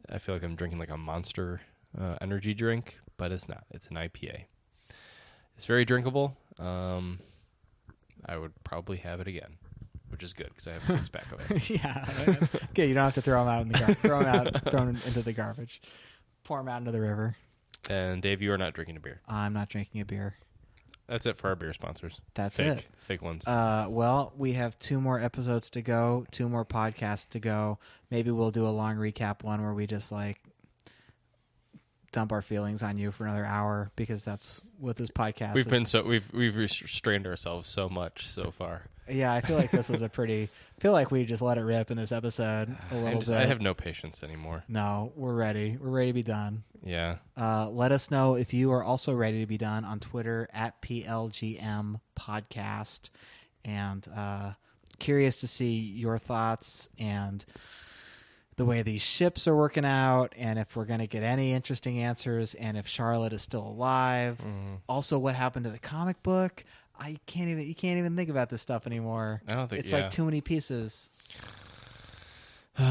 I 0.10 0.20
feel 0.20 0.36
like 0.36 0.44
I'm 0.44 0.56
drinking 0.56 0.80
like 0.80 0.92
a 0.92 0.98
monster 0.98 1.62
uh, 2.00 2.18
energy 2.22 2.54
drink, 2.54 3.00
but 3.18 3.32
it's 3.32 3.48
not. 3.48 3.64
It's 3.72 3.88
an 3.88 3.96
IPA. 3.96 4.46
It's 5.56 5.66
very 5.66 5.86
drinkable. 5.86 6.38
Um, 6.60 7.20
I 8.26 8.38
would 8.38 8.52
probably 8.64 8.98
have 8.98 9.20
it 9.20 9.28
again, 9.28 9.58
which 10.10 10.24
is 10.24 10.34
good 10.34 10.48
because 10.50 10.68
I 10.68 10.74
have 10.74 10.84
a 10.84 10.88
six 10.88 11.10
pack 11.10 11.32
of 11.32 11.52
it. 11.52 11.70
yeah. 11.70 12.06
okay, 12.72 12.88
you 12.88 12.94
don't 12.94 13.04
have 13.06 13.16
to 13.16 13.22
throw 13.22 13.44
them 13.44 13.54
out 13.54 13.62
in 13.64 13.68
the 13.70 13.80
gar- 13.80 13.94
throw 13.96 14.20
them 14.24 14.48
out, 14.48 14.72
throw 14.72 14.86
them 14.86 14.98
into 15.06 15.22
the 15.22 15.34
garbage. 15.34 15.82
Pour 16.44 16.60
them 16.60 16.68
out 16.68 16.80
into 16.80 16.92
the 16.92 17.02
river. 17.02 17.36
And 17.90 18.22
Dave, 18.22 18.42
you 18.42 18.52
are 18.54 18.58
not 18.58 18.74
drinking 18.74 18.98
a 18.98 19.00
beer. 19.00 19.22
I'm 19.28 19.54
not 19.54 19.70
drinking 19.70 20.02
a 20.02 20.06
beer. 20.06 20.36
That's 21.08 21.26
it 21.28 21.38
for 21.38 21.50
our 21.50 21.56
beer 21.56 21.72
sponsors. 21.74 22.20
That's 22.34 22.58
Fake, 22.58 22.80
it. 22.80 22.88
fake 22.98 23.22
ones. 23.22 23.46
Uh, 23.46 23.86
well, 23.90 24.34
we 24.36 24.54
have 24.54 24.78
two 24.80 25.00
more 25.00 25.20
episodes 25.20 25.70
to 25.72 25.82
go, 25.84 26.26
two 26.32 26.50
more 26.50 26.66
podcasts 26.66 27.30
to 27.30 27.40
go. 27.40 27.78
Maybe 28.10 28.32
we'll 28.32 28.50
do 28.52 28.66
a 28.66 28.70
long 28.70 28.96
recap 28.96 29.44
one 29.44 29.62
where 29.62 29.74
we 29.74 29.86
just 29.86 30.12
like 30.12 30.40
dump 32.12 32.32
our 32.32 32.42
feelings 32.42 32.82
on 32.82 32.98
you 32.98 33.12
for 33.12 33.26
another 33.26 33.46
hour 33.46 33.92
because 33.96 34.24
that's 34.26 34.62
what 34.80 34.96
this 34.96 35.12
podcast. 35.12 35.54
We've 35.54 35.68
is. 35.68 35.72
been 35.72 35.86
so 35.86 36.02
we've 36.04 36.32
we've 36.34 36.56
restrained 36.56 37.28
ourselves 37.28 37.68
so 37.68 37.88
much 37.88 38.28
so 38.28 38.50
far. 38.50 38.88
Yeah. 39.10 39.34
I 39.34 39.42
feel 39.42 39.58
like 39.58 39.72
this 39.72 39.90
was 39.90 40.02
a 40.02 40.10
pretty. 40.10 40.50
I 40.78 40.82
feel 40.82 40.92
like 40.92 41.12
we 41.12 41.26
just 41.26 41.42
let 41.42 41.58
it 41.58 41.62
rip 41.62 41.92
in 41.92 41.98
this 41.98 42.12
episode 42.12 42.76
a 42.92 42.96
I, 42.96 42.98
little 42.98 43.20
just, 43.20 43.32
bit. 43.32 43.40
I 43.40 43.46
have 43.46 43.62
no 43.62 43.74
patience 43.74 44.24
anymore. 44.24 44.64
no, 44.68 45.14
we're 45.16 45.34
ready. 45.34 45.78
We're 45.80 45.90
ready 45.90 46.10
to 46.10 46.14
be 46.14 46.24
done. 46.24 46.64
Yeah. 46.84 47.18
Uh, 47.38 47.70
let 47.70 47.92
us 47.92 48.12
know 48.12 48.36
if 48.36 48.54
you 48.54 48.72
are 48.72 48.84
also 48.84 49.14
ready 49.14 49.40
to 49.40 49.46
be 49.46 49.58
done 49.58 49.84
on 49.86 50.00
Twitter 50.00 50.50
at 50.54 50.82
PLGM 50.82 52.00
Podcast. 52.20 53.10
And 53.64 54.08
uh, 54.16 54.52
curious 55.00 55.40
to 55.40 55.48
see 55.48 55.76
your 55.76 56.18
thoughts 56.18 56.90
and 57.00 57.44
the 58.58 58.66
way 58.66 58.82
these 58.82 59.02
ships 59.02 59.48
are 59.48 59.56
working 59.56 59.84
out, 59.84 60.34
and 60.38 60.58
if 60.58 60.76
we're 60.76 60.86
going 60.86 61.02
to 61.02 61.08
get 61.08 61.24
any 61.24 61.52
interesting 61.52 62.00
answers, 62.00 62.54
and 62.54 62.78
if 62.78 62.88
Charlotte 62.88 63.34
is 63.34 63.42
still 63.42 63.68
alive. 63.68 64.38
Mm-hmm. 64.38 64.76
Also, 64.88 65.20
what 65.20 65.36
happened 65.36 65.66
to 65.66 65.72
the 65.72 65.80
comic 65.80 66.24
book? 66.24 66.64
I 67.00 67.18
can't 67.26 67.50
even. 67.50 67.66
You 67.66 67.76
can't 67.76 68.00
even 68.00 68.16
think 68.16 68.30
about 68.30 68.50
this 68.50 68.62
stuff 68.62 68.88
anymore. 68.88 69.42
I 69.48 69.54
don't 69.54 69.68
think 69.68 69.82
it's 69.82 69.92
yeah. 69.92 70.04
like 70.04 70.12
too 70.12 70.26
many 70.26 70.42
pieces. 70.42 71.10
Uh, 72.78 72.84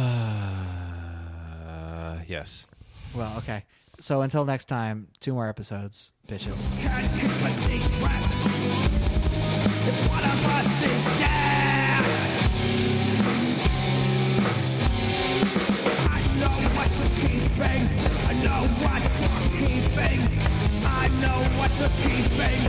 yes. 2.26 2.66
Well, 3.14 3.36
okay. 3.38 3.64
So 4.00 4.22
until 4.22 4.44
next 4.44 4.66
time, 4.66 5.08
two 5.20 5.32
more 5.32 5.48
episodes, 5.48 6.12
bitches. 6.28 6.80
Can't 6.82 7.12
keep 7.18 7.30
a 7.30 7.50
secret 7.50 8.10
if 9.86 10.08
one 10.08 10.24
of 10.24 10.46
us 10.46 10.82
is 10.82 11.18
dead. 11.18 12.04
I 16.10 16.20
know 16.40 16.56
what 16.74 16.90
you're 16.98 17.14
keeping. 17.20 17.82
I 18.26 18.32
know 18.42 18.66
what 18.82 19.02
you're 19.20 19.44
keeping. 19.68 20.73
I 20.84 21.08
know 21.08 21.40
what 21.58 21.78
you're 21.78 21.88
keeping. 22.02 22.60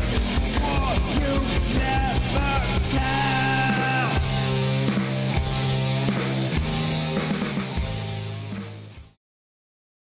Swore 0.46 0.96
you 1.20 1.80
never 1.80 2.88
tell. 2.90 3.45